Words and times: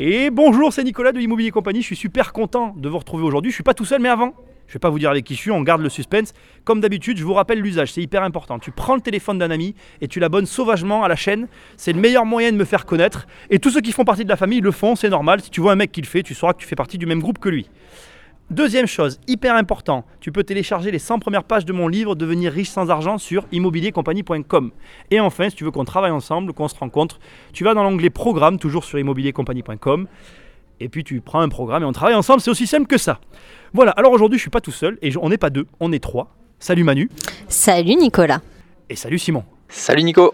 Et 0.00 0.30
bonjour, 0.30 0.72
c'est 0.72 0.84
Nicolas 0.84 1.10
de 1.10 1.18
Immobilier 1.18 1.50
Compagnie. 1.50 1.80
Je 1.80 1.86
suis 1.86 1.96
super 1.96 2.32
content 2.32 2.72
de 2.76 2.88
vous 2.88 2.98
retrouver 2.98 3.24
aujourd'hui. 3.24 3.50
Je 3.50 3.56
suis 3.56 3.64
pas 3.64 3.74
tout 3.74 3.84
seul, 3.84 4.00
mais 4.00 4.08
avant, 4.08 4.32
je 4.68 4.74
vais 4.74 4.78
pas 4.78 4.90
vous 4.90 5.00
dire 5.00 5.10
avec 5.10 5.24
qui 5.24 5.34
je 5.34 5.40
suis, 5.40 5.50
on 5.50 5.60
garde 5.62 5.82
le 5.82 5.88
suspense. 5.88 6.34
Comme 6.62 6.80
d'habitude, 6.80 7.18
je 7.18 7.24
vous 7.24 7.34
rappelle 7.34 7.58
l'usage, 7.58 7.92
c'est 7.92 8.00
hyper 8.00 8.22
important. 8.22 8.60
Tu 8.60 8.70
prends 8.70 8.94
le 8.94 9.00
téléphone 9.00 9.38
d'un 9.38 9.50
ami 9.50 9.74
et 10.00 10.06
tu 10.06 10.20
l'abonnes 10.20 10.46
sauvagement 10.46 11.02
à 11.02 11.08
la 11.08 11.16
chaîne. 11.16 11.48
C'est 11.76 11.92
le 11.92 11.98
meilleur 11.98 12.24
moyen 12.24 12.52
de 12.52 12.56
me 12.56 12.64
faire 12.64 12.86
connaître. 12.86 13.26
Et 13.50 13.58
tous 13.58 13.70
ceux 13.70 13.80
qui 13.80 13.90
font 13.90 14.04
partie 14.04 14.22
de 14.22 14.28
la 14.28 14.36
famille 14.36 14.60
le 14.60 14.70
font, 14.70 14.94
c'est 14.94 15.08
normal. 15.08 15.40
Si 15.40 15.50
tu 15.50 15.60
vois 15.60 15.72
un 15.72 15.74
mec 15.74 15.90
qui 15.90 16.00
le 16.00 16.06
fait, 16.06 16.22
tu 16.22 16.32
sauras 16.32 16.52
que 16.52 16.60
tu 16.60 16.68
fais 16.68 16.76
partie 16.76 16.96
du 16.96 17.06
même 17.06 17.20
groupe 17.20 17.40
que 17.40 17.48
lui. 17.48 17.68
Deuxième 18.50 18.86
chose, 18.86 19.20
hyper 19.26 19.54
important, 19.56 20.06
tu 20.20 20.32
peux 20.32 20.42
télécharger 20.42 20.90
les 20.90 20.98
100 20.98 21.18
premières 21.18 21.44
pages 21.44 21.66
de 21.66 21.72
mon 21.74 21.86
livre 21.86 22.14
Devenir 22.14 22.50
riche 22.50 22.70
sans 22.70 22.88
argent 22.88 23.18
sur 23.18 23.44
immobiliercompagnie.com. 23.52 24.70
Et 25.10 25.20
enfin, 25.20 25.50
si 25.50 25.56
tu 25.56 25.64
veux 25.64 25.70
qu'on 25.70 25.84
travaille 25.84 26.12
ensemble, 26.12 26.54
qu'on 26.54 26.66
se 26.66 26.74
rencontre, 26.74 27.20
tu 27.52 27.62
vas 27.64 27.74
dans 27.74 27.82
l'onglet 27.82 28.08
Programme, 28.08 28.58
toujours 28.58 28.84
sur 28.84 28.98
immobiliercompagnie.com. 28.98 30.06
Et 30.80 30.88
puis 30.88 31.04
tu 31.04 31.20
prends 31.20 31.40
un 31.40 31.50
programme 31.50 31.82
et 31.82 31.86
on 31.86 31.92
travaille 31.92 32.14
ensemble, 32.14 32.40
c'est 32.40 32.50
aussi 32.50 32.66
simple 32.66 32.86
que 32.86 32.96
ça. 32.96 33.20
Voilà, 33.74 33.90
alors 33.92 34.12
aujourd'hui 34.12 34.38
je 34.38 34.42
suis 34.44 34.50
pas 34.50 34.62
tout 34.62 34.72
seul, 34.72 34.96
et 35.02 35.14
on 35.18 35.28
n'est 35.28 35.36
pas 35.36 35.50
deux, 35.50 35.66
on 35.78 35.92
est 35.92 36.02
trois. 36.02 36.34
Salut 36.58 36.84
Manu. 36.84 37.10
Salut 37.48 37.96
Nicolas. 37.96 38.40
Et 38.88 38.96
salut 38.96 39.18
Simon. 39.18 39.44
Salut 39.68 40.04
Nico. 40.04 40.32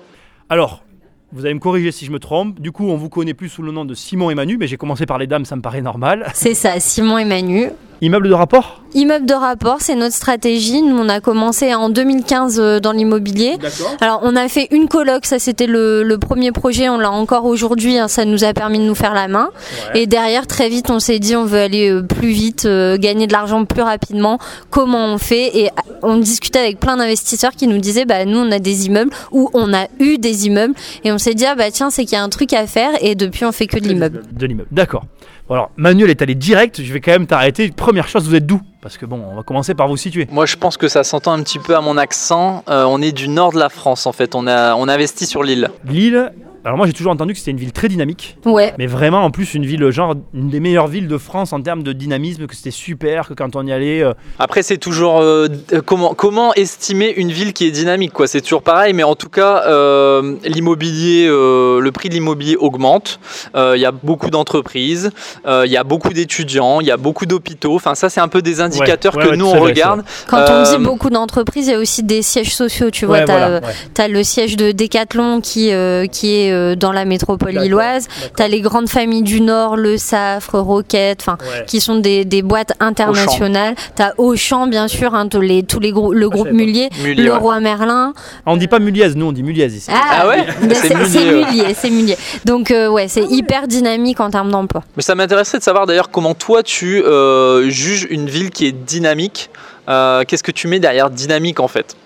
Alors, 0.49 0.85
vous 1.33 1.45
allez 1.45 1.55
me 1.55 1.59
corriger 1.59 1.91
si 1.91 2.07
je 2.07 2.12
me 2.12 2.21
trompe. 2.21 2.60
Du 2.60 2.71
coup, 2.71 2.88
on 2.88 2.96
vous 2.96 3.09
connaît 3.09 3.35
plus 3.35 3.49
sous 3.49 3.62
le 3.62 3.73
nom 3.73 3.85
de 3.85 3.95
Simon 3.95 4.30
et 4.30 4.37
Manu, 4.37 4.57
mais 4.57 4.69
j'ai 4.69 4.77
commencé 4.77 5.05
par 5.05 5.19
les 5.19 5.27
dames, 5.27 5.45
ça 5.45 5.57
me 5.57 5.62
paraît 5.62 5.83
normal. 5.83 6.30
C'est 6.33 6.55
ça, 6.55 6.79
Simon 6.79 7.19
et 7.19 7.24
Manu. 7.24 7.71
Immeuble 8.01 8.29
de 8.29 8.34
rapport 8.34 8.83
Immeuble 8.95 9.27
de 9.27 9.34
rapport, 9.34 9.79
c'est 9.80 9.97
notre 9.97 10.15
stratégie. 10.15 10.80
Nous, 10.80 10.97
on 10.97 11.09
a 11.09 11.21
commencé 11.21 11.75
en 11.75 11.89
2015 11.89 12.61
euh, 12.61 12.79
dans 12.79 12.93
l'immobilier. 12.93 13.57
Alors, 14.01 14.21
on 14.23 14.37
a 14.37 14.48
fait 14.48 14.69
une 14.71 14.87
coloc, 14.87 15.27
ça 15.27 15.41
c'était 15.41 15.66
le, 15.66 16.16
premier 16.21 16.52
projet, 16.52 16.88
on 16.88 16.99
l'a 16.99 17.11
encore 17.11 17.45
aujourd'hui, 17.45 17.99
hein, 17.99 18.07
ça 18.07 18.25
nous 18.25 18.45
a 18.45 18.52
permis 18.52 18.79
de 18.79 18.85
nous 18.85 18.95
faire 18.95 19.12
la 19.12 19.27
main. 19.27 19.51
Et 19.95 20.07
derrière, 20.07 20.47
très 20.47 20.69
vite, 20.69 20.91
on 20.91 21.01
s'est 21.01 21.19
dit, 21.19 21.35
on 21.35 21.45
veut 21.45 21.59
aller 21.59 21.91
euh, 21.91 22.02
plus 22.02 22.29
vite, 22.29 22.66
euh, 22.66 22.97
gagner 22.97 23.27
de 23.27 23.33
l'argent 23.33 23.65
plus 23.65 23.83
rapidement. 23.83 24.38
Comment 24.71 25.07
on 25.07 25.18
fait? 25.18 25.59
Et 25.59 25.71
on 26.02 26.18
discutait 26.18 26.61
avec 26.61 26.79
plein 26.79 26.96
d'investisseurs 26.96 27.52
qui 27.52 27.66
nous 27.66 27.79
disaient, 27.79 28.05
bah, 28.05 28.24
nous, 28.24 28.38
on 28.38 28.52
a 28.52 28.61
des 28.61 28.87
immeubles 28.87 29.11
ou 29.33 29.51
on 29.55 29.74
a 29.74 29.87
eu 29.99 30.18
des 30.18 30.46
immeubles. 30.46 30.74
Et 31.02 31.11
on 31.11 31.18
s'est 31.18 31.35
dit, 31.35 31.46
ah, 31.46 31.57
bah, 31.57 31.73
tiens, 31.73 31.90
c'est 31.90 32.05
qu'il 32.05 32.15
y 32.16 32.21
a 32.21 32.23
un 32.23 32.29
truc 32.29 32.52
à 32.52 32.68
faire. 32.68 32.90
Et 33.01 33.16
depuis, 33.16 33.45
on 33.45 33.51
fait 33.51 33.66
que 33.66 33.79
de 33.79 33.88
l'immeuble. 33.88 34.23
De 34.30 34.46
l'immeuble, 34.46 34.68
d'accord. 34.71 35.05
Bon 35.46 35.56
alors, 35.56 35.70
Manuel 35.76 36.09
est 36.09 36.23
allé 36.23 36.34
direct, 36.34 36.82
je 36.82 36.90
vais 36.90 37.00
quand 37.00 37.12
même 37.12 37.26
t'arrêter. 37.26 37.70
Première 37.70 38.09
chose, 38.09 38.26
vous 38.26 38.34
êtes 38.34 38.46
d'où? 38.46 38.62
Parce 38.80 38.96
que 38.96 39.04
bon, 39.04 39.23
on 39.30 39.37
va 39.37 39.42
commencer 39.42 39.74
par 39.74 39.88
vous 39.88 39.96
situer. 39.98 40.26
Moi, 40.30 40.46
je 40.46 40.56
pense 40.56 40.78
que 40.78 40.88
ça 40.88 41.04
s'entend 41.04 41.32
un 41.32 41.42
petit 41.42 41.59
peu 41.59 41.76
à 41.76 41.82
mon 41.82 41.98
accent. 41.98 42.64
Euh, 42.70 42.84
on 42.84 43.02
est 43.02 43.12
du 43.12 43.28
nord 43.28 43.52
de 43.52 43.59
la 43.59 43.68
France, 43.68 44.06
en 44.06 44.12
fait. 44.12 44.34
On 44.34 44.46
a, 44.46 44.74
on 44.74 44.88
a 44.88 44.95
investi 44.95 45.26
sur 45.26 45.42
l'île. 45.42 45.70
L'île, 45.84 46.32
alors 46.65 46.76
moi 46.76 46.87
j'ai 46.87 46.93
toujours 46.93 47.12
entendu 47.12 47.32
que 47.32 47.38
c'était 47.38 47.51
une 47.51 47.59
ville 47.59 47.73
très 47.73 47.88
dynamique. 47.88 48.37
Ouais. 48.45 48.74
Mais 48.79 48.87
vraiment 48.87 49.23
en 49.24 49.30
plus 49.30 49.54
une 49.54 49.66
ville 49.66 49.90
genre 49.90 50.15
une 50.32 50.48
des 50.48 50.60
meilleures 50.60 50.88
villes 50.88 51.09
de 51.09 51.18
France 51.18 51.52
en 51.52 51.60
termes 51.60 51.82
de 51.82 51.93
dynamisme, 51.93 52.46
que 52.46 52.56
c'était 52.56 52.71
super, 52.71 53.29
que 53.29 53.34
quand 53.34 53.56
on 53.56 53.66
y 53.66 53.73
allait. 53.73 54.02
euh, 54.02 54.15
Après, 54.38 54.62
c'est 54.62 54.79
toujours 54.79 55.21
euh, 55.21 55.48
euh, 55.73 55.82
comment, 55.84 56.15
comment 56.15 56.54
estimer 56.54 57.12
une 57.16 57.30
ville 57.30 57.52
qui 57.52 57.66
est 57.66 57.71
dynamique, 57.71 58.12
quoi. 58.12 58.26
C'est 58.26 58.40
toujours 58.40 58.62
pareil, 58.62 58.93
mais 58.95 59.02
en 59.02 59.15
tout 59.15 59.29
cas, 59.29 59.65
euh, 59.66 60.37
l'immobilier, 60.45 61.26
euh, 61.29 61.80
le 61.80 61.93
prix 61.93 62.09
de 62.09 62.15
l'immobilier 62.15 62.56
augmente. 62.56 63.21
Euh, 63.54 63.74
Il 63.76 63.80
y 63.80 63.87
a 63.87 63.93
beaucoup 63.93 64.31
d'entreprises, 64.31 65.10
euh, 65.47 65.65
il 65.66 65.72
y 65.72 65.76
a 65.76 65.84
beaucoup 65.84 66.12
d'étudiants, 66.12 66.81
il 66.81 66.87
y 66.87 66.91
a 66.91 66.97
beaucoup 66.97 67.26
d'hôpitaux. 67.26 67.75
Enfin, 67.75 67.94
ça, 67.94 68.09
c'est 68.09 68.21
un 68.21 68.28
peu 68.28 68.41
des 68.43 68.60
indicateurs 68.60 69.16
ouais, 69.16 69.25
que 69.25 69.28
ouais, 69.31 69.37
nous 69.37 69.47
on 69.47 69.56
vrai, 69.56 69.71
regarde. 69.72 70.04
Quand 70.28 70.44
on 70.49 70.62
dit 70.62 70.82
beaucoup 70.82 71.10
d'entreprises, 71.10 71.66
il 71.66 71.72
y 71.72 71.75
a 71.75 71.78
aussi 71.78 72.03
des 72.03 72.22
sièges 72.22 72.54
sociaux. 72.54 72.91
Tu 72.91 73.04
vois, 73.06 73.19
ouais, 73.19 73.25
tu 73.25 73.32
as, 73.32 73.49
voilà, 73.49 73.66
ouais. 73.99 74.09
le 74.09 74.22
siège 74.22 74.56
de 74.56 74.72
Decathlon 74.72 75.41
qui, 75.41 75.72
euh, 75.72 76.06
qui 76.06 76.34
est 76.34 76.53
euh, 76.55 76.75
dans 76.77 76.93
la 76.93 77.05
métropole 77.05 77.50
lilloise. 77.53 78.09
Tu 78.37 78.43
as 78.43 78.49
les 78.49 78.60
grandes 78.60 78.88
familles 78.88 79.22
du 79.22 79.41
Nord, 79.41 79.77
le 79.77 79.99
Safre, 79.99 80.59
Roquette, 80.59 81.21
enfin, 81.21 81.37
Ouais. 81.41 81.65
qui 81.66 81.81
sont 81.81 81.97
des, 81.97 82.25
des 82.25 82.43
boîtes 82.43 82.72
internationales. 82.81 83.75
Tu 83.97 84.03
as 84.03 84.15
Auchan, 84.19 84.66
bien 84.66 84.88
sûr, 84.88 85.15
hein, 85.15 85.28
tous 85.28 85.41
les, 85.41 85.62
tous 85.62 85.81
les 85.81 85.91
grou- 85.93 86.12
le 86.12 86.28
groupe 86.28 86.47
savais 86.47 86.56
pas. 86.59 86.65
Mullier, 86.65 86.88
Mullier, 87.03 87.22
le 87.25 87.33
ouais. 87.33 87.37
Roi 87.39 87.61
Merlin. 87.61 88.12
On 88.47 88.56
dit 88.56 88.69
pas 88.69 88.78
Muliez, 88.78 89.11
nous 89.15 89.27
on 89.27 89.33
dit 89.33 89.43
Muliez 89.43 89.67
ici. 89.67 89.91
Ah 89.93 90.27
ouais 90.28 90.47
mais 90.62 90.75
C'est 90.75 90.95
Mullier, 90.95 91.09
c'est 91.11 91.19
ouais. 91.34 91.45
Mullier, 91.45 91.75
c'est 91.75 91.91
Mullier. 91.91 92.17
Donc, 92.45 92.71
euh, 92.71 92.89
ouais, 92.89 93.09
c'est 93.09 93.25
hyper 93.25 93.67
dynamique 93.69 94.21
en 94.21 94.31
termes 94.31 94.51
d'emploi. 94.51 94.83
Mais 94.97 95.03
ça 95.03 95.15
m'intéresserait 95.15 95.59
de 95.59 95.62
savoir 95.65 95.87
d'ailleurs 95.87 96.11
comment 96.11 96.34
toi 96.34 96.62
tu 96.62 97.03
euh, 97.03 97.69
juges 97.69 98.07
une 98.11 98.27
ville 98.28 98.51
qui 98.51 98.67
est 98.67 98.73
dynamique. 98.73 99.51
Euh, 99.89 100.23
Qu'est-ce 100.27 100.43
que 100.43 100.53
tu 100.53 100.69
mets 100.69 100.78
derrière 100.81 101.11
dynamique 101.11 101.61
en 101.61 101.69
fait? 101.69 101.97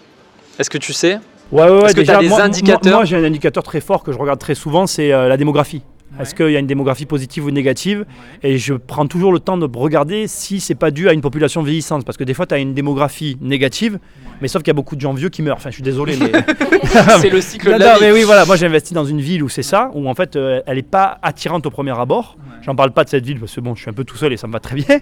Est-ce 0.59 0.71
que 0.71 0.78
tu 0.78 0.93
sais? 0.93 1.19
Ouais, 1.50 1.62
ouais, 1.62 1.70
ouais, 1.70 1.84
Est-ce 1.86 1.94
que 1.94 2.00
déjà, 2.00 2.14
t'as 2.14 2.20
des 2.20 2.28
moi, 2.28 2.42
indicateurs 2.42 2.81
Moi, 2.84 2.92
moi, 2.92 3.04
j'ai 3.04 3.16
un 3.16 3.25
indicateur 3.25 3.62
très 3.62 3.81
fort 3.81 4.03
que 4.03 4.12
je 4.12 4.19
regarde 4.19 4.38
très 4.38 4.54
souvent, 4.54 4.86
c'est 4.86 5.12
euh, 5.12 5.28
la 5.28 5.36
démographie. 5.36 5.82
Est-ce 6.21 6.34
qu'il 6.34 6.51
y 6.51 6.56
a 6.56 6.59
une 6.59 6.67
démographie 6.67 7.06
positive 7.06 7.45
ou 7.47 7.51
négative 7.51 8.05
Et 8.43 8.59
je 8.59 8.75
prends 8.75 9.06
toujours 9.06 9.33
le 9.33 9.39
temps 9.41 9.56
de 9.59 9.69
regarder 9.79 10.27
si 10.27 10.61
c'est 10.61 10.75
pas 10.75 10.91
dû 10.91 11.09
à 11.09 11.12
une 11.12 11.21
population 11.21 11.62
vieillissante. 11.62 12.05
Parce 12.05 12.17
que 12.19 12.25
des 12.25 12.34
fois, 12.34 12.47
tu 12.47 12.55
as 12.55 12.59
une 12.59 12.75
démographie 12.75 13.37
négative, 13.41 13.99
mais 14.41 14.49
sauf 14.49 14.62
qu'il 14.62 14.69
y 14.71 14.73
a 14.73 14.75
beaucoup 14.75 14.97
de 14.97 15.01
gens 15.01 15.12
vieux 15.12 15.28
qui 15.28 15.43
meurent. 15.43 15.57
Enfin, 15.57 15.71
je 15.71 15.75
suis 15.75 15.83
désolé, 15.83 16.17
mais. 16.19 16.33
C'est 17.21 17.31
le 17.31 17.41
cycle 17.41 17.71
Non, 17.71 17.77
de 17.78 17.83
la 17.83 17.93
non, 17.95 17.99
vie. 17.99 18.05
mais 18.07 18.12
oui, 18.12 18.23
voilà, 18.25 18.45
moi 18.45 18.57
j'ai 18.57 18.67
investi 18.67 18.95
dans 18.95 19.05
une 19.05 19.21
ville 19.21 19.43
où 19.43 19.49
c'est 19.49 19.62
ça, 19.62 19.91
où 19.95 20.09
en 20.09 20.15
fait 20.15 20.37
euh, 20.37 20.61
elle 20.67 20.77
n'est 20.77 20.83
pas 20.83 21.19
attirante 21.23 21.67
au 21.67 21.71
premier 21.71 21.99
abord. 21.99 22.37
J'en 22.62 22.75
parle 22.75 22.91
pas 22.93 23.05
de 23.05 23.09
cette 23.09 23.25
ville 23.25 23.39
parce 23.39 23.55
que 23.55 23.61
bon, 23.61 23.75
je 23.75 23.83
suis 23.83 23.91
un 23.91 23.95
peu 23.95 24.05
tout 24.05 24.17
seul 24.17 24.33
et 24.33 24.37
ça 24.37 24.47
me 24.47 24.53
va 24.53 24.61
très 24.61 24.77
bien. 24.77 24.99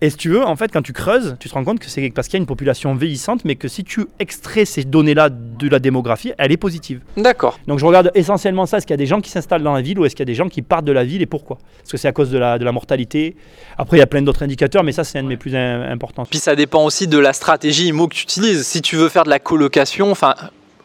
Et 0.00 0.10
si 0.10 0.16
tu 0.16 0.28
veux, 0.30 0.42
en 0.44 0.56
fait, 0.56 0.70
quand 0.72 0.82
tu 0.82 0.92
creuses, 0.92 1.36
tu 1.38 1.48
te 1.48 1.54
rends 1.54 1.64
compte 1.64 1.78
que 1.78 1.88
c'est 1.88 2.10
parce 2.10 2.28
qu'il 2.28 2.38
y 2.38 2.40
a 2.40 2.42
une 2.42 2.46
population 2.46 2.94
vieillissante, 2.94 3.44
mais 3.44 3.56
que 3.56 3.68
si 3.68 3.84
tu 3.84 4.06
extrais 4.18 4.64
ces 4.64 4.84
données-là 4.84 5.28
de 5.30 5.68
la 5.68 5.78
démographie, 5.78 6.32
elle 6.38 6.52
est 6.52 6.56
positive. 6.56 7.00
D'accord. 7.16 7.58
Donc 7.66 7.78
je 7.78 7.84
regarde 7.86 8.10
essentiellement 8.14 8.66
ça 8.66 8.78
est-ce 8.78 8.86
qu'il 8.86 8.92
y 8.94 8.94
a 8.94 8.98
des 8.98 9.06
gens 9.06 9.20
qui 9.20 9.30
s'installent 9.30 9.62
dans 9.62 9.74
la 9.74 9.82
ville 9.82 9.98
ou 9.98 10.04
est-ce 10.04 10.14
qu'il 10.14 10.22
y 10.22 10.28
a 10.28 10.32
des 10.32 10.34
gens 10.34 10.48
qui 10.48 10.53
partent 10.62 10.84
de 10.84 10.92
la 10.92 11.04
ville 11.04 11.22
et 11.22 11.26
pourquoi 11.26 11.58
Est-ce 11.82 11.92
que 11.92 11.96
c'est 11.98 12.08
à 12.08 12.12
cause 12.12 12.30
de 12.30 12.38
la, 12.38 12.58
de 12.58 12.64
la 12.64 12.72
mortalité 12.72 13.36
Après, 13.78 13.96
il 13.96 14.00
y 14.00 14.02
a 14.02 14.06
plein 14.06 14.22
d'autres 14.22 14.42
indicateurs, 14.42 14.84
mais 14.84 14.92
ça, 14.92 15.04
c'est 15.04 15.18
un 15.18 15.22
de 15.22 15.28
mes 15.28 15.36
plus 15.36 15.54
im- 15.56 15.82
importants. 15.90 16.24
Puis 16.28 16.38
ça 16.38 16.54
dépend 16.56 16.84
aussi 16.84 17.06
de 17.08 17.18
la 17.18 17.32
stratégie 17.32 17.88
IMO 17.88 18.08
que 18.08 18.14
tu 18.14 18.22
utilises. 18.22 18.66
Si 18.66 18.82
tu 18.82 18.96
veux 18.96 19.08
faire 19.08 19.24
de 19.24 19.30
la 19.30 19.38
colocation, 19.38 20.10
enfin, 20.10 20.34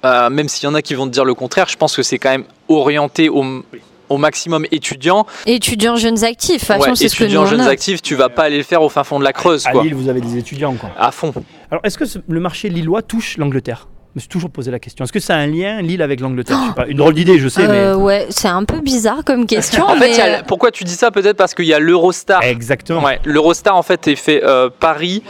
euh, 0.05 0.29
même 0.29 0.47
s'il 0.49 0.63
y 0.65 0.67
en 0.67 0.75
a 0.75 0.81
qui 0.81 0.93
vont 0.95 1.05
te 1.05 1.11
dire 1.11 1.25
le 1.25 1.33
contraire, 1.33 1.67
je 1.69 1.75
pense 1.77 1.95
que 1.95 2.03
c'est 2.03 2.17
quand 2.19 2.29
même 2.31 2.45
orienté 2.69 3.29
au, 3.29 3.43
au 4.09 4.17
maximum 4.17 4.65
étudiants. 4.71 5.25
Étudiants 5.45 5.95
jeunes 5.97 6.23
actifs, 6.23 6.63
façon, 6.65 6.89
Ouais, 6.89 6.95
c'est 6.95 7.09
ce 7.09 7.15
que 7.15 7.23
nous 7.23 7.29
étudiants 7.29 7.43
on 7.43 7.45
jeunes 7.45 7.61
a. 7.61 7.67
actifs, 7.69 8.01
tu 8.01 8.15
vas 8.15 8.29
pas 8.29 8.43
aller 8.43 8.57
le 8.57 8.63
faire 8.63 8.81
au 8.81 8.89
fin 8.89 9.03
fond 9.03 9.19
de 9.19 9.23
la 9.23 9.33
Creuse, 9.33 9.67
À 9.67 9.71
quoi. 9.71 9.83
Lille, 9.83 9.93
vous 9.95 10.09
avez 10.09 10.21
des 10.21 10.37
étudiants, 10.37 10.73
quoi. 10.75 10.89
À 10.97 11.11
fond. 11.11 11.33
Alors, 11.69 11.83
est-ce 11.85 11.97
que 11.97 12.05
ce- 12.05 12.19
le 12.27 12.39
marché 12.39 12.69
lillois 12.69 13.01
touche 13.01 13.37
l'Angleterre? 13.37 13.87
Me 14.15 14.19
suis 14.19 14.27
toujours 14.29 14.49
posé 14.49 14.71
la 14.71 14.79
question. 14.79 15.05
Est-ce 15.05 15.13
que 15.13 15.19
ça 15.19 15.35
a 15.35 15.37
un 15.37 15.45
lien, 15.47 15.81
Lille, 15.81 16.01
avec 16.01 16.19
l'Angleterre? 16.19 16.57
Je 16.69 16.73
pas, 16.73 16.87
Une 16.87 16.97
drôle 16.97 17.13
d'idée, 17.13 17.37
je 17.37 17.47
sais, 17.47 17.61
Euh, 17.69 17.95
mais. 17.95 18.03
ouais, 18.03 18.25
c'est 18.29 18.47
un 18.47 18.63
peu 18.63 18.79
bizarre 18.81 19.23
comme 19.23 19.45
question. 19.45 19.83
En 19.87 19.93
fait, 19.93 19.99
mais, 19.99 20.11
il 20.11 20.17
y 20.17 20.21
a- 20.21 20.43
pourquoi 20.43 20.71
tu 20.71 20.83
dis 20.83 20.93
ça? 20.95 21.11
Peut-être 21.11 21.37
parce 21.37 21.53
qu'il 21.53 21.65
y 21.65 21.73
a 21.73 21.79
l'Eurostar. 21.79 22.41
Exactement. 22.43 23.03
Ouais, 23.03 23.19
l'Eurostar 23.23 23.75
en 23.75 23.83
fait 23.83 24.07
est 24.07 24.15
fait 24.15 24.43
euh, 24.43 24.69
Paris, 24.79 25.21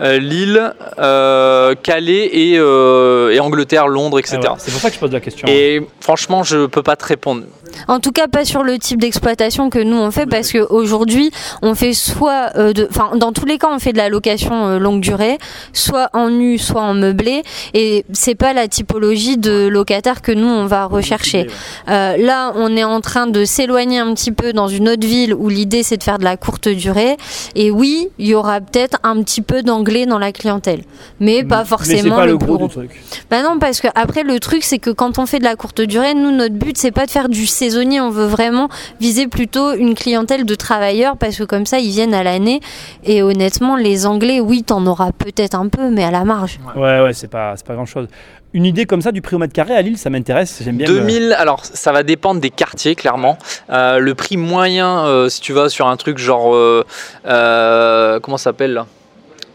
euh, 0.00 0.18
Lille, 0.18 0.72
euh, 0.98 1.74
Calais 1.82 2.30
et, 2.32 2.54
euh, 2.58 3.30
et 3.32 3.40
Angleterre, 3.40 3.86
Londres, 3.88 4.18
etc. 4.18 4.38
Ah 4.44 4.52
ouais, 4.52 4.56
C'est 4.58 4.72
pour 4.72 4.80
ça 4.80 4.88
que 4.88 4.94
je 4.94 5.00
pose 5.00 5.12
la 5.12 5.20
question. 5.20 5.46
Et 5.48 5.82
franchement, 6.00 6.42
je 6.42 6.66
peux 6.66 6.82
pas 6.82 6.96
te 6.96 7.04
répondre. 7.04 7.42
En 7.88 8.00
tout 8.00 8.12
cas, 8.12 8.28
pas 8.28 8.44
sur 8.44 8.62
le 8.62 8.78
type 8.78 9.00
d'exploitation 9.00 9.70
que 9.70 9.78
nous 9.78 9.96
on 9.96 10.10
fait, 10.10 10.26
parce 10.26 10.52
qu'aujourd'hui, 10.52 11.30
on 11.62 11.74
fait 11.74 11.92
soit, 11.92 12.50
euh, 12.56 12.72
enfin, 12.90 13.16
dans 13.16 13.32
tous 13.32 13.46
les 13.46 13.58
cas, 13.58 13.68
on 13.70 13.78
fait 13.78 13.92
de 13.92 13.98
la 13.98 14.08
location 14.08 14.66
euh, 14.66 14.78
longue 14.78 15.00
durée, 15.00 15.38
soit 15.72 16.10
en 16.12 16.30
nu, 16.30 16.58
soit 16.58 16.82
en 16.82 16.94
meublé, 16.94 17.42
et 17.74 18.04
c'est 18.12 18.34
pas 18.34 18.52
la 18.52 18.68
typologie 18.68 19.36
de 19.36 19.66
locataire 19.66 20.22
que 20.22 20.32
nous 20.32 20.48
on 20.48 20.66
va 20.66 20.86
rechercher. 20.86 21.46
Euh, 21.88 22.16
là, 22.16 22.52
on 22.56 22.76
est 22.76 22.84
en 22.84 23.00
train 23.00 23.26
de 23.26 23.44
s'éloigner 23.44 23.98
un 23.98 24.14
petit 24.14 24.32
peu 24.32 24.52
dans 24.52 24.68
une 24.68 24.88
autre 24.88 25.06
ville 25.06 25.34
où 25.34 25.48
l'idée 25.48 25.82
c'est 25.82 25.96
de 25.96 26.02
faire 26.02 26.18
de 26.18 26.24
la 26.24 26.36
courte 26.36 26.68
durée, 26.68 27.16
et 27.54 27.70
oui, 27.70 28.08
il 28.18 28.26
y 28.28 28.34
aura 28.34 28.60
peut-être 28.60 28.98
un 29.02 29.22
petit 29.22 29.42
peu 29.42 29.62
d'anglais 29.62 30.06
dans 30.06 30.18
la 30.18 30.32
clientèle, 30.32 30.82
mais 31.20 31.44
pas 31.44 31.64
forcément 31.64 32.02
Mais 32.02 32.22
pas 32.22 32.26
le 32.26 32.36
gros 32.36 32.56
gros. 32.56 32.66
du 32.66 32.72
truc. 32.72 33.02
Bah 33.30 33.42
non, 33.42 33.58
parce 33.58 33.80
que 33.80 33.88
après 33.94 34.22
le 34.22 34.38
truc 34.40 34.64
c'est 34.64 34.78
que 34.78 34.90
quand 34.90 35.18
on 35.18 35.26
fait 35.26 35.38
de 35.38 35.44
la 35.44 35.56
courte 35.56 35.80
durée, 35.80 36.14
nous 36.14 36.30
notre 36.30 36.54
but 36.54 36.76
c'est 36.78 36.90
pas 36.90 37.06
de 37.06 37.10
faire 37.10 37.28
du 37.28 37.46
saisonnier, 37.72 38.00
on 38.00 38.10
veut 38.10 38.26
vraiment 38.26 38.68
viser 39.00 39.26
plutôt 39.28 39.72
une 39.72 39.94
clientèle 39.94 40.44
de 40.44 40.54
travailleurs 40.54 41.16
parce 41.16 41.36
que 41.36 41.44
comme 41.44 41.64
ça 41.66 41.78
ils 41.78 41.90
viennent 41.90 42.14
à 42.14 42.22
l'année 42.22 42.60
et 43.04 43.22
honnêtement 43.22 43.76
les 43.76 44.04
Anglais 44.06 44.40
oui 44.40 44.62
t'en 44.62 44.84
auras 44.86 45.10
peut-être 45.12 45.54
un 45.54 45.68
peu 45.68 45.90
mais 45.90 46.04
à 46.04 46.10
la 46.10 46.24
marge. 46.24 46.58
Ouais, 46.76 47.00
ouais, 47.00 47.12
c'est 47.14 47.28
pas, 47.28 47.54
c'est 47.56 47.66
pas 47.66 47.74
grand 47.74 47.86
chose. 47.86 48.08
Une 48.54 48.66
idée 48.66 48.84
comme 48.84 49.00
ça 49.00 49.12
du 49.12 49.22
prix 49.22 49.36
au 49.36 49.38
mètre 49.38 49.54
carré 49.54 49.74
à 49.74 49.80
Lille, 49.80 49.96
ça 49.96 50.10
m'intéresse. 50.10 50.60
J'aime 50.62 50.76
bien. 50.76 50.86
me- 50.86 50.92
2000, 51.00 51.34
alors 51.38 51.64
ça 51.64 51.90
va 51.92 52.02
dépendre 52.02 52.38
des 52.40 52.50
quartiers 52.50 52.94
clairement. 52.94 53.38
Euh, 53.70 53.98
le 53.98 54.14
prix 54.14 54.36
moyen, 54.36 55.06
euh, 55.06 55.30
si 55.30 55.40
tu 55.40 55.54
vas 55.54 55.70
sur 55.70 55.86
un 55.86 55.96
truc 55.96 56.18
genre, 56.18 56.54
euh, 56.54 56.84
euh, 57.26 58.20
comment 58.20 58.36
ça 58.36 58.44
s'appelle 58.44 58.74
là? 58.74 58.86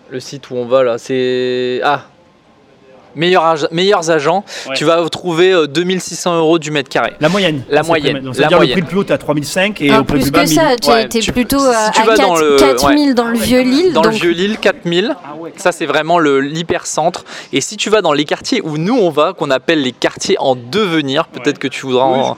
Le 0.10 0.20
site 0.20 0.50
où 0.50 0.56
on 0.56 0.66
va 0.66 0.84
là, 0.84 0.98
c'est 0.98 1.80
ah 1.84 2.06
meilleurs, 3.18 3.68
meilleurs 3.72 4.10
agents, 4.12 4.44
tu 4.76 4.86
vas 4.86 5.08
trouver 5.10 5.54
2600 5.68 6.38
euros 6.38 6.60
du 6.60 6.72
mètre 6.72 6.90
carré. 6.90 7.14
La 7.20 7.30
moyenne. 7.30 7.64
La 7.70 7.84
moyenne. 7.84 8.20
Donc, 8.22 8.36
c'est-à-dire 8.36 8.60
le 8.60 8.68
prix 8.68 8.82
le 8.82 8.88
plus 8.88 8.98
haut, 9.00 9.04
tu 9.04 9.14
as 9.14 9.18
3005 9.18 9.82
et 9.82 9.90
ah, 9.92 10.00
au 10.00 10.04
prix 10.04 10.20
plus 10.20 10.24
plus 10.24 10.32
bas, 10.32 10.42
que 10.44 10.50
ça, 10.50 10.66
1000. 10.70 10.76
tu 10.82 10.92
étais 10.92 11.20
tu- 11.20 11.32
plutôt 11.32 11.60
si 11.60 11.66
à, 11.66 11.92
tu 11.94 12.02
à 12.02 12.06
vas 12.06 12.16
dans 12.18 12.34
4 12.36 12.42
le- 12.42 12.58
4000 12.58 13.16
dans 13.16 13.28
le 13.28 13.38
vieux 13.38 13.62
Lille. 13.62 13.94
Dans 13.94 14.04
le 14.04 14.10
vieux 14.12 14.32
Lille, 14.32 14.58
4000. 14.60 15.16
Ça, 15.58 15.72
c'est 15.72 15.86
vraiment 15.86 16.20
le- 16.20 16.40
l'hypercentre. 16.42 17.24
Et 17.54 17.62
si 17.62 17.78
tu 17.78 17.90
vas 17.90 18.02
dans 18.02 18.14
les 18.14 18.26
quartiers 18.26 18.62
où 18.64 18.78
nous 18.78 18.96
on 18.98 19.10
va, 19.10 19.34
qu'on 19.34 19.50
appelle 19.52 19.82
les 19.82 19.92
quartiers 19.92 20.36
en 20.40 20.56
devenir, 20.56 21.28
peut-être 21.28 21.60
que 21.60 21.68
tu 21.68 21.86
voudras 21.86 22.04
en. 22.06 22.36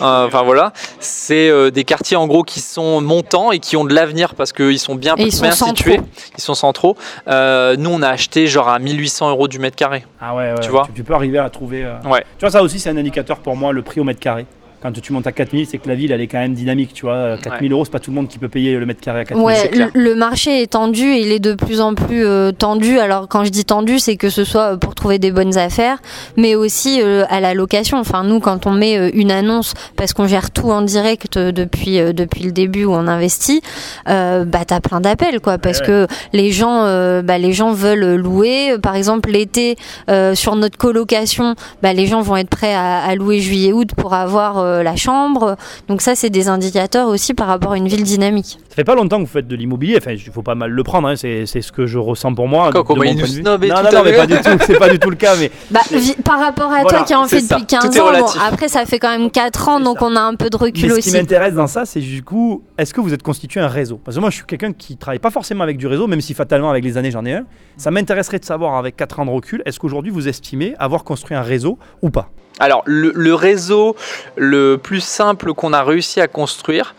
euh, 0.00 0.26
Enfin 0.26 0.42
voilà, 0.42 0.72
c'est 1.00 1.48
euh, 1.50 1.70
des 1.70 1.84
quartiers 1.84 2.16
en 2.16 2.26
gros 2.26 2.42
qui 2.42 2.60
sont 2.60 3.00
montants 3.00 3.52
et 3.52 3.58
qui 3.58 3.76
ont 3.76 3.84
de 3.84 3.94
l'avenir 3.94 4.34
parce 4.34 4.52
qu'ils 4.52 4.78
sont 4.78 4.94
bien, 4.94 5.14
Et 5.18 5.24
ils 5.24 5.32
sont 5.32 5.42
bien 5.42 5.52
centraux. 5.52 5.76
situés. 5.76 6.00
Ils 6.38 6.42
sont 6.42 6.54
centraux. 6.54 6.96
Euh, 7.28 7.76
nous 7.78 7.90
on 7.90 8.02
a 8.02 8.08
acheté 8.08 8.46
genre 8.46 8.68
à 8.68 8.78
1800 8.78 9.30
euros 9.30 9.48
du 9.48 9.58
mètre 9.58 9.76
carré. 9.76 10.04
Ah 10.24 10.36
ouais, 10.36 10.52
ouais, 10.52 10.60
Tu 10.60 10.70
vois 10.70 10.88
tu, 10.94 11.02
peux 11.02 11.14
arriver 11.14 11.38
à 11.38 11.50
trouver. 11.50 11.84
euh, 11.84 11.98
Ouais. 12.04 12.20
Tu 12.38 12.42
vois, 12.42 12.50
ça 12.50 12.62
aussi, 12.62 12.78
c'est 12.78 12.90
un 12.90 12.96
indicateur 12.96 13.38
pour 13.38 13.56
moi, 13.56 13.72
le 13.72 13.82
prix 13.82 14.00
au 14.00 14.04
mètre 14.04 14.20
carré. 14.20 14.46
Quand 14.82 14.92
tu 14.92 15.12
montes 15.12 15.26
à 15.26 15.32
4000, 15.32 15.66
c'est 15.66 15.78
que 15.78 15.88
la 15.88 15.94
ville, 15.94 16.10
elle 16.12 16.20
est 16.20 16.26
quand 16.26 16.38
même 16.38 16.54
dynamique, 16.54 16.92
tu 16.92 17.06
vois. 17.06 17.36
4000 17.42 17.72
euros, 17.72 17.84
c'est 17.84 17.90
pas 17.90 18.00
tout 18.00 18.10
le 18.10 18.16
monde 18.16 18.28
qui 18.28 18.38
peut 18.38 18.48
payer 18.48 18.76
le 18.76 18.86
mètre 18.86 19.00
carré 19.00 19.20
à 19.20 19.24
4000. 19.24 19.46
Ouais, 19.46 19.54
c'est 19.54 19.68
clair. 19.68 19.90
le, 19.94 20.14
marché 20.14 20.62
est 20.62 20.72
tendu 20.72 21.04
et 21.04 21.20
il 21.20 21.32
est 21.32 21.38
de 21.38 21.54
plus 21.54 21.80
en 21.80 21.94
plus 21.94 22.24
euh, 22.24 22.52
tendu. 22.52 22.98
Alors 22.98 23.28
quand 23.28 23.44
je 23.44 23.50
dis 23.50 23.64
tendu, 23.64 23.98
c'est 23.98 24.16
que 24.16 24.30
ce 24.30 24.44
soit 24.44 24.76
pour 24.76 24.94
trouver 24.94 25.18
des 25.18 25.30
bonnes 25.30 25.56
affaires, 25.58 25.98
mais 26.36 26.54
aussi 26.54 27.00
euh, 27.02 27.24
à 27.28 27.40
la 27.40 27.54
location. 27.54 27.98
Enfin 27.98 28.24
nous, 28.24 28.40
quand 28.40 28.66
on 28.66 28.72
met 28.72 28.98
euh, 28.98 29.10
une 29.14 29.30
annonce, 29.30 29.74
parce 29.96 30.12
qu'on 30.12 30.26
gère 30.26 30.50
tout 30.50 30.70
en 30.70 30.82
direct 30.82 31.36
euh, 31.36 31.52
depuis 31.52 31.98
euh, 32.00 32.12
depuis 32.12 32.44
le 32.44 32.52
début 32.52 32.84
où 32.84 32.92
on 32.92 33.06
investit, 33.06 33.62
euh, 34.08 34.44
bah 34.44 34.64
t'as 34.66 34.80
plein 34.80 35.00
d'appels 35.00 35.40
quoi, 35.40 35.58
parce 35.58 35.78
Ouais, 35.80 35.86
que 35.86 36.06
les 36.32 36.50
gens 36.52 36.84
euh, 36.84 37.22
bah, 37.22 37.38
les 37.38 37.52
gens 37.52 37.72
veulent 37.72 38.16
louer. 38.16 38.76
Par 38.82 38.94
exemple 38.96 39.30
l'été 39.30 39.76
euh, 40.10 40.34
sur 40.34 40.54
notre 40.56 40.76
colocation, 40.78 41.54
bah, 41.82 41.92
les 41.92 42.06
gens 42.06 42.20
vont 42.20 42.36
être 42.36 42.50
prêts 42.50 42.74
à, 42.74 42.98
à 42.98 43.14
louer 43.14 43.40
juillet-août 43.40 43.90
pour 43.96 44.14
avoir 44.14 44.58
euh, 44.58 44.71
la 44.82 44.96
chambre. 44.96 45.56
Donc 45.88 46.00
ça 46.02 46.14
c'est 46.14 46.30
des 46.30 46.48
indicateurs 46.48 47.08
aussi 47.08 47.34
par 47.34 47.48
rapport 47.48 47.72
à 47.72 47.76
une 47.76 47.88
ville 47.88 48.02
dynamique. 48.04 48.58
Ça 48.68 48.76
fait 48.76 48.84
pas 48.84 48.94
longtemps 48.94 49.18
que 49.18 49.24
vous 49.26 49.30
faites 49.32 49.48
de 49.48 49.54
l'immobilier, 49.56 49.96
enfin, 49.98 50.12
il 50.12 50.20
faut 50.20 50.42
pas 50.42 50.54
mal 50.54 50.70
le 50.70 50.82
prendre, 50.82 51.08
hein, 51.08 51.16
c'est 51.16 51.44
c'est 51.46 51.60
ce 51.60 51.72
que 51.72 51.86
je 51.86 51.98
ressens 51.98 52.32
pour 52.34 52.48
moi. 52.48 52.70
Quoi, 52.72 52.80
de 52.82 52.86
comment 52.86 53.04
mon 53.04 53.12
point 53.12 53.22
de 53.22 53.26
vue. 53.26 53.42
snob 53.42 53.64
et 53.64 53.68
Non, 53.68 53.74
non, 53.82 53.90
non, 53.92 54.00
mais 54.04 54.12
pas 54.16 54.26
du 54.26 54.34
tout, 54.36 54.50
c'est 54.66 54.78
pas 54.78 54.88
du 54.88 54.98
tout 54.98 55.10
le 55.10 55.16
cas, 55.16 55.34
mais 55.38 55.50
Bah, 55.70 55.80
vi- 55.90 56.14
par 56.22 56.38
rapport 56.38 56.72
à 56.72 56.82
Voilà, 56.82 56.88
toi 56.98 57.02
qui 57.04 57.14
en 57.14 57.26
fait 57.26 57.40
ça. 57.40 57.56
depuis 57.56 57.66
Tout 57.66 57.88
15 57.88 57.96
est 57.96 58.00
ans, 58.00 58.12
bon, 58.12 58.26
après 58.40 58.68
ça 58.68 58.86
fait 58.86 58.98
quand 58.98 59.10
même 59.10 59.30
4 59.30 59.68
ans, 59.68 59.78
C'est 59.78 59.84
donc 59.84 59.98
ça. 59.98 60.04
on 60.06 60.16
a 60.16 60.20
un 60.20 60.34
peu 60.36 60.48
de 60.48 60.56
recul 60.56 60.82
Mais 60.84 60.88
ce 60.88 60.94
qui 60.94 61.08
aussi. 61.08 61.12
m'intéresse 61.16 61.54
dans 61.54 61.66
ça, 61.66 61.84
c'est 61.84 62.00
du 62.00 62.22
coup, 62.22 62.62
est-ce 62.78 62.94
que 62.94 63.00
vous 63.00 63.12
êtes 63.12 63.22
constitué 63.22 63.60
un 63.60 63.68
réseau? 63.68 64.00
Parce 64.02 64.16
que 64.16 64.20
moi, 64.20 64.30
je 64.30 64.36
suis 64.36 64.44
quelqu'un 64.46 64.72
qui 64.72 64.96
travaille 64.96 65.18
pas 65.18 65.30
forcément 65.30 65.64
avec 65.64 65.76
du 65.76 65.86
réseau, 65.86 66.06
même 66.06 66.20
si 66.20 66.32
fatalement, 66.32 66.70
avec 66.70 66.84
les 66.84 66.96
années, 66.96 67.10
j'en 67.10 67.24
ai 67.24 67.34
un. 67.34 67.44
Ça 67.76 67.90
m'intéresserait 67.90 68.38
de 68.38 68.44
savoir, 68.44 68.76
avec 68.76 68.96
4 68.96 69.20
ans 69.20 69.26
de 69.26 69.30
recul, 69.30 69.62
est-ce 69.66 69.78
qu'aujourd'hui, 69.78 70.10
vous 70.12 70.28
estimez 70.28 70.74
avoir 70.78 71.04
construit 71.04 71.36
un 71.36 71.42
réseau 71.42 71.78
ou 72.00 72.10
pas? 72.10 72.30
Alors, 72.62 72.84
le, 72.86 73.34
réseau 73.34 73.96
le 74.36 74.76
plus 74.76 75.00
simple 75.00 75.52
qu'on 75.52 75.72
a 75.72 75.82
réussi 75.82 76.20
à 76.20 76.28
construire, 76.28 76.94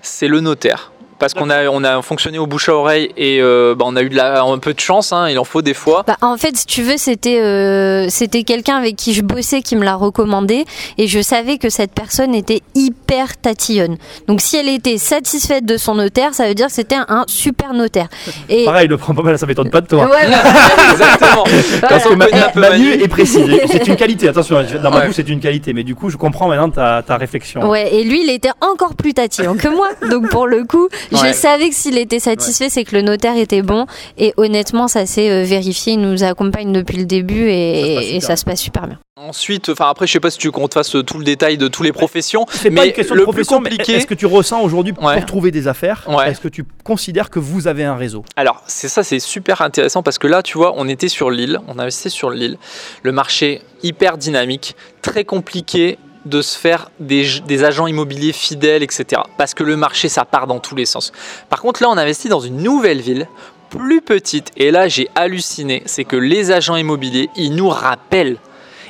c'est 0.00 0.26
le 0.26 0.40
notaire. 0.40 0.91
Parce 1.22 1.34
qu'on 1.34 1.50
a, 1.50 1.68
on 1.68 1.84
a 1.84 2.02
fonctionné 2.02 2.40
au 2.40 2.48
bouche 2.48 2.68
à 2.68 2.74
oreille 2.74 3.10
et 3.16 3.40
euh, 3.40 3.76
bah, 3.76 3.84
on 3.86 3.94
a 3.94 4.02
eu 4.02 4.08
de 4.08 4.16
la, 4.16 4.42
un 4.42 4.58
peu 4.58 4.74
de 4.74 4.80
chance, 4.80 5.12
hein, 5.12 5.28
il 5.30 5.38
en 5.38 5.44
faut 5.44 5.62
des 5.62 5.72
fois. 5.72 6.02
Bah, 6.04 6.16
en 6.20 6.36
fait, 6.36 6.56
si 6.56 6.66
tu 6.66 6.82
veux, 6.82 6.96
c'était 6.96 7.40
euh, 7.40 8.08
c'était 8.08 8.42
quelqu'un 8.42 8.74
avec 8.74 8.96
qui 8.96 9.14
je 9.14 9.22
bossais 9.22 9.62
qui 9.62 9.76
me 9.76 9.84
l'a 9.84 9.94
recommandé 9.94 10.64
et 10.98 11.06
je 11.06 11.20
savais 11.22 11.58
que 11.58 11.70
cette 11.70 11.92
personne 11.92 12.34
était 12.34 12.60
hyper 12.74 13.36
tatillonne. 13.40 13.98
Donc 14.26 14.40
si 14.40 14.56
elle 14.56 14.68
était 14.68 14.98
satisfaite 14.98 15.64
de 15.64 15.76
son 15.76 15.94
notaire, 15.94 16.34
ça 16.34 16.48
veut 16.48 16.54
dire 16.54 16.66
que 16.66 16.72
c'était 16.72 16.96
un 16.96 17.22
super 17.28 17.72
notaire. 17.72 18.08
Et 18.48 18.64
Pareil, 18.64 18.86
il 18.86 18.90
le 18.90 18.96
prend 18.96 19.14
pas 19.14 19.22
mal, 19.22 19.38
ça 19.38 19.46
m'étonne 19.46 19.70
pas 19.70 19.80
de 19.80 19.86
toi. 19.86 20.10
Ouais, 20.10 20.28
bah, 20.28 20.38
Exactement. 20.90 21.44
Parce 21.88 22.02
que 22.02 22.14
Manu 22.14 22.32
Manu. 22.56 22.92
est 23.00 23.06
précisé. 23.06 23.62
C'est 23.70 23.86
une 23.86 23.94
qualité, 23.94 24.26
attention, 24.26 24.56
dans 24.82 24.90
ma 24.90 24.98
Ouais. 24.98 25.06
bouche, 25.06 25.14
c'est 25.16 25.28
une 25.28 25.38
qualité. 25.38 25.72
Mais 25.72 25.84
du 25.84 25.94
coup, 25.94 26.10
je 26.10 26.16
comprends 26.16 26.48
maintenant 26.48 26.68
ta, 26.70 27.04
ta 27.06 27.16
réflexion. 27.16 27.68
Ouais, 27.70 27.94
et 27.94 28.02
lui, 28.02 28.22
il 28.24 28.30
était 28.30 28.50
encore 28.60 28.96
plus 28.96 29.14
tatillon 29.14 29.54
que 29.54 29.68
moi. 29.68 29.86
Donc 30.10 30.28
pour 30.28 30.48
le 30.48 30.64
coup, 30.64 30.88
je 31.16 31.22
Ouais. 31.22 31.32
savais 31.32 31.68
que 31.68 31.74
s'il 31.74 31.98
était 31.98 32.20
satisfait, 32.20 32.68
c'est 32.68 32.84
que 32.84 32.94
le 32.96 33.02
notaire 33.02 33.36
était 33.36 33.62
bon. 33.62 33.86
Et 34.18 34.32
honnêtement, 34.36 34.88
ça 34.88 35.06
s'est 35.06 35.30
euh, 35.30 35.44
vérifié. 35.44 35.94
Il 35.94 36.00
nous 36.00 36.22
accompagne 36.24 36.72
depuis 36.72 36.98
le 36.98 37.04
début 37.06 37.48
et, 37.50 37.84
Ça 37.84 37.86
se 37.86 37.94
passe 37.94 38.04
et 38.04 38.10
super 38.20 38.22
ça 38.26 38.36
se 38.36 38.44
passe 38.44 38.60
super 38.60 38.86
bien. 38.86 38.98
Ensuite, 39.16 39.68
enfin 39.68 39.88
après, 39.88 40.06
je 40.06 40.12
sais 40.12 40.20
pas 40.20 40.30
si 40.30 40.38
tu 40.38 40.50
te 40.50 40.74
fasse 40.74 40.96
tout 41.06 41.18
le 41.18 41.24
détail 41.24 41.56
de 41.56 41.68
toutes 41.68 41.84
les 41.84 41.92
professions, 41.92 42.44
C'est 42.50 42.70
pas 42.70 42.80
mais 42.82 42.86
une 42.88 42.92
question 42.92 43.14
le 43.14 43.20
de 43.20 43.24
profession, 43.24 43.58
plus 43.60 43.64
mais 43.64 43.70
compliqué. 43.76 43.92
est-ce 43.92 44.06
que 44.06 44.14
tu 44.14 44.26
ressens 44.26 44.60
aujourd'hui 44.62 44.94
Ouais. 45.00 45.14
pour 45.16 45.26
trouver 45.26 45.50
des 45.52 45.68
affaires 45.68 46.04
Ouais. 46.08 46.30
Est-ce 46.30 46.40
que 46.40 46.48
tu 46.48 46.64
considères 46.82 47.30
que 47.30 47.38
vous 47.38 47.68
avez 47.68 47.84
un 47.84 47.94
réseau? 47.94 48.24
Alors, 48.36 48.62
c'est 48.66 48.88
ça, 48.88 49.04
c'est 49.04 49.20
super 49.20 49.60
intéressant 49.62 50.02
parce 50.02 50.18
que 50.18 50.26
là, 50.26 50.42
tu 50.42 50.58
vois, 50.58 50.74
on 50.76 50.88
était 50.88 51.08
sur 51.08 51.30
l'île, 51.30 51.60
on 51.68 51.78
investissait 51.78 52.08
sur 52.08 52.30
l'île. 52.30 52.56
Le 53.04 53.12
marché 53.12 53.60
hyper 53.84 54.18
dynamique, 54.18 54.74
très 55.02 55.24
compliqué 55.24 55.98
de 56.24 56.42
se 56.42 56.58
faire 56.58 56.90
des, 57.00 57.64
agents 57.64 57.86
immobiliers 57.86 58.32
fidèles, 58.32 58.82
etc. 58.82 59.22
Parce 59.36 59.54
que 59.54 59.64
le 59.64 59.76
marché, 59.76 60.08
ça 60.08 60.24
part 60.24 60.46
dans 60.46 60.60
tous 60.60 60.74
les 60.74 60.86
sens. 60.86 61.12
Par 61.48 61.60
contre, 61.60 61.82
là, 61.82 61.90
on 61.90 61.98
investit 61.98 62.28
dans 62.28 62.40
une 62.40 62.62
nouvelle 62.62 63.00
ville 63.00 63.28
plus 63.70 64.02
petite. 64.02 64.50
Et 64.56 64.70
là, 64.70 64.88
j'ai 64.88 65.08
halluciné. 65.14 65.82
C'est 65.86 66.04
que 66.04 66.16
les 66.16 66.50
agents 66.50 66.76
immobiliers, 66.76 67.30
ils 67.36 67.54
nous 67.54 67.68
rappellent. 67.68 68.38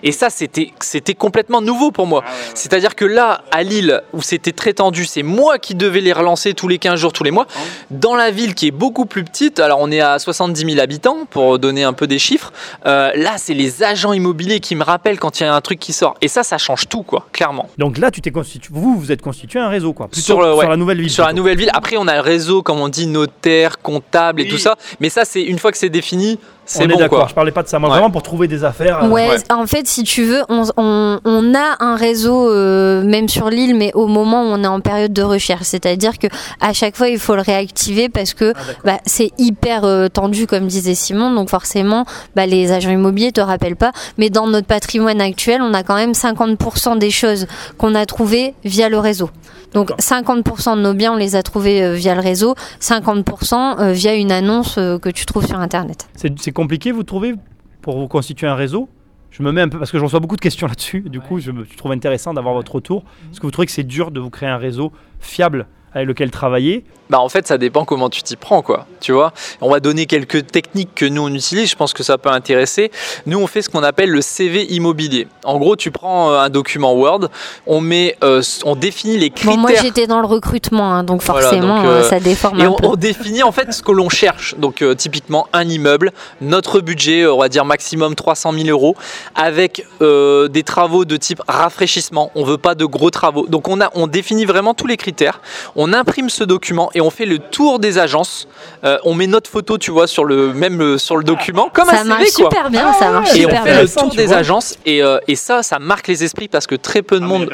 Et 0.03 0.13
ça, 0.13 0.31
c'était 0.31 0.73
c'était 0.81 1.15
complètement 1.15 1.61
nouveau 1.61 1.91
pour 1.91 2.07
moi. 2.07 2.25
C'est-à-dire 2.55 2.95
que 2.95 3.05
là, 3.05 3.43
à 3.51 3.63
Lille, 3.63 4.03
où 4.13 4.23
c'était 4.23 4.53
très 4.53 4.73
tendu, 4.73 5.05
c'est 5.05 5.23
moi 5.23 5.59
qui 5.59 5.75
devais 5.75 6.01
les 6.01 6.13
relancer 6.13 6.55
tous 6.55 6.69
les 6.69 6.79
15 6.79 6.99
jours, 7.01 7.13
tous 7.13 7.25
les 7.25 7.31
mois. 7.31 7.47
Dans 7.91 8.15
la 8.17 8.31
ville 8.31 8.55
qui 8.55 8.69
est 8.69 8.71
beaucoup 8.73 9.07
plus 9.07 9.25
petite, 9.25 9.61
alors 9.61 9.79
on 9.81 9.91
est 9.91 10.01
à 10.01 10.19
70 10.19 10.65
000 10.75 10.81
habitants, 10.81 11.27
pour 11.31 11.59
donner 11.59 11.85
un 11.85 11.93
peu 11.93 12.07
des 12.07 12.19
chiffres, 12.19 12.53
euh, 12.87 13.11
là, 13.15 13.33
c'est 13.37 13.55
les 13.55 13.83
agents 13.83 14.13
immobiliers 14.13 14.61
qui 14.61 14.75
me 14.75 14.83
rappellent 14.85 15.19
quand 15.19 15.41
il 15.41 15.45
y 15.45 15.47
a 15.47 15.55
un 15.55 15.61
truc 15.61 15.79
qui 15.79 15.93
sort. 15.93 16.15
Et 16.21 16.29
ça, 16.29 16.43
ça 16.43 16.59
change 16.59 16.89
tout, 16.89 17.03
quoi, 17.03 17.27
clairement. 17.33 17.69
Donc 17.79 17.99
là, 17.99 18.11
tu 18.11 18.21
t'es 18.21 18.31
constitué, 18.31 18.71
vous, 18.73 18.97
vous 18.99 19.13
êtes 19.13 19.23
constitué 19.23 19.61
un 19.61 19.69
réseau, 19.69 19.93
quoi. 19.93 20.09
Plutôt 20.09 20.23
Sur 20.25 20.41
le- 20.41 20.55
ouais. 20.55 20.67
la 20.69 20.77
nouvelle 20.77 21.01
ville. 21.01 21.11
Sur 21.11 21.25
la 21.27 21.33
nouvelle 21.33 21.57
ville, 21.59 21.71
après, 21.75 21.97
on 21.97 22.09
a 22.09 22.15
le 22.15 22.21
réseau, 22.21 22.63
comme 22.63 22.81
on 22.81 22.89
dit, 22.89 23.07
notaire, 23.07 23.79
comptable 23.81 24.41
et 24.41 24.45
Oui. 24.45 24.51
tout 24.51 24.59
ça. 24.59 24.77
Mais 25.01 25.09
ça, 25.11 25.25
c'est 25.25 25.43
une 25.43 25.59
fois 25.59 25.71
que 25.73 25.79
c'est 25.79 25.89
défini, 25.91 26.39
c'est 26.65 26.85
On 26.85 26.87
bon, 26.87 26.95
est 26.95 26.99
d'accord, 26.99 27.29
je 27.29 27.35
parlais 27.35 27.51
pas 27.53 27.63
de 27.63 27.69
ça. 27.69 27.79
Moi, 27.79 27.89
Ouais. 27.89 27.95
vraiment 27.97 28.11
pour 28.11 28.23
trouver 28.23 28.49
des 28.49 28.65
affaires. 28.65 29.05
euh, 29.05 29.09
Ouais, 29.09 29.29
ouais. 29.29 29.37
en 29.53 29.67
fait, 29.67 29.87
si 29.89 30.05
tu 30.05 30.25
veux, 30.25 30.43
on, 30.49 30.65
on, 30.77 31.19
on 31.25 31.55
a 31.55 31.77
un 31.81 31.97
réseau 31.97 32.51
euh, 32.51 33.03
même 33.03 33.29
sur 33.29 33.51
l'île, 33.51 33.75
mais 33.75 33.91
au 33.95 34.07
moment 34.07 34.43
où 34.43 34.47
on 34.47 34.63
est 34.63 34.67
en 34.69 34.81
période 34.81 35.13
de 35.13 35.23
recherche, 35.23 35.65
c'est-à-dire 35.65 36.19
que 36.19 36.29
à 36.61 36.73
chaque 36.73 36.97
fois 36.97 37.09
il 37.09 37.19
faut 37.19 37.35
le 37.35 37.43
réactiver 37.43 38.09
parce 38.09 38.33
que 38.35 38.53
Ah, 38.57 38.61
bah, 38.85 38.99
c'est 39.07 39.31
hyper 39.39 39.85
euh, 39.85 40.09
tendu, 40.09 40.47
comme 40.47 40.67
disait 40.67 40.95
Simon. 40.95 41.33
Donc 41.35 41.51
forcément, 41.51 42.05
bah, 42.37 42.47
les 42.47 42.73
agents 42.73 42.91
immobiliers 42.91 43.33
te 43.33 43.41
rappellent 43.41 43.77
pas. 43.77 43.93
Mais 44.19 44.31
dans 44.31 44.47
notre 44.47 44.67
patrimoine 44.67 45.21
actuel, 45.21 45.61
on 45.63 45.75
a 45.75 45.83
quand 45.83 45.97
même 45.97 46.13
50% 46.13 46.99
des 46.99 47.11
choses 47.11 47.47
qu'on 47.79 47.95
a 47.95 48.07
trouvées 48.07 48.55
via 48.65 48.89
le 48.89 48.99
réseau. 48.99 49.31
Donc 49.75 49.89
D'accord. 49.89 49.99
50% 49.99 50.77
de 50.77 50.83
nos 50.83 50.95
biens, 50.95 51.15
on 51.15 51.17
les 51.17 51.37
a 51.37 51.43
trouvés 51.43 51.83
euh, 51.83 51.95
via 51.95 52.15
le 52.15 52.21
réseau, 52.21 52.55
50% 52.81 53.81
euh, 53.81 53.93
via 53.93 54.15
une 54.15 54.33
annonce 54.33 54.77
euh, 54.79 54.99
que 54.99 55.09
tu 55.09 55.27
trouves 55.27 55.47
sur 55.47 55.59
Internet. 55.59 56.09
C'est 56.15 56.53
compliqué, 56.53 56.93
vous 56.93 57.03
trouvez, 57.03 57.35
pour 57.81 57.99
vous 57.99 58.09
constituer 58.09 58.47
un 58.47 58.55
réseau? 58.55 58.89
Je 59.31 59.43
me 59.43 59.51
mets 59.51 59.63
un 59.63 59.69
peu, 59.69 59.79
parce 59.79 59.91
que 59.91 59.99
je 59.99 60.05
reçois 60.05 60.21
beaucoup 60.21 60.37
de 60.37 60.43
questions 60.43 60.67
là-dessus. 60.67 61.01
Du 61.09 61.21
coup, 61.21 61.41
je, 61.41 61.51
me, 61.53 61.65
je 61.65 61.77
trouve 61.77 61.93
intéressant 61.93 62.35
d'avoir 62.35 62.55
votre 62.55 62.75
retour. 62.75 63.03
Est-ce 63.31 63.41
que 63.41 63.47
vous 63.47 63.51
trouvez 63.51 63.67
que 63.67 63.73
c'est 63.73 63.83
dur 63.83 64.11
de 64.11 64.21
vous 64.21 64.29
créer 64.29 64.49
un 64.49 64.59
réseau 64.59 64.93
fiable 65.21 65.67
avec 65.95 66.09
lequel 66.09 66.31
travailler 66.31 66.85
Bah 67.11 67.21
en 67.21 67.29
fait 67.29 67.47
ça 67.47 67.59
dépend 67.59 67.85
comment 67.85 68.09
tu 68.09 68.23
t'y 68.23 68.37
prends 68.37 68.63
quoi, 68.63 68.87
tu 69.01 69.13
vois. 69.13 69.33
On 69.61 69.71
va 69.71 69.81
donner 69.81 70.07
quelques 70.07 70.47
techniques 70.47 70.95
que 70.95 71.05
nous 71.05 71.23
on 71.23 71.29
utilise, 71.35 71.71
je 71.71 71.77
pense 71.77 71.93
que 71.93 72.03
ça 72.03 72.17
peut 72.19 72.31
intéresser. 72.31 72.91
Nous 73.27 73.39
on 73.39 73.47
fait 73.47 73.63
ce 73.63 73.69
qu'on 73.69 73.83
appelle 73.83 74.11
le 74.11 74.23
CV 74.23 74.65
immobilier. 74.73 75.29
En 75.45 75.59
gros 75.59 75.77
tu 75.77 75.91
prends 75.91 76.31
euh, 76.31 76.39
un 76.39 76.49
document 76.51 76.95
Word, 76.95 77.29
on 77.67 77.81
met, 77.81 78.17
euh, 78.25 78.43
on 78.65 78.75
définit 78.77 79.19
les 79.19 79.31
critères. 79.31 79.55
Bon, 79.57 79.61
moi 79.61 79.71
j'étais 79.81 80.07
dans 80.07 80.21
le 80.21 80.27
recrutement, 80.27 80.95
hein, 80.95 81.05
donc 81.05 81.23
Voilà, 81.23 81.43
forcément 81.49 81.77
donc, 81.77 81.87
euh, 81.87 82.03
ça 82.09 82.21
déforme 82.21 82.61
Et 82.61 82.65
un 82.65 82.71
on, 82.71 82.77
peu. 82.77 82.87
on 82.87 82.97
définit 82.97 83.43
en 83.43 83.53
fait 83.53 83.73
ce 83.73 83.83
que 83.83 83.93
l'on 83.93 84.09
cherche. 84.09 84.55
Donc 84.59 84.83
euh, 84.83 84.95
typiquement 84.95 85.49
un 85.53 85.69
immeuble, 85.69 86.13
notre 86.41 86.81
budget, 86.81 87.27
on 87.27 87.39
va 87.39 87.49
dire 87.49 87.65
maximum 87.65 88.15
300 88.15 88.53
000 88.53 88.69
euros, 88.69 88.97
avec 89.35 89.85
euh, 90.01 90.49
des 90.49 90.63
travaux 90.63 91.05
de 91.05 91.17
type 91.17 91.43
rafraîchissement. 91.49 92.31
On 92.35 92.45
veut 92.45 92.59
pas 92.59 92.75
de 92.75 92.85
gros 92.85 93.11
travaux. 93.11 93.47
Donc 93.47 93.69
on 93.69 93.81
a, 93.81 93.91
on 93.95 94.07
définit 94.07 94.45
vraiment 94.45 94.75
tous 94.75 94.87
les 94.87 94.97
critères. 94.97 95.41
On 95.77 95.82
imprime 95.93 96.29
ce 96.29 96.45
document 96.45 96.91
et 96.95 97.01
on 97.01 97.09
fait 97.09 97.25
le 97.25 97.39
tour 97.39 97.79
des 97.79 97.99
agences. 97.99 98.47
Euh, 98.85 98.99
on 99.05 99.15
met 99.15 99.27
notre 99.27 99.49
photo, 99.51 99.79
tu 99.79 99.91
vois, 99.91 100.07
sur 100.07 100.25
le 100.27 100.53
même 100.53 100.83
euh, 100.83 100.99
sur 100.99 101.17
le 101.17 101.25
document, 101.25 101.71
comme 101.73 101.87
ça 101.89 102.01
un 102.01 102.05
marche 102.05 102.25
CV 102.27 102.43
quoi. 102.43 102.51
super 102.51 102.71
bien, 102.71 102.93
ça 102.93 103.11
marche 103.11 103.35
Et 103.35 103.47
on 103.47 103.49
fait 103.49 103.63
bien. 103.63 103.83
le 103.83 103.89
tour 103.89 104.11
des 104.15 104.33
agences 104.33 104.77
et, 104.85 105.03
euh, 105.03 105.19
et 105.29 105.35
ça, 105.37 105.63
ça 105.63 105.79
marque 105.79 106.09
les 106.09 106.25
esprits 106.25 106.49
parce 106.49 106.67
que 106.67 106.75
très 106.75 107.01
peu 107.03 107.19
de 107.19 107.25
monde 107.25 107.49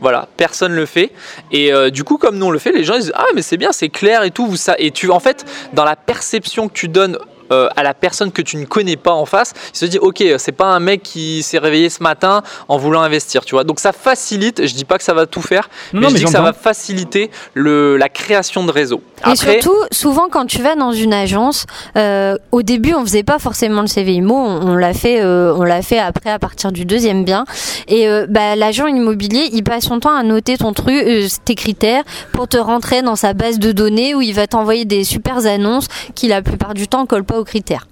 voilà, 0.00 0.28
personne 0.36 0.72
le 0.72 0.84
fait. 0.86 1.12
Et 1.50 1.72
euh, 1.72 1.88
du 1.90 2.04
coup, 2.04 2.18
comme 2.18 2.36
nous 2.36 2.46
on 2.46 2.50
le 2.50 2.58
fait, 2.58 2.72
les 2.72 2.84
gens 2.84 2.94
ils 2.94 3.00
disent 3.02 3.12
ah 3.14 3.26
mais 3.34 3.42
c'est 3.42 3.56
bien, 3.56 3.72
c'est 3.72 3.88
clair 3.88 4.22
et 4.24 4.30
tout. 4.30 4.46
Vous 4.46 4.56
ça 4.56 4.74
et 4.78 4.90
tu 4.90 5.10
en 5.10 5.20
fait 5.20 5.44
dans 5.72 5.84
la 5.84 5.96
perception 5.96 6.68
que 6.68 6.74
tu 6.74 6.88
donnes 6.88 7.16
euh, 7.52 7.68
à 7.76 7.82
la 7.82 7.94
personne 7.94 8.32
que 8.32 8.42
tu 8.42 8.56
ne 8.56 8.64
connais 8.64 8.96
pas 8.96 9.12
en 9.12 9.26
face, 9.26 9.52
il 9.74 9.78
se 9.78 9.86
dit 9.86 9.98
ok, 9.98 10.22
c'est 10.38 10.52
pas 10.52 10.66
un 10.66 10.80
mec 10.80 11.02
qui 11.02 11.42
s'est 11.42 11.58
réveillé 11.58 11.90
ce 11.90 12.02
matin 12.02 12.42
en 12.68 12.78
voulant 12.78 13.02
investir, 13.02 13.44
tu 13.44 13.54
vois. 13.54 13.64
Donc 13.64 13.80
ça 13.80 13.92
facilite, 13.92 14.66
je 14.66 14.74
dis 14.74 14.84
pas 14.84 14.98
que 14.98 15.04
ça 15.04 15.14
va 15.14 15.26
tout 15.26 15.42
faire, 15.42 15.68
mais 15.92 16.08
je 16.08 16.14
dis 16.16 16.24
que 16.24 16.30
ça 16.30 16.40
va 16.42 16.52
faciliter 16.52 17.30
le, 17.54 17.96
la 17.96 18.08
création 18.08 18.64
de 18.64 18.72
réseau. 18.72 19.02
Et 19.30 19.36
surtout, 19.36 19.76
souvent 19.92 20.28
quand 20.30 20.46
tu 20.46 20.62
vas 20.62 20.74
dans 20.74 20.92
une 20.92 21.14
agence, 21.14 21.66
euh, 21.96 22.36
au 22.50 22.62
début 22.62 22.94
on 22.94 23.02
faisait 23.02 23.22
pas 23.22 23.38
forcément 23.38 23.82
le 23.82 23.86
CV 23.86 24.14
IMO, 24.14 24.34
on, 24.34 24.74
l'a 24.74 24.94
fait, 24.94 25.22
euh, 25.22 25.54
on 25.56 25.62
l'a 25.62 25.82
fait 25.82 25.98
après 25.98 26.30
à 26.30 26.38
partir 26.38 26.72
du 26.72 26.84
deuxième 26.84 27.24
bien. 27.24 27.44
Et 27.88 28.08
euh, 28.08 28.26
bah, 28.28 28.56
l'agent 28.56 28.86
immobilier, 28.86 29.48
il 29.52 29.62
passe 29.64 29.84
son 29.84 30.00
temps 30.00 30.14
à 30.14 30.22
noter 30.22 30.56
ton 30.56 30.72
truc, 30.72 30.94
euh, 30.94 31.26
tes 31.44 31.54
critères, 31.54 32.02
pour 32.32 32.48
te 32.48 32.56
rentrer 32.56 33.02
dans 33.02 33.16
sa 33.16 33.34
base 33.34 33.58
de 33.58 33.72
données 33.72 34.14
où 34.14 34.22
il 34.22 34.34
va 34.34 34.46
t'envoyer 34.46 34.84
des 34.84 35.04
super 35.04 35.46
annonces 35.46 35.86
qui 36.14 36.28
la 36.28 36.42
plupart 36.42 36.74
du 36.74 36.88
temps 36.88 37.06
collent 37.06 37.24
pas 37.24 37.38
critères. 37.44 37.86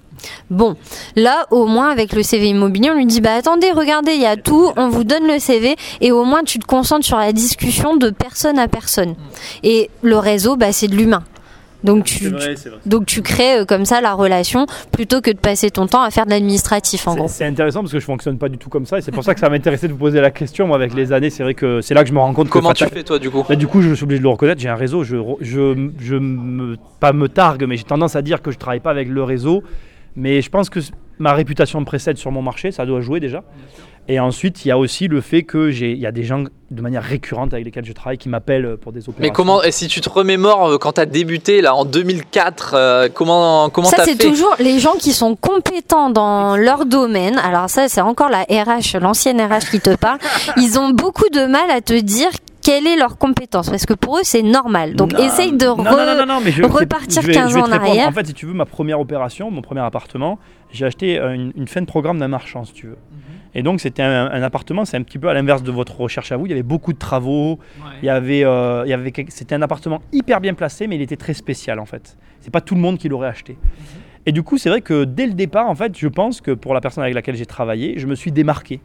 Bon, 0.49 0.75
là 1.15 1.47
au 1.51 1.65
moins 1.65 1.89
avec 1.89 2.13
le 2.13 2.23
CV 2.23 2.49
immobilier, 2.49 2.91
on 2.91 2.95
lui 2.95 3.05
dit 3.05 3.21
bah 3.21 3.33
attendez, 3.33 3.71
regardez, 3.71 4.13
il 4.13 4.21
y 4.21 4.25
a 4.25 4.37
tout, 4.37 4.71
on 4.77 4.89
vous 4.89 5.03
donne 5.03 5.25
le 5.25 5.39
CV 5.39 5.75
et 5.99 6.11
au 6.11 6.23
moins 6.25 6.43
tu 6.43 6.59
te 6.59 6.65
concentres 6.65 7.05
sur 7.05 7.17
la 7.17 7.33
discussion 7.33 7.97
de 7.97 8.09
personne 8.09 8.59
à 8.59 8.67
personne. 8.67 9.15
Et 9.63 9.89
le 10.01 10.17
réseau, 10.17 10.57
bah 10.57 10.71
c'est 10.71 10.87
de 10.87 10.95
l'humain. 10.95 11.23
Donc 11.83 12.05
tu, 12.05 12.31
donc 12.85 13.05
tu 13.07 13.21
crées 13.21 13.59
euh, 13.59 13.65
comme 13.65 13.85
ça 13.85 14.01
la 14.01 14.13
relation 14.13 14.65
plutôt 14.91 15.21
que 15.21 15.31
de 15.31 15.37
passer 15.37 15.71
ton 15.71 15.87
temps 15.87 16.03
à 16.03 16.11
faire 16.11 16.25
de 16.25 16.29
l'administratif 16.31 17.07
en 17.07 17.15
gros. 17.15 17.27
C'est 17.27 17.45
intéressant 17.45 17.81
parce 17.81 17.91
que 17.91 17.99
je 17.99 18.05
fonctionne 18.05 18.37
pas 18.37 18.49
du 18.49 18.57
tout 18.57 18.69
comme 18.69 18.85
ça 18.85 18.99
et 18.99 19.01
c'est 19.01 19.11
pour 19.11 19.23
ça 19.23 19.33
que 19.33 19.39
ça 19.39 19.49
m'intéressait 19.49 19.87
de 19.87 19.93
vous 19.93 19.97
poser 19.99 20.21
la 20.21 20.31
question. 20.31 20.67
Moi 20.67 20.75
avec 20.75 20.93
les 20.93 21.11
années, 21.11 21.29
c'est 21.29 21.43
vrai 21.43 21.53
que 21.55 21.81
c'est 21.81 21.93
là 21.93 22.03
que 22.03 22.09
je 22.09 22.13
me 22.13 22.19
rends 22.19 22.33
compte. 22.33 22.49
Comment 22.49 22.73
tu 22.73 22.85
fais 22.85 23.03
toi 23.03 23.17
du 23.19 23.29
coup? 23.29 23.43
Bah, 23.47 23.55
Du 23.55 23.67
coup, 23.67 23.81
je 23.81 23.93
suis 23.93 24.03
obligé 24.03 24.19
de 24.19 24.23
le 24.23 24.29
reconnaître. 24.29 24.61
J'ai 24.61 24.69
un 24.69 24.75
réseau. 24.75 25.03
Je, 25.03 25.17
je, 25.41 25.89
je 25.99 26.15
me, 26.15 26.77
pas 26.99 27.13
me 27.13 27.27
targue, 27.27 27.63
mais 27.67 27.77
j'ai 27.77 27.83
tendance 27.83 28.15
à 28.15 28.21
dire 28.21 28.41
que 28.41 28.51
je 28.51 28.57
travaille 28.57 28.79
pas 28.79 28.91
avec 28.91 29.07
le 29.07 29.23
réseau. 29.23 29.63
Mais 30.15 30.41
je 30.41 30.49
pense 30.49 30.69
que 30.69 30.79
ma 31.19 31.33
réputation 31.33 31.79
me 31.79 31.85
précède 31.85 32.17
sur 32.17 32.31
mon 32.31 32.41
marché, 32.41 32.71
ça 32.71 32.85
doit 32.85 33.01
jouer 33.01 33.19
déjà. 33.19 33.43
Et 34.07 34.19
ensuite, 34.19 34.65
il 34.65 34.69
y 34.69 34.71
a 34.71 34.77
aussi 34.77 35.07
le 35.07 35.21
fait 35.21 35.43
que 35.43 35.69
j'ai, 35.71 35.91
il 35.91 35.99
y 35.99 36.05
a 36.05 36.11
des 36.11 36.23
gens 36.23 36.43
de 36.71 36.81
manière 36.81 37.03
récurrente 37.03 37.53
avec 37.53 37.65
lesquels 37.65 37.85
je 37.85 37.93
travaille 37.93 38.17
qui 38.17 38.29
m'appellent 38.29 38.77
pour 38.77 38.91
des 38.91 39.01
opérations. 39.01 39.21
Mais 39.21 39.29
comment, 39.29 39.61
et 39.61 39.71
si 39.71 39.87
tu 39.87 40.01
te 40.01 40.09
remémores 40.09 40.71
euh, 40.71 40.77
quand 40.77 40.93
tu 40.93 41.01
as 41.01 41.05
débuté 41.05 41.61
là 41.61 41.75
en 41.75 41.85
2004, 41.85 42.73
euh, 42.73 43.09
comment 43.13 43.69
comment 43.69 43.87
Ça 43.87 44.03
c'est 44.05 44.17
toujours 44.17 44.55
les 44.59 44.79
gens 44.79 44.93
qui 44.93 45.13
sont 45.13 45.35
compétents 45.35 46.09
dans 46.09 46.57
leur 46.57 46.85
domaine. 46.85 47.37
Alors 47.37 47.69
ça, 47.69 47.89
c'est 47.89 48.01
encore 48.01 48.29
la 48.29 48.43
RH, 48.43 48.97
l'ancienne 48.99 49.41
RH 49.41 49.69
qui 49.69 49.79
te 49.79 49.95
parle. 49.95 50.17
Ils 50.57 50.79
ont 50.79 50.89
beaucoup 50.91 51.29
de 51.29 51.45
mal 51.45 51.69
à 51.69 51.81
te 51.81 51.93
dire 51.93 52.29
quelle 52.61 52.87
est 52.87 52.95
leur 52.95 53.17
compétence 53.17 53.69
Parce 53.69 53.85
que 53.85 53.93
pour 53.93 54.17
eux, 54.17 54.23
c'est 54.23 54.43
normal. 54.43 54.95
Donc, 54.95 55.13
essaye 55.19 55.51
de 55.51 55.67
repartir 55.67 57.23
15 57.23 57.57
ans 57.57 57.63
en 57.63 57.71
arrière. 57.71 58.07
En 58.07 58.11
fait, 58.11 58.27
si 58.27 58.33
tu 58.33 58.45
veux, 58.45 58.53
ma 58.53 58.65
première 58.65 58.99
opération, 58.99 59.49
mon 59.49 59.61
premier 59.61 59.81
appartement, 59.81 60.37
j'ai 60.71 60.85
acheté 60.85 61.17
une, 61.17 61.51
une 61.55 61.67
fin 61.67 61.81
de 61.81 61.87
programme 61.87 62.19
d'un 62.19 62.27
marchand, 62.27 62.63
si 62.63 62.73
tu 62.73 62.87
veux. 62.87 62.97
Et 63.53 63.63
donc, 63.63 63.81
c'était 63.81 64.03
un, 64.03 64.43
appartement, 64.43 64.85
c'est 64.85 64.97
un 64.97 65.03
petit 65.03 65.19
peu 65.19 65.27
à 65.27 65.33
l'inverse 65.33 65.61
de 65.61 65.71
votre 65.71 65.99
recherche 65.99 66.31
à 66.31 66.37
vous. 66.37 66.45
Il 66.45 66.49
y 66.49 66.53
avait 66.53 66.63
beaucoup 66.63 66.93
de 66.93 66.97
travaux. 66.97 67.59
Il 68.01 68.05
y 68.05 68.09
avait, 68.09 68.45
euh, 68.45 68.83
il 68.85 68.89
y 68.89 68.93
avait, 68.93 69.11
c'était 69.27 69.55
un 69.55 69.61
appartement 69.61 70.01
hyper 70.13 70.39
bien 70.39 70.53
placé, 70.53 70.87
mais 70.87 70.95
il 70.95 71.01
était 71.01 71.17
très 71.17 71.33
spécial 71.33 71.79
en 71.79 71.85
fait. 71.85 72.17
C'est 72.39 72.51
pas 72.51 72.61
tout 72.61 72.75
le 72.75 72.81
monde 72.81 72.97
qui 72.97 73.09
l'aurait 73.09 73.27
acheté. 73.27 73.53
Mhm. 73.53 74.01
Et 74.25 74.31
du 74.31 74.43
coup, 74.43 74.57
c'est 74.57 74.69
vrai 74.69 74.81
que 74.81 75.03
dès 75.03 75.25
le 75.25 75.33
départ, 75.33 75.67
en 75.67 75.75
fait, 75.75 75.97
je 75.97 76.07
pense 76.07 76.41
que 76.41 76.51
pour 76.51 76.73
la 76.73 76.81
personne 76.81 77.03
avec 77.03 77.15
laquelle 77.15 77.35
j'ai 77.35 77.45
travaillé, 77.45 77.95
je 77.97 78.07
me 78.07 78.15
suis 78.15 78.31
démarqué. 78.31 78.79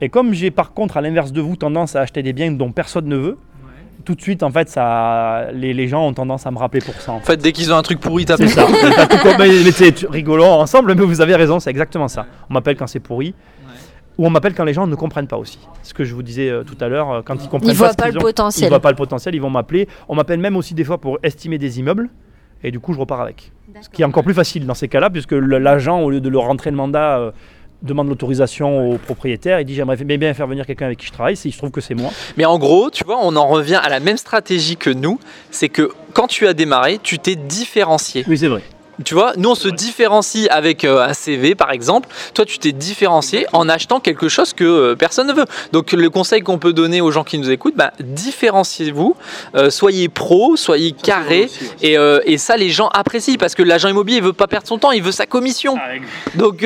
Et 0.00 0.08
comme 0.08 0.34
j'ai 0.34 0.50
par 0.50 0.72
contre, 0.72 0.96
à 0.96 1.00
l'inverse 1.00 1.32
de 1.32 1.40
vous, 1.40 1.56
tendance 1.56 1.96
à 1.96 2.02
acheter 2.02 2.22
des 2.22 2.32
biens 2.32 2.52
dont 2.52 2.72
personne 2.72 3.06
ne 3.06 3.16
veut, 3.16 3.38
tout 4.04 4.14
de 4.14 4.20
suite, 4.22 4.42
en 4.42 4.50
fait, 4.50 4.68
ça, 4.68 5.48
les, 5.52 5.74
les, 5.74 5.88
gens 5.88 6.06
ont 6.06 6.12
tendance 6.14 6.46
à 6.46 6.50
me 6.52 6.58
rappeler 6.58 6.80
pour 6.80 6.94
ça. 6.94 7.12
En 7.12 7.20
fait, 7.20 7.38
dès 7.38 7.52
qu'ils 7.52 7.72
ont 7.72 7.76
un 7.76 7.82
truc 7.82 7.98
pourri, 7.98 8.24
tapent 8.24 8.46
ça. 8.46 8.66
mais, 9.38 9.70
c'est 9.72 10.06
rigolo 10.08 10.44
ensemble, 10.44 10.94
mais 10.94 11.04
vous 11.04 11.20
avez 11.20 11.34
raison, 11.34 11.58
c'est 11.58 11.70
exactement 11.70 12.06
ça. 12.06 12.24
On 12.48 12.54
m'appelle 12.54 12.76
quand 12.76 12.86
c'est 12.86 13.00
pourri. 13.00 13.34
Ou 14.18 14.26
on 14.26 14.30
m'appelle 14.30 14.54
quand 14.54 14.64
les 14.64 14.72
gens 14.72 14.86
ne 14.86 14.94
comprennent 14.94 15.26
pas 15.26 15.36
aussi. 15.36 15.58
Ce 15.82 15.92
que 15.92 16.04
je 16.04 16.14
vous 16.14 16.22
disais 16.22 16.48
euh, 16.48 16.64
tout 16.64 16.76
à 16.80 16.88
l'heure, 16.88 17.10
euh, 17.10 17.22
quand 17.22 17.34
ils 17.34 17.48
comprennent 17.48 17.70
ils 17.70 17.78
pas, 17.78 17.86
voient 17.88 17.94
pas 17.94 18.08
le 18.08 18.18
potentiel. 18.18 18.66
Ils 18.66 18.70
voient 18.70 18.80
pas 18.80 18.90
le 18.90 18.96
potentiel, 18.96 19.34
ils 19.34 19.40
vont 19.40 19.50
m'appeler. 19.50 19.88
On 20.08 20.14
m'appelle 20.14 20.40
même 20.40 20.56
aussi 20.56 20.74
des 20.74 20.84
fois 20.84 20.98
pour 20.98 21.18
estimer 21.22 21.58
des 21.58 21.78
immeubles, 21.78 22.08
et 22.64 22.70
du 22.70 22.80
coup 22.80 22.92
je 22.94 22.98
repars 22.98 23.20
avec. 23.20 23.52
Ce 23.82 23.90
qui 23.90 24.00
est 24.00 24.06
encore 24.06 24.24
plus 24.24 24.32
facile 24.32 24.64
dans 24.64 24.74
ces 24.74 24.88
cas-là, 24.88 25.10
puisque 25.10 25.32
l'agent, 25.32 26.00
au 26.00 26.10
lieu 26.10 26.20
de 26.20 26.28
leur 26.30 26.44
rentrer 26.44 26.70
le 26.70 26.76
mandat, 26.76 27.18
euh, 27.18 27.30
demande 27.82 28.08
l'autorisation 28.08 28.90
au 28.90 28.96
propriétaire, 28.96 29.60
il 29.60 29.66
dit 29.66 29.74
j'aimerais 29.74 29.96
bien 29.96 30.32
faire 30.32 30.46
venir 30.46 30.64
quelqu'un 30.64 30.86
avec 30.86 30.98
qui 30.98 31.06
je 31.06 31.12
travaille, 31.12 31.34
il 31.44 31.52
se 31.52 31.58
trouve 31.58 31.70
que 31.70 31.82
c'est 31.82 31.94
moi. 31.94 32.10
Mais 32.38 32.46
en 32.46 32.58
gros, 32.58 32.90
tu 32.90 33.04
vois, 33.04 33.18
on 33.20 33.36
en 33.36 33.46
revient 33.46 33.80
à 33.82 33.90
la 33.90 34.00
même 34.00 34.16
stratégie 34.16 34.78
que 34.78 34.88
nous, 34.88 35.20
c'est 35.50 35.68
que 35.68 35.90
quand 36.14 36.26
tu 36.26 36.46
as 36.46 36.54
démarré, 36.54 36.98
tu 37.02 37.18
t'es 37.18 37.36
différencié. 37.36 38.24
Oui, 38.26 38.38
c'est 38.38 38.48
vrai. 38.48 38.62
Tu 39.04 39.14
vois, 39.14 39.32
nous 39.36 39.50
on 39.50 39.54
se 39.54 39.68
différencie 39.68 40.48
avec 40.50 40.84
euh, 40.84 41.06
un 41.06 41.12
CV 41.12 41.54
par 41.54 41.70
exemple. 41.70 42.08
Toi, 42.34 42.44
tu 42.44 42.58
t'es 42.58 42.72
différencié 42.72 43.46
en 43.52 43.68
achetant 43.68 44.00
quelque 44.00 44.28
chose 44.28 44.52
que 44.52 44.64
euh, 44.64 44.94
personne 44.96 45.26
ne 45.26 45.32
veut. 45.32 45.44
Donc, 45.72 45.92
le 45.92 46.10
conseil 46.10 46.42
qu'on 46.42 46.58
peut 46.58 46.72
donner 46.72 47.00
aux 47.00 47.10
gens 47.10 47.24
qui 47.24 47.38
nous 47.38 47.50
écoutent, 47.50 47.76
bah, 47.76 47.92
différenciez-vous, 48.00 49.16
euh, 49.54 49.70
soyez 49.70 50.08
pro, 50.08 50.56
soyez 50.56 50.92
carré, 50.92 51.48
et, 51.82 51.96
et, 52.24 52.38
ça, 52.38 52.56
les 52.56 52.70
gens 52.70 52.88
apprécient 52.88 53.36
parce 53.38 53.54
que 53.54 53.62
l'agent 53.62 53.88
immobilier 53.88 54.18
il 54.18 54.22
veut 54.22 54.32
pas 54.32 54.46
perdre 54.46 54.66
son 54.66 54.78
temps, 54.78 54.92
il 54.92 55.02
veut 55.02 55.12
sa 55.12 55.26
commission. 55.26 55.76
Ah, 55.78 55.98
Donc, 56.34 56.64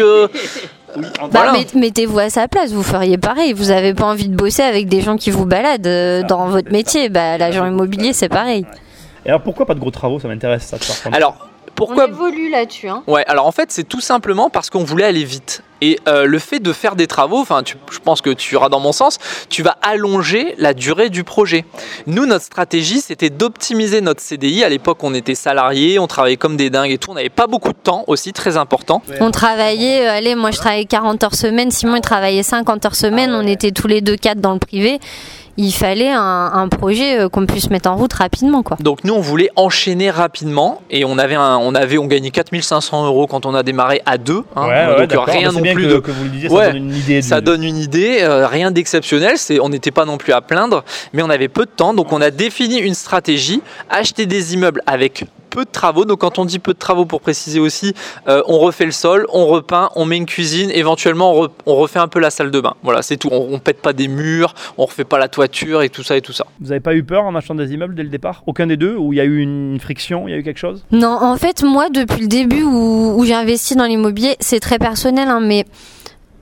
bah, 1.32 1.52
mettez-vous 1.74 2.18
à 2.18 2.30
sa 2.30 2.48
place, 2.48 2.72
vous 2.72 2.82
feriez 2.82 3.18
pareil. 3.18 3.52
Vous 3.52 3.66
n'avez 3.66 3.94
pas 3.94 4.04
envie 4.04 4.28
de 4.28 4.36
bosser 4.36 4.62
avec 4.62 4.88
des 4.88 5.00
gens 5.00 5.16
qui 5.16 5.30
vous 5.30 5.46
baladent 5.46 5.86
euh, 5.86 6.22
dans 6.22 6.48
votre 6.48 6.72
métier. 6.72 7.08
Bah, 7.08 7.38
l'agent 7.38 7.66
immobilier, 7.66 8.12
c'est 8.12 8.28
pareil. 8.28 8.66
Et 9.24 9.28
alors 9.28 9.42
pourquoi 9.42 9.66
pas 9.66 9.74
de 9.74 9.80
gros 9.80 9.90
travaux? 9.90 10.18
Ça 10.18 10.28
m'intéresse 10.28 10.64
ça. 10.64 10.78
Alors 11.12 11.49
pourquoi 11.80 12.04
On 12.04 12.08
évolue 12.08 12.50
là-dessus. 12.50 12.88
Hein. 12.88 13.02
Ouais, 13.06 13.24
alors 13.26 13.46
en 13.46 13.52
fait, 13.52 13.72
c'est 13.72 13.88
tout 13.88 14.02
simplement 14.02 14.50
parce 14.50 14.68
qu'on 14.68 14.84
voulait 14.84 15.06
aller 15.06 15.24
vite. 15.24 15.62
Et 15.80 15.98
euh, 16.08 16.26
le 16.26 16.38
fait 16.38 16.60
de 16.60 16.74
faire 16.74 16.94
des 16.94 17.06
travaux, 17.06 17.38
enfin, 17.38 17.62
je 17.64 17.98
pense 18.00 18.20
que 18.20 18.28
tu 18.28 18.54
iras 18.54 18.68
dans 18.68 18.80
mon 18.80 18.92
sens, 18.92 19.16
tu 19.48 19.62
vas 19.62 19.76
allonger 19.80 20.54
la 20.58 20.74
durée 20.74 21.08
du 21.08 21.24
projet. 21.24 21.64
Nous, 22.06 22.26
notre 22.26 22.44
stratégie, 22.44 23.00
c'était 23.00 23.30
d'optimiser 23.30 24.02
notre 24.02 24.20
CDI. 24.20 24.62
À 24.62 24.68
l'époque, 24.68 25.02
on 25.02 25.14
était 25.14 25.34
salariés, 25.34 25.98
on 25.98 26.06
travaillait 26.06 26.36
comme 26.36 26.58
des 26.58 26.68
dingues 26.68 26.90
et 26.90 26.98
tout. 26.98 27.12
On 27.12 27.14
n'avait 27.14 27.30
pas 27.30 27.46
beaucoup 27.46 27.72
de 27.72 27.78
temps 27.78 28.04
aussi, 28.08 28.34
très 28.34 28.58
important. 28.58 29.02
On 29.20 29.30
travaillait, 29.30 30.06
euh, 30.06 30.12
allez, 30.12 30.34
moi 30.34 30.50
je 30.50 30.58
travaillais 30.58 30.84
40 30.84 31.24
heures 31.24 31.34
semaine, 31.34 31.70
Simon 31.70 31.96
il 31.96 32.02
travaillait 32.02 32.42
50 32.42 32.84
heures 32.84 32.94
semaine, 32.94 33.30
on 33.32 33.46
était 33.46 33.70
tous 33.70 33.86
les 33.86 34.02
deux 34.02 34.16
quatre 34.16 34.40
dans 34.40 34.52
le 34.52 34.58
privé 34.58 35.00
il 35.56 35.72
fallait 35.72 36.12
un, 36.12 36.68
projet 36.68 37.18
euh, 37.18 37.28
qu'on 37.28 37.46
puisse 37.46 37.70
mettre 37.70 37.90
en 37.90 37.96
route 37.96 38.12
rapidement. 38.12 38.62
Quoi. 38.62 38.76
Donc 38.80 39.04
nous, 39.04 39.14
on 39.14 39.20
voulait 39.20 39.50
enchaîner 39.56 40.10
rapidement 40.10 40.82
et 40.90 41.04
on 41.04 41.18
avait, 41.18 41.34
un, 41.34 41.58
on 41.58 41.74
avait, 41.74 41.98
on 41.98 42.06
gagnait 42.06 42.30
4500 42.30 43.06
euros 43.06 43.26
quand 43.26 43.46
on 43.46 43.54
a 43.54 43.62
démarré 43.62 44.02
à 44.06 44.18
deux. 44.18 44.44
Hein. 44.56 45.06
donc 45.06 45.26
rien 45.26 45.52
non 45.52 45.60
plus. 45.60 46.00
Que, 46.00 46.10
vous 46.10 46.24
le 46.24 46.30
disiez, 46.30 46.48
ça 46.48 46.60
donne 46.60 46.76
une 46.76 46.94
idée. 46.94 47.22
Ça 47.22 47.40
donne 47.40 47.64
une 47.64 47.76
idée, 47.76 48.18
euh, 48.20 48.46
rien 48.46 48.70
d'exceptionnel. 48.70 49.36
On 49.60 49.68
n'était 49.68 49.90
pas 49.90 50.04
non 50.04 50.16
plus 50.16 50.32
à 50.32 50.40
plaindre, 50.40 50.84
mais 51.12 51.22
on 51.22 51.30
avait 51.30 51.48
peu 51.48 51.64
de 51.64 51.70
temps, 51.70 51.94
donc 51.94 52.12
on 52.12 52.20
a 52.20 52.30
défini 52.30 52.78
une 52.78 52.94
stratégie, 52.94 53.62
acheter 53.88 54.26
des 54.26 54.54
immeubles 54.54 54.82
avec 54.86 55.24
peu 55.50 55.64
de 55.64 55.70
travaux. 55.70 56.04
Donc 56.04 56.20
quand 56.20 56.38
on 56.38 56.44
dit 56.44 56.58
peu 56.58 56.72
de 56.72 56.78
travaux, 56.78 57.04
pour 57.04 57.20
préciser 57.20 57.60
aussi, 57.60 57.94
euh, 58.28 58.42
on 58.46 58.58
refait 58.58 58.86
le 58.86 58.92
sol, 58.92 59.26
on 59.32 59.46
repeint, 59.46 59.90
on 59.96 60.04
met 60.04 60.16
une 60.16 60.26
cuisine, 60.26 60.70
éventuellement 60.70 61.48
on, 61.66 61.74
refait 61.74 61.98
un 61.98 62.08
peu 62.08 62.20
la 62.20 62.30
salle 62.30 62.50
de 62.50 62.60
bain. 62.60 62.74
Voilà, 62.82 63.02
c'est 63.02 63.16
tout. 63.16 63.28
On, 63.30 63.58
pète 63.58 63.82
pas 63.82 63.92
des 63.92 64.08
murs, 64.08 64.54
on 64.78 64.86
refait 64.86 65.04
pas 65.04 65.18
la 65.18 65.28
toiture 65.28 65.82
et 65.82 65.90
tout 65.90 66.02
ça 66.02 66.16
et 66.16 66.22
tout 66.22 66.32
ça. 66.32 66.46
Vous 66.60 66.68
n'avez 66.68 66.80
pas 66.80 66.94
eu 66.94 67.02
peur 67.02 67.24
en 67.24 67.34
achetant 67.34 67.54
des 67.54 67.72
immeubles 67.72 67.94
dès 67.94 68.02
le 68.02 68.08
départ? 68.08 68.42
Aucun 68.46 68.66
des 68.66 68.76
deux? 68.76 68.96
Où 68.96 69.12
il 69.12 69.16
y 69.16 69.20
a 69.20 69.24
eu 69.24 69.40
une 69.40 69.78
friction, 69.80 70.28
il 70.28 70.30
y 70.30 70.34
a 70.34 70.38
eu 70.38 70.42
quelque 70.42 70.58
chose? 70.58 70.84
Non, 70.92 71.18
en 71.20 71.36
fait, 71.36 71.62
moi, 71.62 71.90
depuis 71.90 72.22
le 72.22 72.28
début 72.28 72.62
où, 72.62 73.22
j'ai 73.24 73.34
investi 73.34 73.74
dans 73.74 73.84
l'immobilier, 73.84 74.36
c'est 74.40 74.60
très 74.60 74.78
personnel, 74.78 75.28
hein, 75.28 75.40
mais 75.40 75.64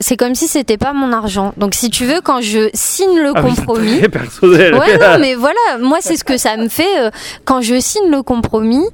c'est 0.00 0.16
comme 0.16 0.34
si 0.34 0.46
c'était 0.46 0.76
pas 0.76 0.92
mon 0.92 1.12
argent. 1.12 1.52
Donc 1.56 1.74
si 1.74 1.90
tu 1.90 2.04
veux, 2.04 2.20
quand 2.20 2.40
je 2.40 2.70
signe 2.74 3.18
le 3.18 3.32
ah 3.34 3.42
compromis, 3.42 3.98
très 3.98 4.08
personnel. 4.08 4.74
ouais, 4.74 4.98
non, 4.98 5.18
mais 5.20 5.34
voilà, 5.34 5.78
moi 5.80 5.98
c'est 6.00 6.16
ce 6.16 6.24
que 6.24 6.36
ça 6.36 6.56
me 6.56 6.68
fait 6.68 6.98
euh, 6.98 7.10
quand 7.44 7.60
je 7.60 7.78
signe 7.80 8.10
le 8.10 8.22
compromis. 8.22 8.84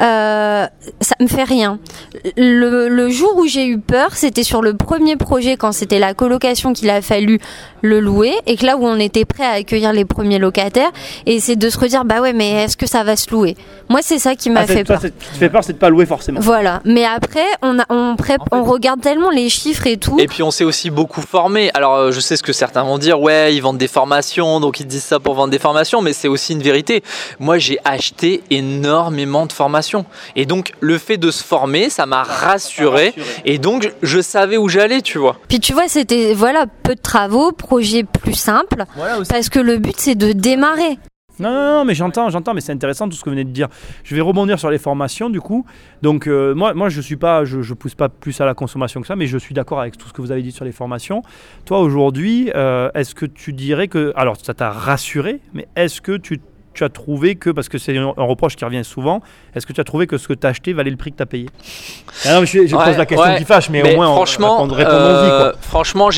Euh, 0.00 0.66
ça 1.00 1.14
me 1.20 1.26
fait 1.26 1.44
rien. 1.44 1.78
Le, 2.36 2.88
le 2.88 3.08
jour 3.10 3.36
où 3.36 3.46
j'ai 3.46 3.66
eu 3.66 3.78
peur, 3.78 4.10
c'était 4.14 4.42
sur 4.42 4.62
le 4.62 4.74
premier 4.74 5.16
projet 5.16 5.56
quand 5.56 5.72
c'était 5.72 5.98
la 5.98 6.14
colocation 6.14 6.72
qu'il 6.72 6.90
a 6.90 7.00
fallu 7.02 7.38
le 7.84 8.00
louer 8.00 8.32
et 8.46 8.56
que 8.56 8.64
là 8.64 8.76
où 8.76 8.84
on 8.84 8.98
était 8.98 9.24
prêt 9.24 9.44
à 9.44 9.50
accueillir 9.50 9.92
les 9.92 10.04
premiers 10.04 10.38
locataires 10.38 10.90
et 11.26 11.38
c'est 11.38 11.56
de 11.56 11.68
se 11.68 11.78
redire 11.78 12.04
bah 12.04 12.20
ouais 12.22 12.32
mais 12.32 12.64
est-ce 12.64 12.76
que 12.76 12.86
ça 12.86 13.04
va 13.04 13.14
se 13.14 13.30
louer? 13.30 13.56
Moi 13.90 14.00
c'est 14.02 14.18
ça 14.18 14.34
qui 14.34 14.48
m'a 14.48 14.60
ah, 14.60 14.66
fait 14.66 14.84
peur. 14.84 15.00
Ce 15.00 15.08
qui 15.08 15.12
te 15.12 15.36
fait 15.36 15.50
peur 15.50 15.62
c'est 15.62 15.74
de 15.74 15.78
pas 15.78 15.90
louer 15.90 16.06
forcément. 16.06 16.40
Voilà, 16.40 16.80
mais 16.84 17.04
après 17.04 17.44
on 17.62 17.78
a, 17.78 17.84
on, 17.90 18.16
on 18.52 18.64
regarde 18.64 19.00
tellement 19.02 19.30
les 19.30 19.50
chiffres 19.50 19.86
et 19.86 19.98
tout. 19.98 20.18
Et 20.18 20.26
puis 20.26 20.42
on 20.42 20.50
s'est 20.54 20.64
aussi 20.64 20.90
beaucoup 20.90 21.20
formé. 21.20 21.70
Alors 21.74 21.94
euh, 21.94 22.10
je 22.12 22.20
sais 22.20 22.36
ce 22.36 22.42
que 22.42 22.52
certains 22.52 22.82
vont 22.82 22.98
dire 22.98 23.20
ouais 23.20 23.54
ils 23.54 23.60
vendent 23.60 23.78
des 23.78 23.88
formations 23.88 24.60
donc 24.60 24.80
ils 24.80 24.86
disent 24.86 25.04
ça 25.04 25.20
pour 25.20 25.34
vendre 25.34 25.50
des 25.50 25.58
formations 25.58 26.00
mais 26.00 26.12
c'est 26.12 26.28
aussi 26.28 26.52
une 26.52 26.62
vérité. 26.62 27.02
Moi 27.38 27.58
j'ai 27.58 27.78
acheté 27.84 28.42
énormément 28.50 29.46
de 29.46 29.52
formations 29.52 30.04
et 30.36 30.46
donc 30.46 30.72
le 30.80 30.98
fait 30.98 31.16
de 31.16 31.30
se 31.30 31.42
former 31.42 31.90
ça 31.90 32.06
m'a 32.06 32.22
rassuré 32.22 33.14
et 33.44 33.58
donc 33.58 33.92
je 34.02 34.20
savais 34.20 34.56
où 34.56 34.68
j'allais 34.68 35.02
tu 35.02 35.18
vois. 35.18 35.36
Puis 35.48 35.60
tu 35.60 35.72
vois 35.72 35.88
c'était 35.88 36.34
voilà 36.34 36.66
peu 36.84 36.94
de 36.94 37.00
travaux 37.00 37.52
projet 37.52 38.04
plus 38.04 38.34
simple. 38.34 38.84
parce 39.28 39.48
que 39.48 39.58
le 39.58 39.78
but, 39.78 39.94
c'est 39.98 40.14
de 40.14 40.32
démarrer. 40.32 40.98
Non, 41.40 41.50
non, 41.50 41.78
non, 41.78 41.84
mais 41.84 41.94
j'entends, 41.94 42.30
j'entends, 42.30 42.54
mais 42.54 42.60
c'est 42.60 42.72
intéressant 42.72 43.08
tout 43.08 43.16
ce 43.16 43.24
que 43.24 43.30
vous 43.30 43.34
venez 43.34 43.44
de 43.44 43.50
dire. 43.50 43.68
Je 44.04 44.14
vais 44.14 44.20
rebondir 44.20 44.58
sur 44.58 44.70
les 44.70 44.78
formations 44.78 45.30
du 45.30 45.40
coup. 45.40 45.66
Donc 46.02 46.26
euh, 46.26 46.54
moi, 46.54 46.74
moi 46.74 46.88
je 46.88 47.00
suis 47.00 47.16
pas, 47.16 47.44
je, 47.44 47.62
je 47.62 47.74
pousse 47.74 47.94
pas 47.94 48.08
plus 48.08 48.40
à 48.40 48.44
la 48.44 48.54
consommation 48.54 49.00
que 49.00 49.06
ça, 49.06 49.16
mais 49.16 49.26
je 49.26 49.38
suis 49.38 49.54
d'accord 49.54 49.80
avec 49.80 49.98
tout 49.98 50.06
ce 50.08 50.12
que 50.12 50.22
vous 50.22 50.30
avez 50.30 50.42
dit 50.42 50.52
sur 50.52 50.64
les 50.64 50.72
formations. 50.72 51.22
Toi 51.64 51.80
aujourd'hui, 51.80 52.50
euh, 52.54 52.90
est-ce 52.94 53.14
que 53.14 53.26
tu 53.26 53.52
dirais 53.52 53.88
que, 53.88 54.12
alors 54.16 54.36
ça 54.40 54.54
t'a 54.54 54.70
rassuré, 54.70 55.40
mais 55.52 55.66
est-ce 55.76 56.00
que 56.00 56.16
tu 56.16 56.40
tu 56.74 56.84
as 56.84 56.88
trouvé 56.88 57.36
que, 57.36 57.50
parce 57.50 57.68
que 57.68 57.78
c'est 57.78 57.96
un, 57.96 58.12
reproche 58.16 58.56
qui 58.56 58.64
revient 58.64 58.84
souvent, 58.84 59.22
est-ce 59.54 59.66
que 59.66 59.72
tu 59.72 59.80
as 59.80 59.84
trouvé 59.84 60.06
que 60.06 60.18
ce 60.18 60.28
que 60.28 60.34
tu 60.34 60.46
as 60.46 60.50
acheté 60.50 60.72
valait 60.72 60.90
le 60.90 60.96
prix 60.96 61.12
que 61.12 61.16
tu 61.16 61.22
as 61.22 61.26
payé? 61.26 61.46
Ah 62.24 62.34
non, 62.34 62.44
Je, 62.44 62.66
je 62.66 62.76
pose 62.76 62.96
la 62.96 63.06
question 63.06 63.36
qui 63.36 63.44
fâche, 63.44 63.70
mais, 63.70 63.82
au 63.82 63.96
moins 63.96 64.06
franchement, 64.06 64.62
on, 64.62 64.70
euh, 64.70 65.52
Franchement, 65.62 66.10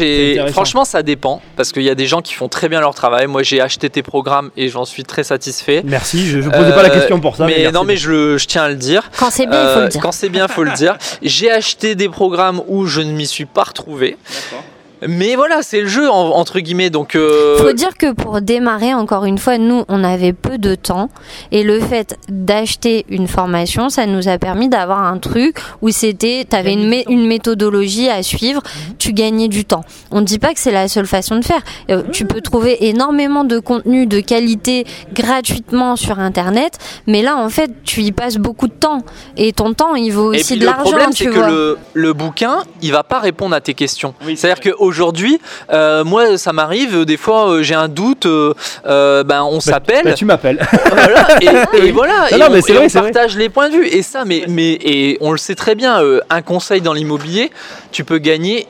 franchement, 0.48 0.84
ça 0.84 1.02
dépend, 1.02 1.40
parce 1.56 1.72
qu'il 1.72 1.82
y 1.82 1.90
a 1.90 1.94
des 1.94 2.06
gens 2.06 2.22
qui 2.22 2.34
font 2.34 2.48
très 2.48 2.68
bien 2.68 2.80
leur 2.80 2.94
travail. 2.94 3.26
Moi, 3.26 3.42
j'ai 3.42 3.60
acheté 3.60 3.90
tes 3.90 4.02
programmes 4.02 4.50
et 4.56 4.68
j'en 4.68 4.84
suis 4.84 5.04
très 5.04 5.25
satisfait. 5.25 5.82
Merci, 5.84 6.26
je 6.26 6.38
ne 6.38 6.50
posais 6.50 6.72
pas 6.72 6.82
la 6.82 6.90
question 6.90 7.20
pour 7.20 7.36
ça. 7.36 7.46
Mais, 7.46 7.70
non, 7.70 7.84
mais 7.84 7.96
je, 7.96 8.38
je, 8.38 8.46
tiens 8.46 8.64
à 8.64 8.68
le 8.68 8.76
dire. 8.76 9.10
Quand 9.18 9.30
c'est 9.30 9.46
bien, 9.46 9.62
il 9.62 9.75
faut 9.75 9.80
le 9.80 9.88
dire. 9.88 10.00
Quand 10.00 10.12
c'est 10.12 10.28
bien, 10.28 10.46
il 10.48 10.52
faut 10.52 10.64
le 10.64 10.72
dire. 10.72 10.96
J'ai 11.22 11.50
acheté 11.50 11.94
des 11.94 12.08
programmes 12.08 12.62
où 12.68 12.86
je 12.86 13.00
ne 13.00 13.12
m'y 13.12 13.26
suis 13.26 13.46
pas 13.46 13.64
retrouvé. 13.64 14.16
D'accord. 14.50 14.64
Mais 15.06 15.36
voilà, 15.36 15.62
c'est 15.62 15.80
le 15.80 15.88
jeu 15.88 16.08
entre 16.10 16.60
guillemets. 16.60 16.90
Donc, 16.90 17.14
euh... 17.14 17.58
faut 17.58 17.72
dire 17.72 17.96
que 17.96 18.12
pour 18.12 18.40
démarrer, 18.40 18.94
encore 18.94 19.24
une 19.24 19.38
fois, 19.38 19.58
nous, 19.58 19.84
on 19.88 20.04
avait 20.04 20.32
peu 20.32 20.58
de 20.58 20.74
temps 20.74 21.10
et 21.52 21.62
le 21.62 21.80
fait 21.80 22.16
d'acheter 22.28 23.04
une 23.08 23.28
formation, 23.28 23.88
ça 23.88 24.06
nous 24.06 24.28
a 24.28 24.38
permis 24.38 24.68
d'avoir 24.68 25.02
un 25.02 25.18
truc 25.18 25.58
où 25.82 25.90
c'était, 25.90 26.46
t'avais 26.48 26.72
une, 26.72 26.94
une 27.08 27.26
méthodologie 27.26 28.08
à 28.08 28.22
suivre, 28.22 28.62
mhm. 28.62 28.94
tu 28.98 29.12
gagnais 29.12 29.48
du 29.48 29.64
temps. 29.64 29.84
On 30.10 30.20
ne 30.20 30.26
dit 30.26 30.38
pas 30.38 30.54
que 30.54 30.60
c'est 30.60 30.72
la 30.72 30.88
seule 30.88 31.06
façon 31.06 31.36
de 31.36 31.44
faire. 31.44 31.62
Euh, 31.90 32.02
tu 32.12 32.24
peux 32.24 32.40
trouver 32.40 32.88
énormément 32.88 33.44
de 33.44 33.58
contenu 33.58 34.06
de 34.06 34.20
qualité 34.20 34.86
gratuitement 35.12 35.96
sur 35.96 36.18
Internet, 36.18 36.78
mais 37.06 37.22
là, 37.22 37.36
en 37.36 37.48
fait, 37.50 37.70
tu 37.84 38.02
y 38.02 38.12
passes 38.12 38.36
beaucoup 38.36 38.68
de 38.68 38.72
temps 38.72 39.02
et 39.36 39.52
ton 39.52 39.74
temps, 39.74 39.94
il 39.94 40.10
vaut 40.10 40.34
aussi 40.34 40.56
de 40.56 40.64
l'argent. 40.64 40.84
Le 40.84 40.90
problème, 40.90 41.12
c'est 41.12 41.26
que 41.26 41.50
le, 41.50 41.78
le, 41.94 42.12
bouquin, 42.12 42.62
il 42.82 42.92
va 42.92 43.02
pas 43.02 43.18
répondre 43.18 43.54
à 43.54 43.60
tes 43.60 43.74
questions. 43.74 44.14
C'est-à-dire 44.24 44.60
que 44.60 44.70
aujourd'hui, 44.87 45.38
euh, 45.73 46.05
moi, 46.05 46.38
ça 46.38 46.52
m'arrive, 46.52 47.05
des 47.05 47.16
fois, 47.16 47.50
euh, 47.50 47.62
j'ai 47.62 47.75
un 47.75 47.88
doute, 47.88 48.26
euh, 48.26 48.55
ben, 49.25 49.43
on 49.43 49.57
bah, 49.57 49.61
s'appelle. 49.61 50.05
Bah, 50.05 50.14
tu 50.14 50.25
m'appelles. 50.25 50.59
et, 51.40 51.93
voilà, 51.93 52.31
et, 52.31 52.43
on, 52.43 52.88
partage 52.88 53.37
les 53.37 53.49
points 53.49 53.69
de 53.69 53.75
vue. 53.75 53.87
Et 53.87 54.02
ça, 54.02 54.25
mais, 54.25 54.45
mais 54.49 54.73
et 54.73 55.19
on 55.21 55.33
le 55.33 55.38
sait 55.38 55.55
très 55.55 55.75
bien, 55.75 56.00
un 56.31 56.43
conseil 56.43 56.81
dans 56.81 56.93
l'immobilier, 56.93 57.50
tu 57.93 58.05
peux 58.05 58.19
gagner 58.19 58.66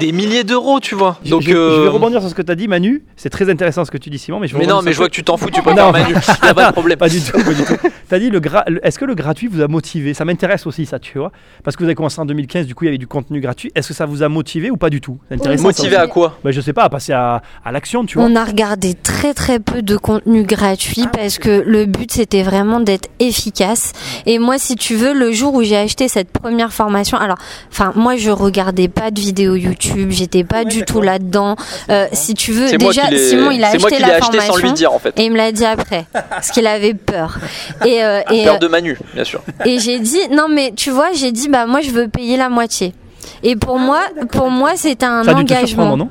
des 0.00 0.12
milliers 0.12 0.44
d'euros, 0.44 0.80
tu 0.80 0.94
vois. 0.94 1.18
Donc, 1.26 1.42
je, 1.42 1.82
vais 1.82 1.88
rebondir 1.88 2.20
sur 2.20 2.30
ce 2.30 2.34
que 2.34 2.42
tu 2.42 2.52
as 2.52 2.54
dit, 2.54 2.68
Manu. 2.68 3.04
C'est 3.16 3.30
très 3.30 3.50
intéressant 3.50 3.84
ce 3.84 3.90
que 3.90 3.98
tu 3.98 4.10
dis, 4.10 4.18
Simon. 4.18 4.40
Mais, 4.40 4.48
mais 4.56 4.66
non, 4.66 4.82
mais 4.82 4.92
je 4.92 4.98
vois 4.98 5.08
que 5.08 5.14
tu 5.14 5.24
t'en 5.24 5.36
fous, 5.36 5.50
tu 5.50 5.62
peux 5.62 5.74
pas, 5.74 5.92
Manu. 5.92 6.14
Il 6.42 6.48
a 6.48 6.54
pas 6.54 6.66
de 6.68 6.72
problème. 6.72 6.98
Pas 6.98 7.08
du 7.08 7.20
tout. 7.20 7.32
Tout. 7.32 7.76
T'as 8.08 8.18
dit 8.18 8.30
le 8.30 8.40
Est-ce 8.82 8.98
que 8.98 9.04
le 9.04 9.14
gratuit 9.14 9.48
vous 9.48 9.60
a 9.60 9.68
motivé? 9.68 10.14
Ça 10.14 10.24
m'intéresse 10.24 10.66
aussi, 10.66 10.86
ça, 10.86 10.98
tu 10.98 11.18
vois. 11.18 11.32
Parce 11.64 11.76
que 11.76 11.82
vous 11.82 11.88
avez 11.88 11.94
commencé 11.94 12.20
en 12.20 12.26
2015, 12.26 12.66
du 12.66 12.74
coup, 12.74 12.84
il 12.84 12.88
y 12.88 12.90
avait 12.90 12.98
du 12.98 13.06
contenu 13.06 13.40
gratuit. 13.40 13.72
Est-ce 13.74 13.88
que 13.88 13.94
ça 13.94 14.06
vous 14.06 14.22
a 14.22 14.28
motivé 14.28 14.70
ou 14.70 14.76
pas 14.76 14.90
du 14.90 15.00
tout? 15.00 15.18
Motivé 15.58 15.96
à 15.96 16.06
quoi? 16.06 16.38
Bah, 16.44 16.50
Je 16.50 16.60
sais 16.60 16.72
pas, 16.72 16.84
à 16.84 16.88
passer 16.88 17.12
à, 17.12 17.42
à 17.64 17.72
l'action, 17.72 18.04
tu 18.04 18.18
vois. 18.18 18.26
On 18.26 18.36
a 18.36 18.44
regardé 18.44 18.94
très 18.94 19.34
très 19.34 19.58
peu 19.58 19.82
de 19.82 19.96
contenu 19.96 20.42
gratuit 20.42 21.04
ah, 21.04 21.10
parce 21.12 21.38
que 21.38 21.62
le 21.66 21.86
but 21.86 22.12
c'était 22.12 22.42
vraiment 22.42 22.80
d'être 22.80 23.08
efficace. 23.18 23.92
Et 24.26 24.38
moi, 24.38 24.58
si 24.58 24.76
tu 24.76 24.94
veux, 24.94 25.12
le 25.12 25.32
jour 25.32 25.54
où 25.54 25.62
j'ai 25.62 25.76
acheté 25.76 26.08
cette 26.08 26.30
première 26.30 26.72
formation, 26.72 27.18
alors, 27.18 27.38
enfin, 27.70 27.92
moi, 27.96 28.16
je 28.16 28.30
regardais 28.30 28.88
pas 28.88 29.10
de 29.10 29.20
vidéos 29.20 29.39
YouTube 29.42 30.10
j'étais 30.10 30.44
pas 30.44 30.64
du 30.64 30.84
tout 30.84 31.00
là-dedans. 31.00 31.56
Euh, 31.90 32.06
si 32.12 32.34
tu 32.34 32.52
veux, 32.52 32.70
déjà, 32.76 33.02
Simon, 33.16 33.50
il 33.50 33.64
a 33.64 33.68
acheté 33.68 33.98
la 33.98 34.20
formation 34.20 34.54
sans 34.54 34.56
lui 34.56 34.72
dire, 34.72 34.92
en 34.92 34.98
fait. 34.98 35.18
et 35.18 35.24
il 35.24 35.32
me 35.32 35.36
l'a 35.36 35.52
dit 35.52 35.64
après, 35.64 36.06
parce 36.12 36.50
qu'il 36.50 36.66
avait 36.66 36.94
peur. 36.94 37.38
Et, 37.84 38.02
euh, 38.02 38.20
et 38.30 38.44
peur 38.44 38.56
euh, 38.56 38.58
de 38.58 38.68
Manu, 38.68 38.98
bien 39.14 39.24
sûr. 39.24 39.42
Et 39.64 39.78
j'ai 39.78 39.98
dit, 39.98 40.28
non 40.30 40.48
mais 40.48 40.72
tu 40.76 40.90
vois, 40.90 41.12
j'ai 41.14 41.32
dit, 41.32 41.48
bah 41.48 41.66
moi 41.66 41.80
je 41.80 41.90
veux 41.90 42.08
payer 42.08 42.36
la 42.36 42.48
moitié. 42.48 42.94
Et 43.42 43.56
pour 43.56 43.76
ah, 43.76 43.84
moi, 43.84 44.00
pour 44.32 44.50
moi, 44.50 44.72
c'est 44.76 45.02
un 45.02 45.26
engagement. 45.26 46.08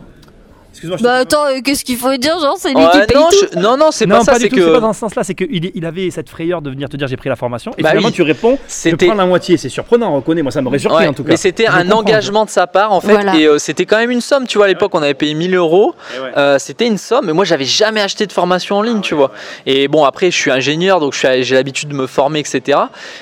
Non 0.84 0.96
bah 1.02 1.14
attends, 1.16 1.46
euh, 1.48 1.60
qu'est-ce 1.64 1.84
qu'il 1.84 1.98
faut 1.98 2.16
dire 2.18 2.40
Genre, 2.40 2.56
c'est 2.58 2.70
lui 2.70 2.86
qui 2.92 2.98
paye 3.08 3.18
non, 3.18 3.30
tout 3.30 3.60
non, 3.60 3.78
non, 3.78 3.92
c'est 3.92 4.08
pas 4.08 4.24
ça. 4.24 4.36
C'est 4.36 4.50
que 4.50 4.74
pas 4.74 4.80
dans 4.80 4.94
ce 4.94 5.00
sens-là. 5.00 5.24
C'est 5.24 5.36
qu'il 5.36 5.72
il 5.74 5.86
avait 5.86 6.10
cette 6.12 6.30
frayeur 6.30 6.62
de 6.62 6.70
venir 6.70 6.90
te 6.90 6.98
dire 6.98 7.08
j'ai 7.08 7.18
pris 7.18 7.30
la 7.30 7.36
formation. 7.36 7.72
Et 7.78 7.84
bah 7.84 7.90
finalement, 7.90 8.12
tu 8.12 8.22
réponds 8.22 8.58
je 8.68 8.96
prends 8.96 9.14
la 9.14 9.26
moitié. 9.26 9.58
C'est 9.58 9.70
surprenant, 9.70 10.12
on 10.12 10.16
reconnaît. 10.18 10.42
Moi, 10.42 10.52
ça 10.52 10.62
m'aurait 10.62 10.80
surpris 10.80 11.08
en 11.08 11.14
tout 11.14 11.24
cas. 11.24 11.30
Mais 11.30 11.38
c'était 11.38 11.68
un 11.68 11.90
engagement 11.92 12.46
de 12.46 12.50
sa 12.50 12.68
part 12.68 12.92
en 12.92 13.02
fait. 13.02 13.20
Et 13.38 13.46
euh, 13.46 13.58
c'était 13.58 13.86
quand 13.86 13.98
même 13.98 14.12
une 14.12 14.22
somme. 14.22 14.48
Tu 14.48 14.58
vois, 14.58 14.66
à 14.66 14.70
l'époque, 14.70 14.94
on 14.94 15.02
avait 15.02 15.14
payé 15.14 15.34
1000 15.34 15.56
euros. 15.56 15.96
Euh, 16.38 16.58
c'était 16.60 16.88
une 16.88 16.98
somme. 16.98 17.26
Mais 17.26 17.34
moi, 17.34 17.46
j'avais 17.46 17.66
jamais 17.66 18.02
acheté 18.02 18.26
de 18.26 18.32
formation 18.32 18.78
en 18.78 18.82
ligne, 18.82 19.02
tu 19.02 19.16
vois. 19.16 19.32
Et 19.66 19.88
bon, 19.88 20.04
après, 20.06 20.32
je 20.32 20.38
suis 20.38 20.52
ingénieur, 20.52 21.00
donc 21.00 21.14
j'ai 21.14 21.56
l'habitude 21.56 21.90
de 21.90 21.96
me 21.96 22.08
former, 22.08 22.40
etc. 22.40 22.80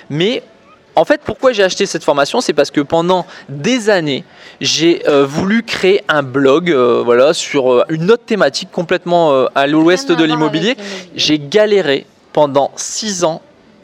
Mais 0.10 0.44
en 0.98 1.06
fait, 1.06 1.22
pourquoi 1.24 1.54
j'ai 1.54 1.64
acheté 1.64 1.86
cette 1.86 2.04
formation 2.04 2.42
C'est 2.42 2.54
parce 2.54 2.72
que 2.72 2.82
pendant 2.82 3.28
des 3.50 3.92
années, 3.92 4.24
j'ai 4.60 5.08
euh, 5.08 5.28
voulu 5.28 5.62
créer 5.62 6.04
un 6.08 6.24
blog 6.24 6.72
euh, 6.72 7.04
voilà, 7.06 7.36
sur 7.36 7.72
euh, 7.72 7.84
une 7.90 8.10
autre 8.10 8.24
thématique 8.26 8.72
complètement 8.72 9.46
à 9.54 9.68
l'ouest 9.68 10.12
de 10.12 10.24
l'immobilier. 10.24 10.76
J'ai 11.16 11.38
galéré 11.38 12.08
pendant 12.34 12.72
six 12.76 13.24
ans 13.24 13.44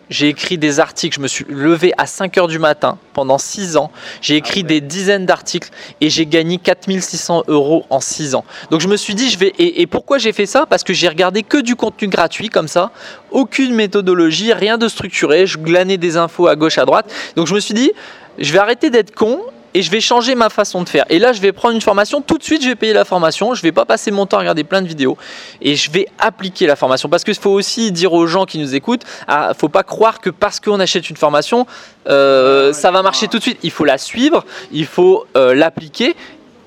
j'ai 0.09 0.27
écrit 0.27 0.57
des 0.57 0.79
articles, 0.79 1.15
je 1.15 1.21
me 1.21 1.27
suis 1.27 1.45
levé 1.47 1.93
à 1.97 2.05
5 2.05 2.37
heures 2.37 2.47
du 2.47 2.59
matin 2.59 2.97
pendant 3.13 3.37
6 3.37 3.77
ans. 3.77 3.91
J'ai 4.21 4.35
écrit 4.35 4.61
ah 4.63 4.67
des 4.67 4.81
dizaines 4.81 5.25
d'articles 5.25 5.69
et 6.01 6.09
j'ai 6.09 6.25
gagné 6.25 6.57
4600 6.57 7.43
euros 7.47 7.85
en 7.89 7.99
6 7.99 8.35
ans. 8.35 8.45
Donc 8.69 8.81
je 8.81 8.87
me 8.87 8.97
suis 8.97 9.15
dit, 9.15 9.29
je 9.29 9.37
vais. 9.37 9.53
Et, 9.57 9.87
pourquoi 9.87 10.17
j'ai 10.17 10.33
fait 10.33 10.45
ça? 10.45 10.65
Parce 10.65 10.83
que 10.83 10.93
j'ai 10.93 11.07
regardé 11.07 11.43
que 11.43 11.57
du 11.57 11.75
contenu 11.75 12.07
gratuit 12.07 12.49
comme 12.49 12.67
ça, 12.67 12.91
aucune 13.31 13.73
méthodologie, 13.73 14.53
rien 14.53 14.77
de 14.77 14.87
structuré. 14.87 15.47
Je 15.47 15.57
glanais 15.57 15.97
des 15.97 16.17
infos 16.17 16.47
à 16.47 16.55
gauche, 16.55 16.77
à 16.77 16.85
droite. 16.85 17.11
Donc 17.35 17.47
je 17.47 17.55
me 17.55 17.59
suis 17.59 17.73
dit, 17.73 17.91
je 18.37 18.51
vais 18.51 18.59
arrêter 18.59 18.89
d'être 18.89 19.15
con 19.15 19.41
et 19.73 19.81
je 19.81 19.91
vais 19.91 20.01
changer 20.01 20.35
ma 20.35 20.49
façon 20.49 20.83
de 20.83 20.89
faire. 20.89 21.05
Et 21.09 21.19
là, 21.19 21.33
je 21.33 21.41
vais 21.41 21.51
prendre 21.51 21.75
une 21.75 21.81
formation. 21.81 22.21
Tout 22.21 22.37
de 22.37 22.43
suite, 22.43 22.63
je 22.63 22.69
vais 22.69 22.75
payer 22.75 22.93
la 22.93 23.05
formation. 23.05 23.53
Je 23.53 23.61
vais 23.61 23.71
pas 23.71 23.85
passer 23.85 24.11
mon 24.11 24.25
temps 24.25 24.37
à 24.37 24.41
regarder 24.41 24.63
plein 24.63 24.81
de 24.81 24.87
vidéos 24.87 25.17
et 25.61 25.75
je 25.75 25.91
vais 25.91 26.07
appliquer 26.19 26.67
la 26.67 26.75
formation. 26.75 27.09
Parce 27.09 27.23
qu'il 27.23 27.35
faut 27.35 27.51
aussi 27.51 27.91
dire 27.91 28.13
aux 28.13 28.27
gens 28.27 28.45
qui 28.45 28.59
nous 28.59 28.75
écoutent, 28.75 29.03
ah, 29.27 29.53
faut 29.57 29.69
pas 29.69 29.83
croire 29.83 30.19
que 30.21 30.29
parce 30.29 30.59
qu'on 30.59 30.79
achète 30.79 31.09
une 31.09 31.17
formation, 31.17 31.65
euh, 32.07 32.73
ça 32.73 32.91
va 32.91 33.01
marcher 33.01 33.27
tout 33.27 33.37
de 33.37 33.43
suite. 33.43 33.59
Il 33.63 33.71
faut 33.71 33.85
la 33.85 33.97
suivre, 33.97 34.45
il 34.71 34.85
faut 34.85 35.25
euh, 35.35 35.55
l'appliquer. 35.55 36.15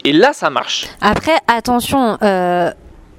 Et 0.04 0.12
là, 0.12 0.32
ça 0.32 0.50
marche. 0.50 0.86
Après, 1.00 1.36
attention, 1.48 2.16
euh, 2.22 2.70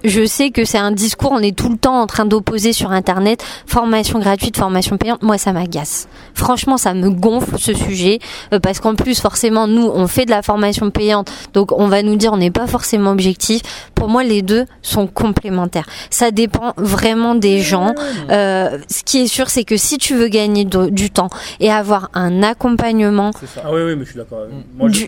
je 0.07 0.25
sais 0.25 0.51
que 0.51 0.65
c'est 0.65 0.77
un 0.77 0.91
discours, 0.91 1.31
on 1.31 1.39
est 1.39 1.55
tout 1.55 1.69
le 1.69 1.77
temps 1.77 2.01
en 2.01 2.07
train 2.07 2.25
d'opposer 2.25 2.73
sur 2.73 2.91
Internet 2.91 3.43
formation 3.65 4.19
gratuite, 4.19 4.57
formation 4.57 4.97
payante. 4.97 5.23
Moi, 5.23 5.37
ça 5.37 5.53
m'agace. 5.53 6.07
Franchement, 6.33 6.77
ça 6.77 6.93
me 6.93 7.09
gonfle 7.09 7.57
ce 7.57 7.73
sujet 7.73 8.19
euh, 8.53 8.59
parce 8.59 8.79
qu'en 8.79 8.95
plus, 8.95 9.19
forcément, 9.19 9.67
nous, 9.67 9.85
on 9.85 10.07
fait 10.07 10.25
de 10.25 10.31
la 10.31 10.41
formation 10.41 10.89
payante, 10.89 11.31
donc 11.53 11.71
on 11.71 11.87
va 11.87 12.01
nous 12.03 12.15
dire 12.15 12.33
on 12.33 12.37
n'est 12.37 12.51
pas 12.51 12.67
forcément 12.67 13.11
objectif. 13.11 13.61
Pour 13.95 14.07
moi, 14.07 14.23
les 14.23 14.41
deux 14.41 14.65
sont 14.81 15.07
complémentaires. 15.07 15.85
Ça 16.09 16.31
dépend 16.31 16.73
vraiment 16.77 17.35
des 17.35 17.59
gens. 17.59 17.93
Euh, 18.29 18.77
ce 18.89 19.03
qui 19.03 19.19
est 19.19 19.27
sûr, 19.27 19.49
c'est 19.49 19.63
que 19.63 19.77
si 19.77 19.97
tu 19.97 20.15
veux 20.15 20.27
gagner 20.27 20.65
du 20.65 21.09
temps 21.09 21.29
et 21.59 21.71
avoir 21.71 22.09
un 22.13 22.43
accompagnement, 22.43 23.31
ah 23.63 23.69
oui, 23.73 23.81
oui, 23.85 23.95
mais 23.95 24.05
je 24.05 24.11
suis 24.11 24.17
d'accord. 24.17 24.45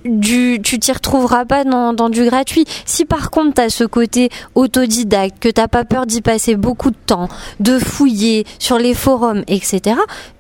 Du, 0.06 0.62
tu 0.62 0.80
t'y 0.80 0.92
retrouveras 0.92 1.46
pas 1.46 1.64
dans, 1.64 1.94
dans 1.94 2.10
du 2.10 2.26
gratuit. 2.26 2.66
Si 2.86 3.06
par 3.06 3.32
contre, 3.32 3.56
tu 3.56 3.62
as 3.62 3.70
ce 3.70 3.84
côté 3.84 4.30
auto 4.56 4.86
autodidacte, 4.90 5.40
que 5.40 5.50
t'as 5.50 5.68
pas 5.68 5.86
peur 5.86 6.06
d'y 6.06 6.22
passer 6.22 6.56
beaucoup 6.56 6.90
de 6.90 6.98
temps, 7.06 7.30
de 7.60 7.78
fouiller 7.80 8.46
sur 8.58 8.78
les 8.78 8.94
forums, 8.94 9.44
etc 9.48 9.96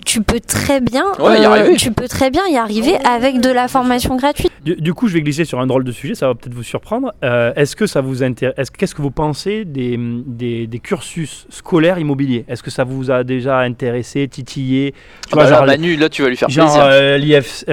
tu 0.09 0.23
peux 0.23 0.39
très 0.39 0.81
bien, 0.81 1.05
euh, 1.19 1.75
tu 1.75 1.91
peux 1.91 2.07
très 2.07 2.31
bien 2.31 2.41
y 2.47 2.57
arriver 2.57 2.95
avec 3.05 3.41
de 3.41 3.49
la 3.49 3.67
formation 3.67 4.15
gratuite. 4.15 4.51
Du, 4.63 4.93
coup, 4.95 5.07
je 5.07 5.13
vais 5.13 5.21
glisser 5.21 5.45
sur 5.45 5.59
un 5.59 5.67
drôle 5.67 5.83
de 5.83 5.91
sujet, 5.91 6.15
ça 6.15 6.27
va 6.27 6.33
peut-être 6.33 6.55
vous 6.55 6.63
surprendre. 6.63 7.13
Euh, 7.23 7.53
est-ce 7.55 7.75
que 7.75 7.85
ça 7.85 8.01
vous 8.01 8.23
intéresse 8.23 8.71
Qu'est-ce 8.71 8.95
que 8.95 9.03
vous 9.03 9.11
pensez 9.11 9.65
des, 9.65 9.97
des, 9.97 10.79
cursus 10.79 11.45
scolaires 11.49 11.99
immobiliers? 11.99 12.43
Est-ce 12.47 12.63
que 12.63 12.71
ça 12.71 12.85
vous 12.85 13.11
a 13.11 13.23
déjà 13.23 13.59
intéressé, 13.59 14.27
titillé? 14.27 14.95
Tu 15.27 15.35
vois, 15.35 15.47
bah 15.47 15.65
Manu, 15.67 15.95
là, 15.95 16.09
tu 16.09 16.23
vas 16.23 16.29
lui 16.29 16.37
faire 16.37 16.49
genre, 16.49 16.65
plaisir. 16.65 16.83
Euh, 16.85 17.17
l'IF, 17.17 17.63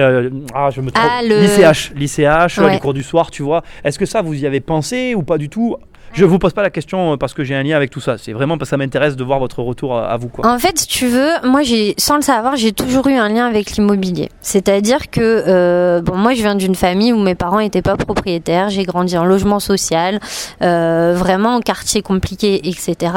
ah, 0.53 0.69
je 0.69 0.81
me 0.81 0.91
trompe. 0.91 1.09
Ah, 1.09 1.23
L'ICH, 1.23 1.93
l'ICH, 1.95 2.59
les 2.69 2.79
cours 2.79 2.93
du 2.93 3.03
soir, 3.03 3.31
tu 3.31 3.41
vois. 3.41 3.63
Est-ce 3.83 3.97
que 3.97 4.05
ça, 4.05 4.21
vous 4.21 4.35
y 4.35 4.45
avez 4.45 4.59
pensé 4.59 5.15
ou 5.15 5.23
pas 5.23 5.39
du 5.39 5.49
tout? 5.49 5.75
Je 6.13 6.25
vous 6.25 6.39
pose 6.39 6.53
pas 6.53 6.63
la 6.63 6.69
question 6.69 7.17
parce 7.17 7.33
que 7.33 7.43
j'ai 7.43 7.55
un 7.55 7.63
lien 7.63 7.75
avec 7.75 7.89
tout 7.89 7.99
ça. 7.99 8.17
C'est 8.17 8.33
vraiment 8.33 8.57
parce 8.57 8.69
que 8.69 8.71
ça 8.71 8.77
m'intéresse 8.77 9.15
de 9.15 9.23
voir 9.23 9.39
votre 9.39 9.61
retour 9.61 9.97
à, 9.97 10.17
vous. 10.17 10.29
Quoi. 10.29 10.47
En 10.47 10.59
fait, 10.59 10.79
si 10.79 10.87
tu 10.87 11.07
veux, 11.07 11.29
moi, 11.43 11.61
j'ai, 11.63 11.93
sans 11.97 12.15
le 12.15 12.21
savoir, 12.21 12.55
j'ai 12.55 12.71
toujours 12.71 13.07
eu 13.07 13.13
un 13.13 13.29
lien 13.29 13.45
avec 13.45 13.71
l'immobilier. 13.71 14.29
C'est-à-dire 14.41 15.09
que, 15.09 15.43
euh, 15.47 16.01
bon, 16.01 16.15
moi, 16.15 16.33
je 16.33 16.41
viens 16.41 16.55
d'une 16.55 16.75
famille 16.75 17.13
où 17.13 17.19
mes 17.19 17.35
parents 17.35 17.59
n'étaient 17.59 17.81
pas 17.81 17.97
propriétaires. 17.97 18.69
J'ai 18.69 18.83
grandi 18.83 19.17
en 19.17 19.25
logement 19.25 19.59
social, 19.59 20.19
euh, 20.61 21.13
vraiment 21.15 21.55
en 21.55 21.61
quartier 21.61 22.01
compliqué, 22.01 22.67
etc. 22.67 23.13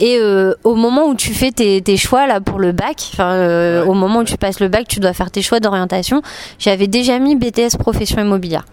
Et 0.00 0.18
euh, 0.20 0.54
au 0.64 0.74
moment 0.74 1.06
où 1.08 1.14
tu 1.14 1.34
fais 1.34 1.50
tes, 1.50 1.80
tes 1.82 1.96
choix 1.96 2.26
là 2.26 2.40
pour 2.40 2.58
le 2.58 2.72
bac, 2.72 3.12
au 3.18 3.94
moment 3.94 4.20
où 4.20 4.24
tu 4.24 4.36
passes 4.36 4.60
le 4.60 4.68
bac, 4.68 4.86
tu 4.88 5.00
dois 5.00 5.12
faire 5.12 5.30
tes 5.30 5.42
choix 5.42 5.60
d'orientation. 5.60 6.22
J'avais 6.58 6.86
déjà 6.86 7.18
mis 7.18 7.36
BTS 7.36 7.76
profession 7.78 8.20
immobilière. 8.20 8.64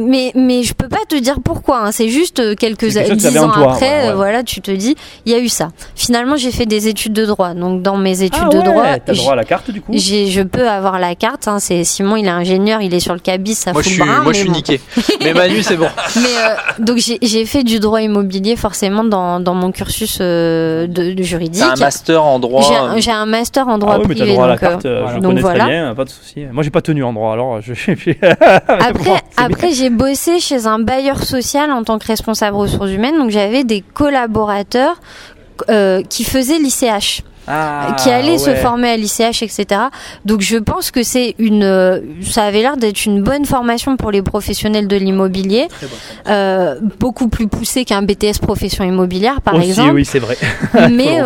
Mais 0.00 0.32
mais 0.34 0.62
je 0.62 0.74
peux 0.74 0.88
pas 0.88 1.04
te 1.08 1.16
dire 1.16 1.36
pourquoi. 1.42 1.80
Hein. 1.80 1.92
C'est 1.92 2.08
juste 2.08 2.40
euh, 2.40 2.54
quelques 2.54 2.86
dix 2.86 3.38
ans 3.38 3.50
après, 3.50 4.10
euh, 4.10 4.14
voilà, 4.14 4.42
tu 4.42 4.60
te 4.60 4.70
dis, 4.70 4.96
il 5.26 5.32
y 5.32 5.34
a 5.34 5.38
eu 5.38 5.48
ça. 5.48 5.68
Finalement, 5.94 6.36
j'ai 6.36 6.50
fait 6.50 6.66
des 6.66 6.88
études 6.88 7.12
de 7.12 7.24
droit. 7.26 7.54
Donc 7.54 7.82
dans 7.82 7.96
mes 7.96 8.22
études 8.22 8.42
ah 8.46 8.56
de 8.56 8.60
droit, 8.62 8.98
t'as 8.98 9.14
droit 9.14 9.32
à 9.32 9.36
la 9.36 9.44
carte 9.44 9.70
du 9.70 9.80
coup? 9.80 9.92
Je 9.92 10.42
peux 10.42 10.68
avoir 10.68 10.98
la 10.98 11.14
carte. 11.14 11.48
Hein. 11.48 11.58
C'est 11.60 11.84
Simon, 11.84 12.16
il 12.16 12.26
est 12.26 12.30
ingénieur, 12.30 12.80
il 12.80 12.94
est 12.94 13.00
sur 13.00 13.14
le 13.14 13.20
cabis, 13.20 13.54
ça 13.54 13.72
moi, 13.72 13.82
fout 13.82 13.92
je 13.92 14.02
Moi, 14.02 14.32
je 14.32 14.38
suis 14.38 14.50
niqué. 14.50 14.80
mais 15.22 15.32
Manu, 15.32 15.62
c'est 15.62 15.76
bon. 15.76 15.88
Mais 16.16 16.22
euh, 16.22 16.84
donc 16.84 16.98
j'ai 16.98 17.46
fait 17.46 17.62
du 17.62 17.78
droit 17.80 18.00
immobilier 18.00 18.56
forcément 18.56 19.04
dans, 19.04 19.40
dans 19.40 19.54
mon 19.54 19.70
cursus 19.70 20.18
de, 20.18 20.86
de, 20.86 21.22
juridique. 21.22 21.62
T'as 21.62 21.72
un 21.72 21.76
master 21.76 22.24
en 22.24 22.38
droit. 22.38 22.62
J'ai 22.96 23.10
un, 23.10 23.26
master 23.26 23.68
en 23.68 23.78
droit 23.78 23.96
ah, 23.96 24.00
privé. 24.00 24.24
Mais 24.24 24.32
droit 24.32 24.48
donc, 24.48 24.62
à 24.62 24.66
la 24.66 24.70
carte, 24.70 24.82
je 25.14 25.20
donc 25.20 25.38
voilà. 25.38 25.64
très 25.64 25.72
bien, 25.72 25.94
pas 25.94 26.04
de 26.04 26.10
souci. 26.10 26.44
Moi, 26.50 26.62
j'ai 26.64 26.70
pas 26.70 26.82
tenu 26.82 27.04
en 27.04 27.12
droit, 27.12 27.32
alors 27.32 27.60
je. 27.60 27.72
après, 28.66 29.22
après 29.36 29.59
j'ai 29.72 29.90
bossé 29.90 30.40
chez 30.40 30.66
un 30.66 30.78
bailleur 30.78 31.22
social 31.22 31.70
en 31.70 31.82
tant 31.82 31.98
que 31.98 32.06
responsable 32.06 32.56
ressources 32.56 32.90
humaines. 32.90 33.18
Donc 33.18 33.30
j'avais 33.30 33.64
des 33.64 33.82
collaborateurs 33.82 35.00
euh, 35.68 36.02
qui 36.02 36.24
faisaient 36.24 36.58
l'ICH. 36.58 37.22
Ah, 37.52 37.96
qui 37.98 38.10
allaient 38.10 38.38
se 38.38 38.54
former 38.54 38.90
à 38.90 38.96
l'ICH, 38.96 39.42
etc. 39.42 39.66
Donc 40.24 40.40
je 40.40 40.56
pense 40.56 40.92
que 40.92 41.02
c'est 41.02 41.34
une, 41.38 42.00
ça 42.22 42.44
avait 42.44 42.60
l'air 42.60 42.76
d'être 42.76 43.06
une 43.06 43.22
bonne 43.22 43.44
formation 43.44 43.96
pour 43.96 44.12
les 44.12 44.22
professionnels 44.22 44.86
de 44.86 44.96
l'immobilier, 44.96 45.66
euh, 46.28 46.76
beaucoup 47.00 47.28
plus 47.28 47.48
poussée 47.48 47.84
qu'un 47.84 48.02
BTS 48.02 48.38
profession 48.40 48.84
immobilière 48.84 49.40
par 49.40 49.54
Aussi, 49.54 49.70
exemple. 49.70 49.94
Oui, 49.94 50.04
c'est 50.04 50.20
vrai. 50.20 50.36
Mais 50.90 51.20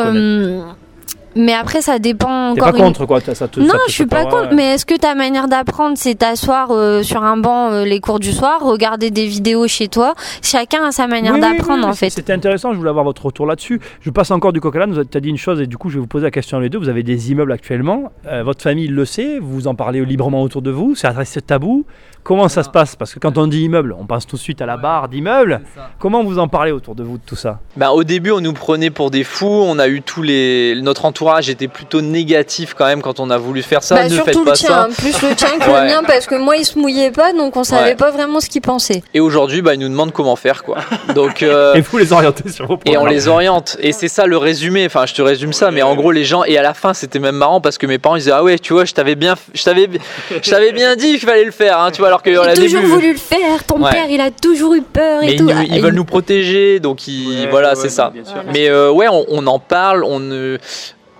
mais 1.37 1.53
après, 1.53 1.83
ça 1.83 1.99
dépend 1.99 2.51
encore. 2.51 2.73
T'es 2.73 2.79
pas 2.79 2.85
contre 2.85 3.07
quoi 3.07 3.21
ça 3.21 3.49
te, 3.49 3.61
Non, 3.61 3.75
je 3.89 3.93
suis 3.93 4.07
pas 4.07 4.25
contre. 4.25 4.55
Mais 4.55 4.75
est-ce 4.75 4.87
que 4.87 4.97
ta 4.97 5.15
manière 5.15 5.49
d'apprendre, 5.49 5.97
c'est 5.97 6.15
t'asseoir 6.17 6.71
euh, 6.71 7.03
sur 7.03 7.23
un 7.23 7.37
banc 7.37 7.71
euh, 7.71 7.85
les 7.85 8.01
cours 8.01 8.19
du 8.19 8.33
soir, 8.33 8.61
regarder 8.63 9.11
des 9.11 9.27
vidéos 9.27 9.67
chez 9.67 9.89
toi? 9.89 10.15
Chacun 10.43 10.85
a 10.85 10.93
sa 10.93 11.07
manière 11.07 11.39
d'apprendre 11.39 11.87
en 11.87 11.95
fait. 11.95 12.11
C'était 12.11 12.33
intéressant. 12.33 12.73
Je 12.73 12.79
voulais 12.79 12.91
avoir 12.91 13.05
votre 13.05 13.27
retour 13.27 13.47
là-dessus. 13.47 13.81
Je 14.01 14.11
passe 14.11 14.31
encore 14.31 14.53
du 14.53 14.61
coq 14.61 14.75
à 14.77 14.81
l'âne. 14.81 15.05
Tu 15.11 15.17
as 15.17 15.21
dit 15.21 15.29
une 15.29 15.37
chose 15.37 15.61
et 15.61 15.67
du 15.67 15.77
coup, 15.77 15.89
je 15.89 15.95
vais 15.95 16.01
vous 16.01 16.07
poser 16.07 16.25
la 16.25 16.31
question 16.31 16.59
les 16.61 16.69
deux. 16.69 16.79
Vous 16.79 16.89
avez 16.89 17.03
des 17.03 17.33
immeubles 17.33 17.53
actuellement. 17.53 18.13
Euh, 18.27 18.43
votre 18.43 18.63
famille 18.63 18.89
le 18.89 19.05
sait. 19.05 19.39
Vous 19.41 19.67
en 19.67 19.75
parlez 19.75 20.05
librement 20.05 20.43
autour 20.43 20.63
de 20.63 20.71
vous. 20.71 20.95
C'est 20.95 21.07
adressé 21.07 21.41
tabou. 21.41 21.85
Comment 22.25 22.49
ça 22.49 22.63
se 22.63 22.71
passe 22.71 22.97
Parce 22.97 23.13
que 23.13 23.19
quand 23.19 23.37
on 23.37 23.47
dit 23.47 23.65
immeuble, 23.65 23.95
on 24.01 24.07
pense 24.07 24.27
tout 24.27 24.37
de 24.37 24.41
suite 24.41 24.63
à 24.63 24.67
la 24.67 24.79
barre 24.79 25.09
d'immeuble. 25.09 25.61
Comment 25.99 26.25
vous 26.25 26.39
en 26.39 26.49
parlez 26.49 26.73
autour 26.73 26.95
de 26.95 27.03
vous 27.03 27.19
de 27.19 27.23
tout 27.25 27.37
ça 27.37 27.59
ben, 27.77 27.91
Au 27.91 28.03
début, 28.03 28.31
on 28.31 28.41
nous 28.41 28.55
prenait 28.55 28.89
pour 28.89 29.11
des 29.11 29.25
fous. 29.25 29.47
On 29.47 29.79
a 29.79 29.89
eu 29.89 30.01
tous 30.01 30.23
les. 30.23 30.75
Notre 30.81 31.05
entourage 31.05 31.51
était 31.51 31.69
plutôt 31.69 32.01
négatif 32.01 32.73
quand 32.73 32.87
même 32.87 33.03
quand 33.03 33.21
on 33.21 33.29
a 33.29 33.37
voulu 33.37 33.63
faire 33.63 33.83
ça. 33.83 33.97
Bah, 33.97 34.09
ne 34.09 34.17
faites 34.17 34.43
pas 34.43 34.53
le 34.53 34.57
tien, 34.57 34.69
ça. 34.69 34.89
plus 34.97 35.21
le 35.21 35.35
tien 35.35 35.59
que 35.59 35.67
le 35.67 35.87
mien 35.87 36.03
parce 36.07 36.27
que 36.27 36.37
moi, 36.37 36.57
il 36.57 36.65
se 36.65 36.79
mouillait 36.79 37.11
pas, 37.11 37.35
donc 37.35 37.59
on 37.59 37.65
savait 37.65 37.95
pas 37.95 38.11
vraiment 38.11 38.41
ce 38.41 38.49
qu'il 38.49 38.63
pensait. 38.63 39.03
Et 39.13 39.21
aujourd'hui, 39.21 39.61
bah, 39.61 39.75
ils 39.75 39.81
nous 39.81 39.91
demandent 39.91 40.13
comment 40.13 40.37
faire. 40.37 40.65
quoi. 40.65 40.79
Donc, 41.15 41.43
euh, 41.43 41.75
Et 41.75 41.83
vous 41.83 41.99
les 41.99 42.13
orientez 42.13 42.49
sur 42.49 42.67
vos 42.67 42.79
Et 42.87 42.97
on 42.97 43.05
les 43.05 43.29
oriente. 43.29 43.77
Et 43.81 43.93
c'est 43.93 44.09
ça 44.09 44.27
le 44.27 44.39
résumé. 44.39 44.87
Enfin, 44.87 45.05
je 45.05 45.13
te 45.13 45.21
résume 45.21 45.53
ça, 45.53 45.71
mais 45.71 45.83
en 45.83 45.95
gros, 45.95 46.11
les 46.11 46.25
gens. 46.25 46.45
Et 46.45 46.57
à 46.57 46.63
la 46.63 46.73
fin, 46.73 46.95
c'était 46.95 47.19
même 47.19 47.37
marrant 47.37 47.61
parce 47.61 47.77
que 47.77 47.87
mes 47.87 47.99
parents 47.99 48.17
ils 48.17 48.21
disaient 48.21 48.33
Ah 48.33 48.43
ouais, 48.43 48.59
tu 48.59 48.73
vois, 48.73 48.87
je 48.87 48.95
t'avais 48.95 49.15
bien, 49.15 49.35
je 49.53 49.63
t'avais, 49.63 49.91
je 50.31 50.51
t'avais 50.51 50.73
bien 50.73 50.97
dit 50.97 51.19
qu'il 51.19 51.29
fallait 51.29 51.45
le 51.45 51.51
faire. 51.51 51.79
Hein, 51.79 51.91
tu 51.91 52.01
vois, 52.01 52.14
alors 52.15 52.23
que 52.23 52.49
a 52.51 52.55
début, 52.55 52.87
voulu 52.87 53.13
le 53.13 53.19
faire. 53.19 53.65
Ton 53.65 53.81
père, 53.81 54.07
il 54.09 54.21
a 54.21 54.31
toujours 54.31 54.75
eu 54.75 54.83
peur 54.83 55.23
et 55.25 55.37
tout. 55.37 55.49
Ils, 55.69 55.81
veulent 55.81 55.95
nous 55.95 56.05
protéger, 56.05 56.79
donc 56.79 57.09
ils, 57.09 57.49
voilà, 57.51 57.75
c'est 57.75 57.89
ça. 57.89 58.13
Mais 58.53 58.69
euh, 58.69 58.91
ouais, 58.91 59.09
on, 59.09 59.25
on, 59.29 59.47
en 59.47 59.59
parle, 59.59 60.05
on 60.05 60.21
ne 60.21 60.59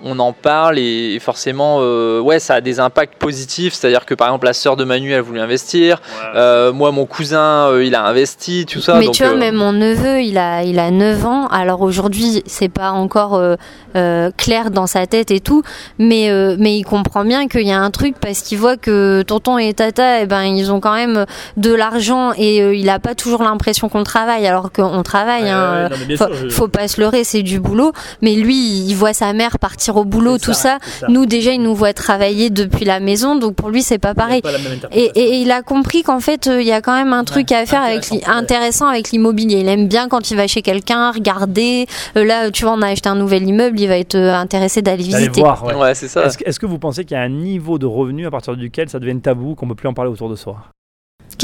on 0.05 0.19
en 0.19 0.33
parle 0.33 0.79
et 0.79 1.19
forcément, 1.19 1.79
euh, 1.81 2.21
ouais, 2.21 2.39
ça 2.39 2.57
a 2.57 2.61
des 2.61 2.79
impacts 2.79 3.19
positifs. 3.19 3.73
C'est-à-dire 3.73 4.05
que 4.05 4.15
par 4.15 4.29
exemple, 4.29 4.45
la 4.45 4.53
sœur 4.53 4.77
de 4.77 4.85
Manu, 4.85 5.13
elle 5.13 5.19
a 5.19 5.23
voulu 5.23 5.41
investir. 5.41 6.01
Euh, 6.35 6.73
moi, 6.73 6.93
mon 6.93 7.07
cousin, 7.07 7.71
euh, 7.71 7.85
il 7.85 7.95
a 7.95 8.05
investi, 8.05 8.67
tout 8.67 8.81
ça. 8.81 8.99
Mais 8.99 9.09
tu 9.09 9.25
vois, 9.25 9.35
même 9.35 9.57
mon 9.57 9.73
neveu, 9.73 10.21
il 10.21 10.37
a, 10.37 10.63
il 10.63 10.79
a 10.79 10.91
9 10.91 11.27
ans. 11.27 11.47
Alors 11.49 11.81
aujourd'hui, 11.81 12.43
c'est 12.47 12.69
pas 12.69 12.91
encore 12.91 13.41
clair 14.37 14.71
dans 14.71 14.87
sa 14.87 15.07
tête 15.07 15.31
et 15.31 15.41
tout, 15.41 15.63
mais, 15.99 16.29
mais 16.59 16.77
il 16.77 16.85
comprend 16.85 17.25
bien 17.25 17.49
qu'il 17.49 17.67
y 17.67 17.73
a 17.73 17.81
un 17.81 17.91
truc 17.91 18.17
parce 18.21 18.43
qu'il 18.43 18.59
voit 18.59 18.77
que 18.77 19.23
tonton 19.23 19.57
et 19.57 19.73
tata, 19.73 20.21
eh 20.21 20.27
ben, 20.27 20.43
ils 20.43 20.71
ont 20.71 20.81
quand 20.81 20.95
même 20.95 21.25
de 21.57 21.73
l'argent 21.73 22.33
et 22.37 22.59
il 22.77 22.89
a 22.91 22.99
pas 22.99 23.15
toujours 23.15 23.43
l'impression 23.43 23.89
qu'on 23.89 24.03
travaille, 24.03 24.47
alors 24.47 24.73
qu'on 24.73 25.03
travaille. 25.03 25.49
hein, 25.49 25.89
faut, 26.19 26.51
faut 26.51 26.69
pas 26.69 26.89
se 26.89 27.01
leurrer, 27.01 27.25
c'est 27.25 27.43
du 27.43 27.61
boulot. 27.61 27.93
Mais 28.21 28.35
lui, 28.35 28.57
il 28.57 28.95
voit 28.95 29.15
sa 29.15 29.33
mère 29.33 29.59
partir 29.59 29.94
au 29.97 30.05
boulot, 30.05 30.39
tout 30.39 30.53
ça, 30.53 30.79
Nous 31.09 31.27
déjà, 31.27 31.53
il 31.53 31.63
nous 31.63 31.75
voit 31.75 31.93
travailler 31.93 32.51
depuis 32.51 32.85
la 32.85 33.01
maison, 33.01 33.37
donc 33.37 33.55
pour 33.55 33.71
lui 33.71 33.83
c'est 33.83 33.99
pas 33.99 34.15
pareil. 34.15 34.43
et, 34.93 35.41
il 35.41 35.51
a 35.51 35.63
compris 35.63 36.03
qu'en 36.03 36.21
fait, 36.21 36.47
euh, 36.47 36.61
il 36.61 36.67
y 36.67 36.73
a 36.73 36.81
quand 36.81 36.95
même 36.95 37.13
un 37.13 37.25
truc 37.25 37.53
à 37.53 37.67
faire 37.67 37.83
avec 37.83 38.05
intéressant 38.27 38.87
avec 38.87 39.11
l'immobilier. 39.11 39.61
Il 39.61 39.69
aime 39.69 39.89
bien 39.89 40.09
quand 40.09 40.31
il 40.31 40.37
va 40.37 40.47
chez 40.47 40.63
quelqu'un 40.63 41.11
regarder. 41.11 41.87
Euh, 42.17 42.25
là, 42.25 42.51
tu 42.51 42.65
vois, 42.65 42.75
on 42.75 42.83
a 42.83 42.89
acheté 42.89 43.09
un 43.09 43.15
nouvel 43.15 43.47
immeuble, 43.47 43.79
il 43.81 43.89
va 43.89 43.99
être 43.99 44.15
euh, 44.15 44.35
intéressé 44.35 44.83
d'aller 44.83 45.03
visiter. 45.03 45.41
Voir, 45.41 45.65
ouais. 45.65 45.95
c'est 45.95 46.09
ça. 46.09 46.27
Est-ce 46.27 46.59
que 46.59 46.67
vous 46.67 46.79
pensez 46.79 47.05
qu'il 47.05 47.17
y 47.17 47.21
a 47.21 47.23
un 47.23 47.29
niveau 47.29 47.79
de 47.79 47.87
revenu 47.87 48.27
à 48.27 48.31
partir 48.31 48.57
duquel 48.57 48.89
ça 48.89 48.99
devient 48.99 49.21
tabou, 49.21 49.55
qu'on 49.55 49.69
peut 49.69 49.75
plus 49.75 49.89
en 49.89 49.95
parler 49.95 50.11
autour 50.11 50.29
de 50.29 50.37
soi? 50.37 50.57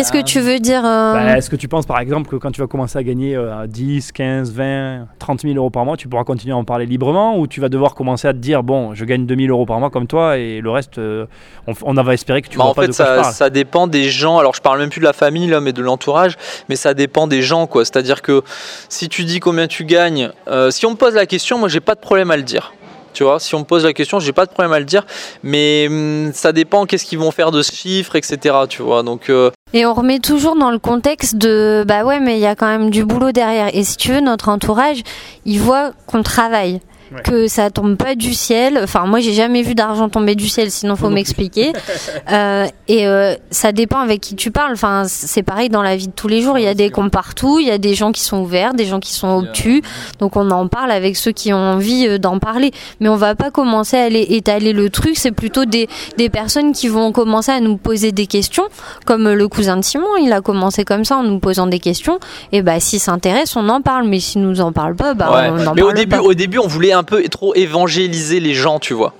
Qu'est-ce 0.00 0.12
que 0.12 0.22
tu 0.22 0.40
veux 0.40 0.58
dire 0.60 0.82
euh 0.82 1.12
bah, 1.12 1.36
Est-ce 1.36 1.50
que 1.50 1.56
tu 1.56 1.68
penses 1.68 1.84
par 1.84 2.00
exemple 2.00 2.30
que 2.30 2.36
quand 2.36 2.50
tu 2.50 2.62
vas 2.62 2.66
commencer 2.66 2.98
à 2.98 3.02
gagner 3.02 3.38
10, 3.68 4.12
15, 4.12 4.50
20, 4.50 5.08
30 5.18 5.42
000 5.42 5.56
euros 5.56 5.68
par 5.68 5.84
mois, 5.84 5.98
tu 5.98 6.08
pourras 6.08 6.24
continuer 6.24 6.54
à 6.54 6.56
en 6.56 6.64
parler 6.64 6.86
librement 6.86 7.38
ou 7.38 7.46
tu 7.46 7.60
vas 7.60 7.68
devoir 7.68 7.94
commencer 7.94 8.26
à 8.26 8.32
te 8.32 8.38
dire 8.38 8.62
bon, 8.62 8.94
je 8.94 9.04
gagne 9.04 9.26
2 9.26 9.36
000 9.36 9.48
euros 9.48 9.66
par 9.66 9.78
mois 9.78 9.90
comme 9.90 10.06
toi 10.06 10.38
et 10.38 10.62
le 10.62 10.70
reste, 10.70 10.96
euh, 10.96 11.26
on, 11.66 11.74
on 11.82 11.92
va 11.92 12.14
espérer 12.14 12.40
que 12.40 12.48
tu 12.48 12.56
bah, 12.56 12.64
vois 12.64 12.70
en 12.70 12.74
pas 12.74 12.82
fait, 12.82 12.88
de 12.88 12.94
quoi 12.94 13.04
ça, 13.04 13.16
je 13.16 13.20
parle. 13.20 13.34
ça 13.34 13.50
dépend 13.50 13.86
des 13.88 14.08
gens. 14.08 14.38
Alors 14.38 14.54
je 14.54 14.62
parle 14.62 14.78
même 14.78 14.88
plus 14.88 15.00
de 15.00 15.04
la 15.04 15.12
famille 15.12 15.48
là, 15.48 15.60
mais 15.60 15.74
de 15.74 15.82
l'entourage. 15.82 16.38
Mais 16.70 16.76
ça 16.76 16.94
dépend 16.94 17.26
des 17.26 17.42
gens 17.42 17.66
quoi. 17.66 17.84
C'est-à-dire 17.84 18.22
que 18.22 18.42
si 18.88 19.10
tu 19.10 19.24
dis 19.24 19.38
combien 19.38 19.66
tu 19.66 19.84
gagnes, 19.84 20.30
euh, 20.48 20.70
si 20.70 20.86
on 20.86 20.92
me 20.92 20.96
pose 20.96 21.14
la 21.14 21.26
question, 21.26 21.58
moi 21.58 21.68
j'ai 21.68 21.80
pas 21.80 21.94
de 21.94 22.00
problème 22.00 22.30
à 22.30 22.38
le 22.38 22.42
dire. 22.42 22.72
Tu 23.12 23.24
vois, 23.24 23.40
si 23.40 23.54
on 23.54 23.60
me 23.60 23.64
pose 23.64 23.84
la 23.84 23.92
question, 23.92 24.20
j'ai 24.20 24.32
pas 24.32 24.46
de 24.46 24.50
problème 24.50 24.72
à 24.72 24.78
le 24.78 24.84
dire, 24.84 25.04
mais 25.42 25.86
hum, 25.88 26.30
ça 26.32 26.52
dépend 26.52 26.86
qu'est-ce 26.86 27.04
qu'ils 27.04 27.18
vont 27.18 27.30
faire 27.30 27.50
de 27.50 27.62
ce 27.62 27.72
chiffre, 27.72 28.16
etc. 28.16 28.54
Tu 28.68 28.82
vois, 28.82 29.02
donc. 29.02 29.28
Euh, 29.30 29.50
et 29.72 29.86
on 29.86 29.94
remet 29.94 30.18
toujours 30.18 30.56
dans 30.56 30.70
le 30.70 30.78
contexte 30.78 31.36
de 31.36 31.84
bah 31.86 32.04
ouais, 32.04 32.20
mais 32.20 32.36
il 32.36 32.40
y 32.40 32.46
a 32.46 32.54
quand 32.54 32.66
même 32.66 32.90
du 32.90 33.04
boulot 33.04 33.32
derrière. 33.32 33.74
Et 33.74 33.84
si 33.84 33.96
tu 33.96 34.12
veux, 34.12 34.20
notre 34.20 34.48
entourage, 34.48 35.02
il 35.44 35.60
voit 35.60 35.92
qu'on 36.06 36.22
travaille 36.22 36.80
que 37.24 37.48
ça 37.48 37.70
tombe 37.70 37.96
pas 37.96 38.14
du 38.14 38.34
ciel. 38.34 38.80
Enfin, 38.82 39.06
moi, 39.06 39.20
j'ai 39.20 39.32
jamais 39.32 39.62
vu 39.62 39.74
d'argent 39.74 40.08
tomber 40.08 40.34
du 40.34 40.48
ciel, 40.48 40.70
sinon 40.70 40.96
faut 40.96 41.10
m'expliquer. 41.10 41.72
euh, 42.32 42.66
et 42.88 43.06
euh, 43.06 43.34
ça 43.50 43.72
dépend 43.72 43.98
avec 43.98 44.20
qui 44.20 44.36
tu 44.36 44.50
parles. 44.50 44.72
Enfin, 44.72 45.04
c'est 45.06 45.42
pareil 45.42 45.68
dans 45.68 45.82
la 45.82 45.96
vie 45.96 46.08
de 46.08 46.12
tous 46.12 46.28
les 46.28 46.42
jours. 46.42 46.58
Il 46.58 46.64
y 46.64 46.68
a 46.68 46.74
des 46.74 46.90
cons 46.90 47.10
partout, 47.10 47.58
il 47.60 47.66
y 47.66 47.70
a 47.70 47.78
des 47.78 47.94
gens 47.94 48.12
qui 48.12 48.22
sont 48.22 48.38
ouverts, 48.38 48.74
des 48.74 48.84
gens 48.84 49.00
qui 49.00 49.12
sont 49.12 49.28
obtus. 49.38 49.82
Donc, 50.18 50.36
on 50.36 50.50
en 50.50 50.68
parle 50.68 50.90
avec 50.90 51.16
ceux 51.16 51.32
qui 51.32 51.52
ont 51.52 51.56
envie 51.56 52.06
euh, 52.06 52.18
d'en 52.18 52.38
parler. 52.38 52.70
Mais 53.00 53.08
on 53.08 53.16
va 53.16 53.34
pas 53.34 53.50
commencer 53.50 53.96
à 53.96 54.04
aller 54.04 54.26
étaler 54.30 54.72
le 54.72 54.90
truc. 54.90 55.16
C'est 55.16 55.32
plutôt 55.32 55.64
des, 55.64 55.88
des 56.16 56.28
personnes 56.28 56.72
qui 56.72 56.88
vont 56.88 57.12
commencer 57.12 57.52
à 57.52 57.60
nous 57.60 57.76
poser 57.76 58.12
des 58.12 58.26
questions, 58.26 58.64
comme 59.04 59.28
le 59.28 59.48
cousin 59.48 59.76
de 59.76 59.84
Simon. 59.84 60.16
Il 60.20 60.32
a 60.32 60.40
commencé 60.40 60.84
comme 60.84 61.04
ça 61.04 61.16
en 61.16 61.22
nous 61.22 61.38
posant 61.38 61.66
des 61.66 61.80
questions. 61.80 62.18
Et 62.52 62.62
bah, 62.62 62.78
s'il 62.80 63.00
s'intéresse, 63.00 63.56
on 63.56 63.68
en 63.68 63.80
parle. 63.80 64.06
Mais 64.06 64.20
s'il 64.20 64.42
nous 64.42 64.60
en 64.60 64.72
parle 64.72 64.94
pas, 64.94 65.14
bah, 65.14 65.52
on 65.52 65.66
en 65.66 65.74
Mais 65.74 65.82
au 65.82 65.92
début, 65.92 66.16
au 66.16 66.34
début, 66.34 66.58
on 66.58 66.66
voulait 66.66 66.92
un 67.00 67.02
peu 67.02 67.22
trop 67.28 67.54
évangéliser 67.54 68.40
les 68.40 68.54
gens, 68.54 68.78
tu 68.78 68.94
vois. 68.94 69.14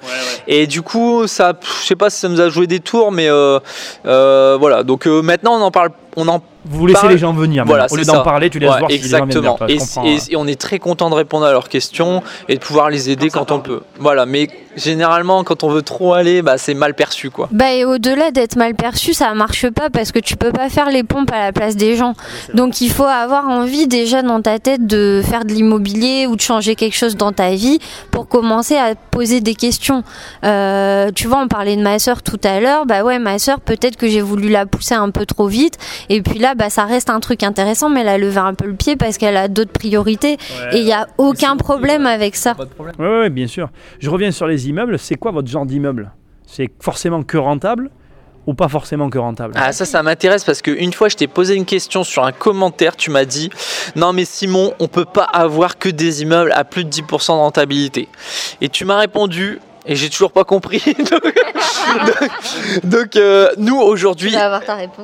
Et 0.46 0.66
du 0.66 0.82
coup, 0.82 1.26
ça, 1.26 1.54
je 1.62 1.86
sais 1.86 1.96
pas 1.96 2.10
si 2.10 2.20
ça 2.20 2.28
nous 2.28 2.40
a 2.40 2.48
joué 2.50 2.66
des 2.66 2.80
tours, 2.80 3.10
mais 3.10 3.28
euh, 3.28 3.58
euh, 4.06 4.56
voilà. 4.60 4.82
Donc 4.82 5.06
euh, 5.06 5.22
maintenant, 5.22 5.54
on 5.58 5.62
en 5.62 5.70
parle, 5.70 5.90
on 6.16 6.28
en 6.28 6.42
vous 6.64 6.86
laissez 6.86 7.08
les 7.08 7.18
gens 7.18 7.32
venir. 7.32 7.64
Voilà, 7.66 7.86
au 7.90 7.96
lieu 7.96 8.04
d'en 8.04 8.22
parler, 8.22 8.50
tu 8.50 8.58
laisses 8.58 8.68
voir 8.68 8.90
exactement. 8.90 9.56
Si 9.56 9.72
les 9.72 9.78
gens 9.78 10.04
et, 10.04 10.32
et, 10.32 10.36
on 10.36 10.46
est 10.46 10.60
très 10.60 10.78
content 10.78 11.08
de 11.08 11.14
répondre 11.14 11.46
à 11.46 11.52
leurs 11.52 11.68
questions 11.68 12.22
et 12.48 12.54
de 12.54 12.60
pouvoir 12.60 12.90
les 12.90 13.08
aider 13.10 13.30
quand, 13.30 13.50
on 13.50 13.60
peut. 13.60 13.80
Voilà, 13.98 14.26
mais 14.26 14.48
généralement, 14.76 15.42
quand 15.42 15.64
on 15.64 15.70
veut 15.70 15.82
trop 15.82 16.12
aller, 16.12 16.42
bah, 16.42 16.58
c'est 16.58 16.74
mal 16.74 16.94
perçu, 16.94 17.30
quoi. 17.30 17.48
Bah, 17.50 17.72
et 17.72 17.84
au-delà 17.84 18.30
d'être 18.30 18.56
mal 18.56 18.74
perçu, 18.74 19.14
ça 19.14 19.32
marche 19.34 19.70
pas 19.70 19.88
parce 19.88 20.12
que 20.12 20.18
tu 20.18 20.36
peux 20.36 20.52
pas 20.52 20.68
faire 20.68 20.90
les 20.90 21.02
pompes 21.02 21.32
à 21.32 21.38
la 21.38 21.52
place 21.52 21.76
des 21.76 21.96
gens. 21.96 22.14
Donc, 22.52 22.80
il 22.82 22.90
faut 22.90 23.04
avoir 23.04 23.48
envie 23.48 23.86
déjà 23.86 24.22
dans 24.22 24.42
ta 24.42 24.58
tête 24.58 24.86
de 24.86 25.22
faire 25.24 25.44
de 25.44 25.52
l'immobilier 25.52 26.26
ou 26.26 26.36
de 26.36 26.42
changer 26.42 26.74
quelque 26.74 26.96
chose 26.96 27.16
dans 27.16 27.32
ta 27.32 27.50
vie 27.50 27.78
pour 28.10 28.28
commencer 28.28 28.76
à 28.76 28.94
poser 28.94 29.40
des 29.40 29.54
questions. 29.54 30.02
Euh, 30.44 31.10
tu 31.14 31.26
vois, 31.26 31.40
on 31.40 31.48
parlait 31.48 31.76
de 31.76 31.82
ma 31.82 31.98
soeur 31.98 32.22
tout 32.22 32.40
à 32.44 32.60
l'heure. 32.60 32.84
Bah 32.84 33.02
ouais, 33.02 33.18
ma 33.18 33.38
soeur, 33.38 33.60
peut-être 33.60 33.96
que 33.96 34.08
j'ai 34.08 34.20
voulu 34.20 34.50
la 34.50 34.66
pousser 34.66 34.94
un 34.94 35.10
peu 35.10 35.24
trop 35.24 35.46
vite. 35.46 35.78
Et 36.08 36.22
puis 36.22 36.38
là, 36.38 36.54
bah, 36.54 36.70
ça 36.70 36.84
reste 36.84 37.10
un 37.10 37.20
truc 37.20 37.42
intéressant, 37.42 37.88
mais 37.88 38.00
elle 38.00 38.08
a 38.08 38.18
levé 38.18 38.38
un 38.38 38.54
peu 38.54 38.66
le 38.66 38.74
pied 38.74 38.96
parce 38.96 39.18
qu'elle 39.18 39.36
a 39.36 39.48
d'autres 39.48 39.72
priorités. 39.72 40.38
et 40.72 40.78
il 40.78 40.84
n'y 40.84 40.92
a 40.92 41.06
aucun 41.18 41.56
problème 41.56 42.06
avec 42.06 42.36
ça. 42.36 42.54
Oui, 42.78 43.06
ouais, 43.06 43.30
bien 43.30 43.46
sûr. 43.46 43.68
Je 43.98 44.10
reviens 44.10 44.30
sur 44.30 44.46
les 44.46 44.68
immeubles. 44.68 44.98
C'est 44.98 45.16
quoi 45.16 45.30
votre 45.30 45.48
genre 45.48 45.66
d'immeuble? 45.66 46.12
C'est 46.46 46.68
forcément 46.80 47.22
que 47.22 47.36
rentable 47.36 47.90
ou 48.46 48.54
pas 48.54 48.68
forcément 48.68 49.10
que 49.10 49.18
rentable? 49.18 49.54
Ah 49.56 49.72
ça 49.72 49.84
ça 49.84 50.02
m'intéresse 50.02 50.44
parce 50.44 50.62
qu'une 50.62 50.92
fois 50.92 51.08
je 51.08 51.16
t'ai 51.16 51.26
posé 51.26 51.54
une 51.54 51.66
question 51.66 52.04
sur 52.04 52.24
un 52.24 52.32
commentaire, 52.32 52.96
tu 52.96 53.10
m'as 53.10 53.24
dit 53.24 53.50
non 53.96 54.12
mais 54.12 54.24
Simon 54.24 54.72
on 54.80 54.88
peut 54.88 55.04
pas 55.04 55.24
avoir 55.24 55.78
que 55.78 55.88
des 55.88 56.22
immeubles 56.22 56.52
à 56.52 56.64
plus 56.64 56.84
de 56.84 56.90
10% 56.90 57.26
de 57.26 57.32
rentabilité. 57.32 58.08
Et 58.60 58.68
tu 58.68 58.84
m'as 58.84 58.98
répondu 58.98 59.60
et 59.90 59.96
j'ai 59.96 60.09
toujours 60.09 60.31
pas 60.31 60.44
compris. 60.44 60.83
donc, 62.85 63.16
euh, 63.16 63.48
nous 63.59 63.76
aujourd'hui, 63.76 64.35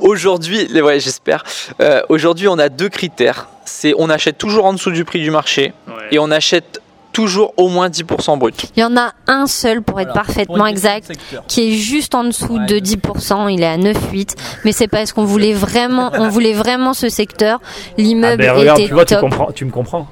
aujourd'hui, 0.01 0.81
ouais, 0.81 1.01
j'espère. 1.01 1.43
Euh, 1.81 2.03
aujourd'hui, 2.09 2.47
on 2.47 2.59
a 2.59 2.69
deux 2.69 2.89
critères. 2.89 3.49
C'est 3.65 3.95
on 3.99 4.09
achète 4.09 4.39
toujours 4.39 4.65
en 4.65 4.73
dessous 4.73 4.93
du 4.93 5.05
prix 5.05 5.21
du 5.21 5.33
marché 5.33 5.73
et 6.13 6.21
on 6.21 6.31
achète 6.31 6.81
toujours 7.13 7.53
au 7.57 7.69
moins 7.69 7.89
10% 7.89 8.39
brut. 8.39 8.67
Il 8.77 8.81
y 8.81 8.85
en 8.85 8.97
a 8.97 9.13
un 9.27 9.49
seul 9.49 9.83
pour 9.83 10.01
être 10.01 10.13
parfaitement 10.13 10.67
exact 10.67 11.13
qui 11.49 11.69
est 11.69 11.73
juste 11.73 12.15
en 12.15 12.23
dessous 12.23 12.59
de 12.59 12.79
10%, 12.79 13.51
il 13.51 13.63
est 13.63 13.67
à 13.67 13.79
9,8 13.79 14.37
mais 14.65 14.73
c'est 14.73 14.87
parce 14.87 15.13
qu'on 15.13 15.25
voulait 15.25 15.55
vraiment 15.55 16.13
on 16.15 16.29
voulait 16.29 16.53
vraiment 16.53 16.95
ce 16.95 17.09
secteur. 17.09 17.61
L'immeuble 17.97 18.45
ah 18.47 18.55
ben, 18.55 18.75
était 18.75 18.87
tu 18.87 18.93
vois, 18.93 19.05
Tu, 19.05 19.17
comprends, 19.17 19.51
tu 19.51 19.65
me 19.65 19.71
comprends. 19.71 20.07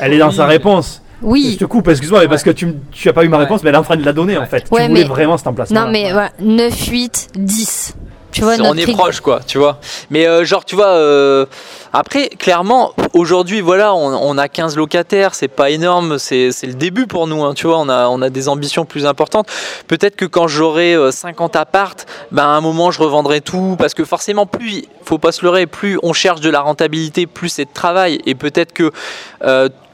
Elle 0.00 0.12
est 0.12 0.18
dans 0.18 0.30
sa 0.30 0.46
réponse. 0.46 1.02
Oui. 1.22 1.52
Je 1.54 1.58
te 1.58 1.64
coupe, 1.64 1.88
excuse-moi, 1.88 2.20
mais 2.20 2.28
parce 2.28 2.42
que 2.42 2.50
tu 2.50 2.74
n'as 3.04 3.12
pas 3.12 3.24
eu 3.24 3.28
ma 3.28 3.38
réponse, 3.38 3.62
mais 3.62 3.70
elle 3.70 3.76
est 3.76 3.78
en 3.78 3.82
train 3.82 3.96
de 3.96 4.04
la 4.04 4.12
donner 4.12 4.36
en 4.36 4.46
fait. 4.46 4.62
tu 4.62 4.88
voulais 4.88 5.04
vraiment 5.04 5.36
cet 5.36 5.46
emplacement. 5.46 5.84
Non, 5.84 5.90
mais 5.90 6.12
voilà, 6.12 6.30
9, 6.40 6.88
8, 6.88 7.28
10. 7.36 7.94
Tu 8.32 8.42
vois, 8.42 8.54
on 8.60 8.76
est 8.76 8.92
proche, 8.92 9.20
quoi, 9.20 9.40
tu 9.44 9.58
vois. 9.58 9.80
Mais 10.10 10.26
euh, 10.26 10.44
genre, 10.44 10.64
tu 10.64 10.76
vois, 10.76 10.90
euh, 10.90 11.46
après, 11.92 12.28
clairement, 12.28 12.92
aujourd'hui, 13.12 13.60
voilà, 13.60 13.92
on, 13.92 14.38
a 14.38 14.48
15 14.48 14.76
locataires, 14.76 15.34
c'est 15.34 15.48
pas 15.48 15.70
énorme, 15.70 16.18
c'est 16.18 16.50
le 16.62 16.74
début 16.74 17.06
pour 17.06 17.26
nous, 17.26 17.42
hein, 17.42 17.54
tu 17.54 17.66
vois, 17.66 17.78
on 17.78 17.88
a, 17.88 18.06
on 18.06 18.22
a 18.22 18.30
des 18.30 18.48
ambitions 18.48 18.84
plus 18.84 19.04
importantes. 19.04 19.48
Peut-être 19.88 20.14
que 20.14 20.26
quand 20.26 20.46
j'aurai 20.46 20.96
50 21.10 21.56
euh, 21.56 21.60
appartes, 21.60 22.06
ben, 22.30 22.44
à 22.44 22.50
un 22.50 22.60
moment, 22.60 22.92
je 22.92 23.00
revendrai 23.00 23.40
tout, 23.40 23.74
parce 23.78 23.94
que 23.94 24.04
forcément, 24.04 24.46
plus, 24.46 24.84
faut 25.02 25.18
pas 25.18 25.32
se 25.32 25.44
leurrer, 25.44 25.66
plus 25.66 25.98
on 26.04 26.12
cherche 26.12 26.40
de 26.40 26.50
la 26.50 26.60
rentabilité, 26.60 27.26
plus 27.26 27.48
c'est 27.48 27.64
de 27.64 27.72
travail, 27.74 28.20
et 28.26 28.36
peut-être 28.36 28.72
que 28.72 28.92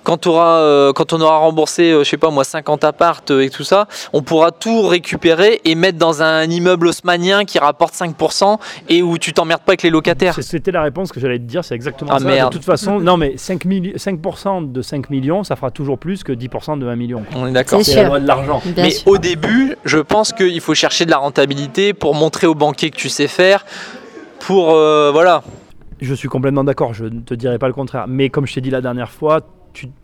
quand, 0.07 0.29
euh, 0.29 0.93
quand 0.93 1.13
on 1.13 1.21
aura 1.21 1.39
remboursé, 1.39 1.91
euh, 1.91 2.05
je 2.05 2.11
sais 2.11 2.17
pas 2.17 2.31
moi, 2.31 2.45
50 2.45 2.85
appartes 2.85 3.33
euh, 3.33 3.41
et 3.41 3.51
tout 3.51 3.65
ça, 3.65 3.89
on 4.13 4.23
pourra 4.23 4.53
tout 4.53 4.87
récupérer 4.87 5.61
et 5.65 5.75
mettre 5.75 5.99
dans 5.99 6.23
un 6.23 6.45
immeuble 6.45 6.87
haussmanien 6.87 7.45
qui 7.45 7.59
rapporte 7.59 7.93
5% 7.93 8.57
et 8.89 9.03
où 9.03 9.19
tu 9.19 9.33
t'emmerdes 9.33 9.63
pas 9.63 9.73
avec 9.73 9.83
les 9.83 9.91
locataires. 9.91 10.39
C'était 10.41 10.71
la 10.71 10.83
réponse 10.83 11.11
que 11.11 11.19
j'allais 11.19 11.41
te 11.41 11.45
dire, 11.45 11.65
c'est 11.65 11.75
exactement 11.75 12.13
ah, 12.15 12.21
ça. 12.21 12.45
De 12.45 12.51
toute 12.51 12.65
façon, 12.65 13.01
non 13.01 13.17
mais 13.17 13.37
5, 13.37 13.65
5% 13.67 14.71
de 14.71 14.81
5 14.81 15.11
millions, 15.11 15.43
ça 15.43 15.57
fera 15.57 15.73
toujours 15.73 15.99
plus 15.99 16.23
que 16.23 16.33
10% 16.33 16.79
de 16.79 16.87
1 16.87 16.95
million. 16.95 17.25
On 17.35 17.49
est 17.49 17.53
d'accord. 17.53 17.81
C'est 17.83 18.05
de 18.05 18.27
l'argent. 18.29 18.63
Mais 18.77 18.95
au 19.07 19.19
début, 19.19 19.77
je 19.85 19.99
pense 19.99 20.33
qu'il 20.33 20.61
faut 20.61 20.75
chercher 20.75 21.05
de 21.05 21.11
la 21.11 21.19
rentabilité 21.19 21.95
pour 21.95 22.15
montrer 22.15 22.47
aux 22.47 22.55
banquiers 22.55 22.91
que 22.91 22.97
tu 22.97 23.09
sais 23.09 23.27
faire. 23.27 23.67
Pour 24.39 24.67
voilà, 24.67 25.43
je 26.01 26.15
suis 26.15 26.29
complètement 26.29 26.63
d'accord, 26.63 26.95
je 26.95 27.07
ne 27.07 27.21
te 27.21 27.35
dirai 27.35 27.59
pas 27.59 27.67
le 27.67 27.73
contraire. 27.73 28.05
Mais 28.07 28.29
comme 28.29 28.47
je 28.47 28.55
t'ai 28.55 28.61
dit 28.61 28.71
la 28.71 28.81
dernière 28.81 29.11
fois, 29.11 29.41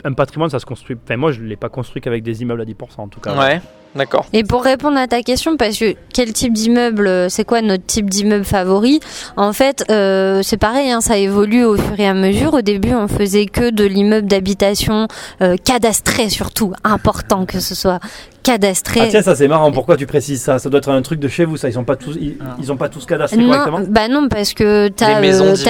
un 0.03 0.13
patrimoine, 0.13 0.49
ça 0.49 0.59
se 0.59 0.65
construit. 0.65 0.97
Enfin, 1.03 1.17
moi, 1.17 1.31
je 1.31 1.41
ne 1.41 1.47
l'ai 1.47 1.55
pas 1.55 1.69
construit 1.69 2.01
qu'avec 2.01 2.23
des 2.23 2.41
immeubles 2.41 2.61
à 2.61 2.65
10% 2.65 2.75
en 2.97 3.07
tout 3.07 3.19
cas. 3.19 3.37
Ouais, 3.37 3.61
d'accord. 3.95 4.25
Et 4.33 4.43
pour 4.43 4.63
répondre 4.63 4.97
à 4.97 5.07
ta 5.07 5.21
question, 5.21 5.57
parce 5.57 5.77
que 5.77 5.95
quel 6.13 6.33
type 6.33 6.53
d'immeuble, 6.53 7.07
euh, 7.07 7.29
c'est 7.29 7.43
quoi 7.43 7.61
notre 7.61 7.85
type 7.85 8.09
d'immeuble 8.09 8.45
favori? 8.45 8.99
En 9.37 9.53
fait, 9.53 9.83
euh, 9.89 10.41
c'est 10.43 10.57
pareil, 10.57 10.91
hein, 10.91 11.01
ça 11.01 11.17
évolue 11.17 11.63
au 11.63 11.75
fur 11.75 11.99
et 11.99 12.07
à 12.07 12.13
mesure. 12.13 12.53
Au 12.53 12.61
début, 12.61 12.93
on 12.93 13.07
faisait 13.07 13.45
que 13.45 13.69
de 13.69 13.83
l'immeuble 13.83 14.27
d'habitation 14.27 15.07
euh, 15.41 15.55
cadastré, 15.63 16.29
surtout. 16.29 16.73
Important 16.83 17.45
que 17.45 17.59
ce 17.59 17.75
soit 17.75 17.99
cadastré. 18.43 18.99
Ah 19.03 19.07
tiens, 19.09 19.21
ça 19.21 19.35
c'est 19.35 19.47
marrant. 19.47 19.71
Pourquoi 19.71 19.97
tu 19.97 20.05
précises 20.05 20.41
ça? 20.41 20.59
Ça 20.59 20.69
doit 20.69 20.79
être 20.79 20.89
un 20.89 21.01
truc 21.01 21.19
de 21.19 21.27
chez 21.27 21.45
vous, 21.45 21.57
ça. 21.57 21.69
Ils 21.69 21.73
sont 21.73 21.85
pas 21.85 21.95
tous, 21.95 22.15
ils, 22.19 22.37
ils 22.59 22.71
ont 22.71 22.77
pas 22.77 22.89
tous 22.89 23.05
cadastré 23.05 23.39
non, 23.39 23.47
correctement? 23.47 23.79
Bah 23.89 24.07
non, 24.09 24.27
parce 24.29 24.53
que 24.53 24.89
tu 24.89 25.03
as, 25.03 25.17
euh, 25.17 25.21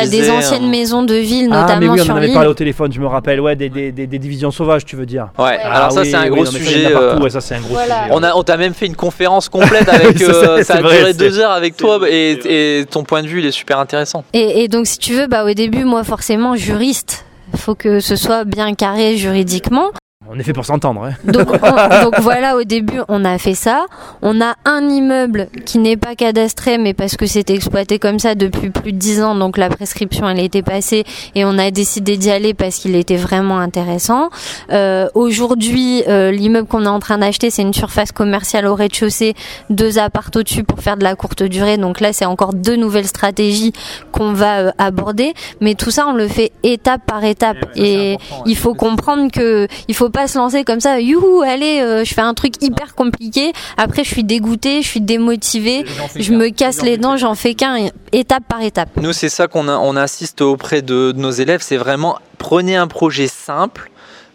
des 0.08 0.30
anciennes 0.30 0.64
hein. 0.64 0.70
maisons 0.70 1.04
de 1.04 1.14
ville, 1.14 1.46
notamment 1.46 1.68
ah, 1.70 1.80
mais 1.80 1.90
oui, 1.90 2.02
on 2.02 2.12
en 2.12 2.16
avait 2.16 2.34
parlé 2.34 2.50
au 2.50 2.54
téléphone. 2.54 2.92
Je 2.92 3.00
me 3.00 3.08
rappelle, 3.08 3.40
ouais, 3.40 3.56
des, 3.56 3.70
des, 3.70 3.92
des, 3.92 4.08
divisions 4.20 4.52
sauvages, 4.52 4.86
tu 4.86 4.96
veux 4.96 5.06
dire. 5.06 5.30
Ouais. 5.38 5.58
alors 5.60 5.92
ça 5.92 6.04
c'est 6.04 6.16
un 6.16 6.30
gros 6.30 6.46
sujet. 6.46 6.92
ça 7.30 7.42
c'est 7.42 7.56
un 7.56 7.62
gros 7.62 7.78
sujet. 7.78 8.12
On 8.14 8.24
a, 8.24 8.34
on 8.36 8.44
t'a 8.44 8.58
même 8.58 8.74
fait 8.74 8.86
une 8.86 8.96
conférence 8.96 9.50
complète 9.50 9.90
avec. 9.90 10.14
Euh, 10.24 10.64
ça, 10.64 10.76
a 10.76 10.82
duré 10.82 11.14
deux 11.14 11.40
heures 11.40 11.52
avec 11.52 11.76
toi 11.76 12.00
et, 12.08 12.80
et, 12.80 12.86
ton 12.86 13.04
point 13.04 13.22
de 13.24 13.28
vue 13.28 13.40
il 13.40 13.46
est 13.46 13.52
super 13.52 13.78
intéressant. 13.80 14.24
Et, 14.34 14.64
et 14.64 14.68
donc 14.68 14.88
si 14.88 14.98
tu 14.98 15.14
veux, 15.14 15.28
bah 15.28 15.44
au 15.44 15.54
début, 15.54 15.84
moi 15.84 16.04
forcément 16.04 16.56
juriste 16.56 17.26
faut 17.58 17.76
que 17.76 18.00
ce 18.00 18.16
soit 18.16 18.44
bien 18.46 18.74
carré 18.74 19.18
juridiquement. 19.18 19.92
On 20.30 20.40
est 20.40 20.44
fait 20.44 20.54
pour 20.54 20.66
s'entendre. 20.66 21.04
Hein. 21.04 21.14
Donc, 21.26 21.52
donc, 22.04 22.20
voilà, 22.22 22.56
au 22.56 22.64
début, 22.64 23.00
on 23.10 23.26
a 23.26 23.38
fait 23.38 23.56
ça. 23.56 23.86
On 24.22 24.40
a 24.42 24.56
un 24.64 24.88
immeuble 24.88 25.48
qui 25.66 25.80
n'est 25.80 25.98
pas 25.98 26.16
cadastré, 26.16 26.78
mais 26.78 26.94
parce 26.94 27.18
que 27.18 27.26
c'était 27.26 27.54
exploité 27.54 28.00
comme 28.00 28.20
ça 28.20 28.36
depuis 28.36 28.70
plus 28.70 28.94
de 28.94 28.98
dix 28.98 29.22
ans, 29.22 29.36
donc 29.36 29.58
la 29.58 29.70
prescription, 29.70 30.30
elle 30.30 30.40
a 30.40 30.44
été 30.44 30.62
passée 30.62 31.04
et 31.36 31.44
on 31.44 31.58
a 31.58 31.72
décidé 31.72 32.18
d'y 32.18 32.32
aller 32.32 32.54
parce 32.54 32.78
qu'il 32.78 32.96
était 32.96 33.18
vraiment 33.18 33.60
intéressant. 33.60 34.30
Euh, 34.72 35.10
Aujourd'hui, 35.14 36.04
euh, 36.08 36.32
l'immeuble 36.32 36.68
qu'on 36.68 36.86
est 36.86 36.90
en 36.90 37.00
train 37.00 37.18
d'acheter, 37.18 37.50
c'est 37.50 37.62
une 37.62 37.74
surface 37.74 38.12
commerciale 38.12 38.66
au 38.66 38.76
rez-de-chaussée, 38.76 39.36
deux 39.70 40.00
appartes 40.00 40.36
au-dessus 40.36 40.64
pour 40.64 40.80
faire 40.80 40.98
de 40.98 41.04
la 41.04 41.16
courte 41.16 41.44
durée. 41.44 41.78
Donc 41.78 42.00
là, 42.00 42.14
c'est 42.14 42.26
encore 42.26 42.54
deux 42.54 42.76
nouvelles 42.76 43.08
stratégies 43.08 43.74
qu'on 44.12 44.34
va 44.34 44.60
euh, 44.60 44.72
aborder. 44.78 45.34
Mais 45.60 45.76
tout 45.76 45.92
ça, 45.92 46.08
on 46.08 46.14
le 46.14 46.28
fait 46.28 46.52
étape 46.64 47.02
par 47.06 47.24
étape. 47.24 47.58
et 47.76 48.18
il 48.46 48.56
faut 48.56 48.74
comprendre 48.74 49.32
que 49.32 49.68
il 49.88 49.96
faut 49.96 50.10
pas 50.14 50.28
se 50.28 50.38
lancer 50.38 50.64
comme 50.64 50.80
ça, 50.80 51.02
youhou, 51.02 51.42
allez, 51.42 51.82
euh, 51.82 52.06
je 52.06 52.14
fais 52.14 52.22
un 52.22 52.34
truc 52.34 52.54
hyper 52.62 52.96
compliqué. 52.96 53.52
Après, 53.78 54.04
je 54.04 54.10
suis 54.10 54.24
dégoûté, 54.24 54.82
je 54.82 54.88
suis 54.88 55.02
démotivé, 55.02 55.84
je 56.16 56.32
me 56.32 56.50
casse 56.50 56.82
les 56.84 56.98
dents, 56.98 57.18
j'en 57.18 57.36
fais 57.36 57.56
qu'un, 57.56 57.90
étape 58.14 58.44
par 58.48 58.62
étape. 58.62 58.90
Nous, 58.98 59.12
c'est 59.12 59.30
ça 59.30 59.48
qu'on 59.48 59.68
on 59.68 59.98
insiste 59.98 60.42
auprès 60.42 60.82
de, 60.82 61.14
nos 61.18 61.32
élèves, 61.32 61.62
c'est 61.62 61.78
vraiment 61.78 62.18
prenez 62.38 62.76
un 62.76 62.88
projet 62.88 63.28
simple 63.28 63.90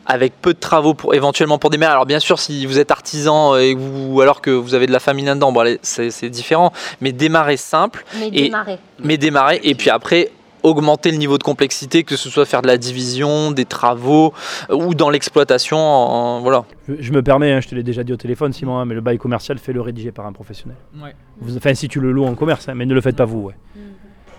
avec 0.06 0.32
peu 0.40 0.54
de 0.54 0.58
travaux 0.58 0.94
pour 0.94 1.14
éventuellement 1.14 1.58
pour 1.58 1.68
démarrer. 1.68 1.92
Alors 1.92 2.06
bien 2.06 2.18
sûr, 2.18 2.38
si 2.38 2.64
vous 2.64 2.78
êtes 2.78 2.90
artisan 2.90 3.56
et 3.56 3.74
vous, 3.74 4.20
alors 4.22 4.40
que 4.40 4.50
vous 4.50 4.74
avez 4.74 4.86
de 4.86 4.92
la 4.92 5.00
famille 5.00 5.26
là-dedans, 5.26 5.52
bon, 5.52 5.76
c'est 5.82 6.30
différent. 6.30 6.72
Mais 7.02 7.12
démarrer 7.12 7.58
simple. 7.58 8.04
Mais 8.18 8.30
démarrer. 8.30 8.78
Mais 9.00 9.18
démarrer. 9.18 9.60
Et 9.62 9.74
puis 9.74 9.90
après, 9.90 10.30
augmenter 10.62 11.10
le 11.10 11.18
niveau 11.18 11.38
de 11.38 11.42
complexité, 11.42 12.04
que 12.04 12.16
ce 12.16 12.30
soit 12.30 12.44
faire 12.44 12.62
de 12.62 12.66
la 12.66 12.78
division, 12.78 13.50
des 13.50 13.64
travaux 13.64 14.32
euh, 14.70 14.74
ou 14.74 14.94
dans 14.94 15.10
l'exploitation. 15.10 16.40
voilà. 16.40 16.64
Je, 16.88 17.12
me 17.12 17.22
permets, 17.22 17.52
hein, 17.52 17.60
je 17.60 17.68
te 17.68 17.74
l'ai 17.74 17.82
déjà 17.82 18.04
dit 18.04 18.12
au 18.12 18.16
téléphone, 18.16 18.52
Simon, 18.52 18.78
hein, 18.78 18.84
mais 18.84 18.94
le 18.94 19.00
bail 19.00 19.18
commercial, 19.18 19.58
fait 19.58 19.72
le 19.72 19.80
rédiger 19.80 20.12
par 20.12 20.26
un 20.26 20.32
professionnel. 20.32 20.78
Vous, 21.40 21.56
enfin, 21.56 21.74
si 21.74 21.88
tu 21.88 22.00
le 22.00 22.12
loues 22.12 22.24
en 22.24 22.34
commerce, 22.34 22.68
hein, 22.68 22.74
mais 22.74 22.86
ne 22.86 22.94
le 22.94 23.00
faites 23.00 23.16
pas 23.16 23.24
vous. 23.24 23.46
Ouais. 23.46 23.54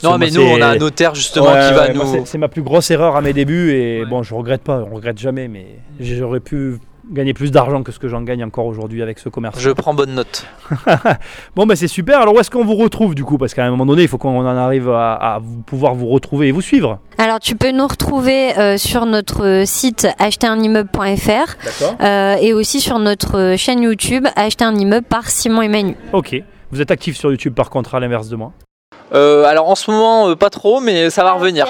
Non, 0.03 0.17
mais 0.17 0.29
nous, 0.31 0.41
on 0.41 0.61
a 0.61 0.67
un 0.67 0.77
notaire 0.77 1.15
justement 1.15 1.47
qui 1.47 1.73
va 1.73 1.93
nous. 1.93 2.25
C'est 2.25 2.37
ma 2.37 2.47
plus 2.47 2.61
grosse 2.61 2.91
erreur 2.91 3.15
à 3.15 3.21
mes 3.21 3.33
débuts 3.33 3.71
et 3.71 4.05
bon, 4.05 4.23
je 4.23 4.33
regrette 4.33 4.61
pas, 4.61 4.85
on 4.89 4.95
regrette 4.95 5.17
jamais, 5.17 5.47
mais 5.47 5.79
j'aurais 5.99 6.39
pu 6.39 6.79
gagner 7.11 7.33
plus 7.33 7.51
d'argent 7.51 7.83
que 7.83 7.91
ce 7.91 7.99
que 7.99 8.07
j'en 8.07 8.21
gagne 8.21 8.43
encore 8.43 8.65
aujourd'hui 8.65 9.01
avec 9.01 9.19
ce 9.19 9.29
commerce. 9.29 9.59
Je 9.59 9.71
prends 9.71 9.93
bonne 9.93 10.13
note. 10.13 10.45
bon, 11.55 11.65
bah 11.65 11.75
c'est 11.75 11.87
super. 11.87 12.21
Alors, 12.21 12.35
où 12.35 12.39
est-ce 12.39 12.51
qu'on 12.51 12.65
vous 12.65 12.75
retrouve 12.75 13.15
du 13.15 13.23
coup? 13.23 13.37
Parce 13.37 13.53
qu'à 13.53 13.65
un 13.65 13.69
moment 13.69 13.85
donné, 13.85 14.03
il 14.03 14.07
faut 14.07 14.17
qu'on 14.17 14.39
en 14.39 14.45
arrive 14.45 14.89
à, 14.89 15.41
pouvoir 15.65 15.95
vous 15.95 16.07
retrouver 16.07 16.47
et 16.47 16.51
vous 16.51 16.61
suivre. 16.61 16.99
Alors, 17.17 17.39
tu 17.39 17.55
peux 17.55 17.71
nous 17.71 17.87
retrouver 17.87 18.57
euh, 18.57 18.77
sur 18.77 19.05
notre 19.05 19.63
site 19.65 20.07
acheterunimmeuble.fr 20.19 22.01
euh, 22.01 22.35
et 22.35 22.53
aussi 22.53 22.79
sur 22.79 22.99
notre 22.99 23.55
chaîne 23.57 23.81
YouTube 23.81 24.27
Acheter 24.35 24.65
un 24.65 24.75
immeuble 24.75 25.07
par 25.07 25.29
Simon 25.29 25.61
et 25.61 25.67
Manu. 25.67 25.95
Ok. 26.13 26.41
Vous 26.71 26.81
êtes 26.81 26.91
actif 26.91 27.17
sur 27.17 27.31
YouTube 27.31 27.53
par 27.55 27.69
contre, 27.69 27.95
à 27.95 27.99
l'inverse 27.99 28.29
de 28.29 28.35
moi 28.35 28.53
euh, 29.13 29.45
alors 29.45 29.69
en 29.69 29.75
ce 29.75 29.89
moment, 29.89 30.29
euh, 30.29 30.35
pas 30.35 30.49
trop, 30.49 30.79
mais 30.79 31.09
ça 31.09 31.23
va 31.23 31.33
revenir. 31.33 31.65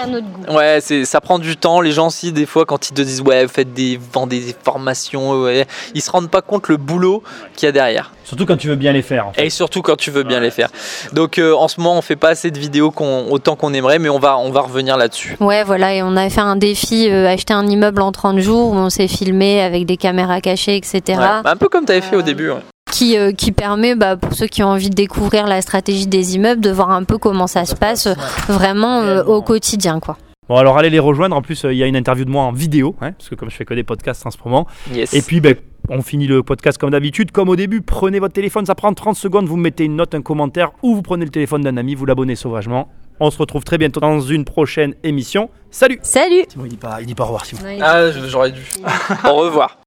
Ouais, 0.49 0.80
c'est, 0.82 1.06
ça 1.06 1.21
prend 1.21 1.39
du 1.39 1.58
temps. 1.58 1.82
Les 1.82 1.91
gens 1.91 2.08
aussi, 2.08 2.32
des 2.32 2.45
fois, 2.45 2.65
quand 2.65 2.89
ils 2.89 2.93
te 2.93 3.02
disent 3.02 3.21
ouais, 3.21 3.47
faites 3.47 3.73
des, 3.73 3.99
vendez 4.12 4.39
des 4.39 4.56
formations, 4.63 5.43
ouais, 5.43 5.65
ils 5.93 6.02
se 6.02 6.12
rendent 6.12 6.30
pas 6.30 6.41
compte 6.41 6.67
le 6.67 6.78
boulot 6.78 7.23
qu'il 7.56 7.67
y 7.67 7.69
a 7.69 7.71
derrière. 7.71 8.12
Surtout 8.23 8.45
quand 8.45 8.58
tu 8.58 8.67
veux 8.67 8.75
bien 8.75 8.91
les 8.91 9.02
faire. 9.02 9.32
Et 9.38 9.49
surtout 9.49 9.82
quand 9.82 9.95
tu 9.95 10.12
veux 10.12 10.23
bien 10.23 10.39
les 10.39 10.52
faire. 10.52 10.69
Donc 11.13 11.39
euh, 11.39 11.56
en 11.56 11.67
ce 11.67 11.80
moment, 11.80 11.97
on 11.97 12.02
fait 12.02 12.15
pas 12.15 12.30
assez 12.30 12.52
de 12.52 12.60
vidéos 12.60 12.93
autant 13.30 13.56
qu'on 13.56 13.73
aimerait, 13.73 13.99
mais 13.99 14.10
on 14.10 14.19
va, 14.19 14.38
on 14.38 14.52
va 14.52 14.62
revenir 14.62 14.97
là-dessus. 14.97 15.36
Ouais, 15.39 15.63
voilà, 15.63 15.93
et 15.95 16.04
on 16.04 16.15
a 16.15 16.30
fait 16.30 16.41
un 16.41 16.56
défi 16.56 17.10
acheter 17.10 17.54
un 17.54 17.67
immeuble 17.67 18.02
en 18.02 18.12
30 18.12 18.39
jours 18.39 18.71
où 18.71 18.75
on 18.75 18.89
s'est 18.89 19.08
filmé 19.08 19.62
avec 19.62 19.86
des 19.86 19.97
caméras 19.97 20.41
cachées, 20.41 20.75
etc. 20.75 21.02
Bah, 21.17 21.41
un 21.45 21.56
peu 21.56 21.69
comme 21.69 21.86
tu 21.86 21.91
avais 21.91 22.02
fait 22.02 22.15
au 22.15 22.21
début. 22.21 22.52
Qui, 22.91 23.15
qui, 23.36 23.52
permet 23.52 23.95
bah, 23.95 24.17
pour 24.17 24.34
ceux 24.34 24.47
qui 24.47 24.63
ont 24.63 24.67
envie 24.67 24.89
de 24.89 24.95
découvrir 24.95 25.47
la 25.47 25.62
stratégie 25.62 26.08
des 26.08 26.36
immeubles 26.36 26.62
de 26.62 26.71
voir 26.71 26.91
un 26.91 27.04
peu 27.04 27.17
comment 27.17 27.47
ça 27.47 27.65
se 27.65 27.75
passe 27.75 28.08
vraiment 28.47 29.02
euh, 29.02 29.23
au 29.23 29.41
quotidien. 29.41 29.99
quoi. 29.99 30.17
Bon, 30.47 30.58
alors 30.58 30.78
allez 30.78 30.89
les 30.89 30.99
rejoindre. 30.99 31.36
En 31.36 31.41
plus, 31.41 31.63
euh, 31.63 31.73
il 31.73 31.78
y 31.78 31.84
a 31.84 31.86
une 31.86 31.95
interview 31.95 32.25
de 32.25 32.32
moi 32.32 32.43
en 32.43 32.52
vidéo, 32.52 32.95
hein, 33.02 33.12
parce 33.12 33.30
que 33.30 33.36
comme 33.36 33.49
je 33.49 33.56
fais 33.56 33.65
que 33.65 33.73
des 33.73 33.84
podcasts 33.84 34.25
en 34.25 34.32
ce 34.32 34.38
moment. 34.43 34.67
Et 35.13 35.21
puis, 35.21 35.41
ben, 35.41 35.56
on 35.89 36.02
finit 36.02 36.28
le 36.28 36.43
podcast 36.43 36.78
comme 36.78 36.89
d'habitude. 36.89 37.32
Comme 37.32 37.49
au 37.49 37.56
début, 37.56 37.82
prenez 37.82 38.19
votre 38.19 38.34
téléphone, 38.34 38.65
ça 38.65 38.75
prend 38.75 38.93
30 38.93 39.15
secondes. 39.15 39.45
Vous 39.45 39.58
mettez 39.58 39.86
une 39.86 39.95
note, 39.95 40.15
un 40.15 40.21
commentaire, 40.21 40.71
ou 40.82 40.95
vous 40.95 41.02
prenez 41.02 41.25
le 41.25 41.32
téléphone 41.32 41.62
d'un 41.62 41.78
ami, 41.78 41.95
vous 41.95 42.06
l'abonnez 42.06 42.36
sauvagement. 42.36 42.89
On 43.19 43.32
se 43.32 43.38
retrouve 43.38 43.63
très 43.63 43.78
bientôt 43.78 43.99
dans 43.99 44.21
une 44.21 44.45
prochaine 44.45 44.95
émission. 45.04 45.49
Salut 45.71 45.99
Salut 46.04 46.45
Simon, 46.47 46.65
il 46.65 46.69
dit 46.69 46.78
pas, 46.78 47.02
il 47.02 47.06
dit 47.06 47.15
pas 47.15 47.23
au 47.23 47.28
revoir, 47.28 47.45
Simon. 47.45 47.62
Ah, 47.82 48.12
j'aurais 48.12 48.52
dû. 48.52 48.62
au 49.30 49.36
revoir. 49.36 49.79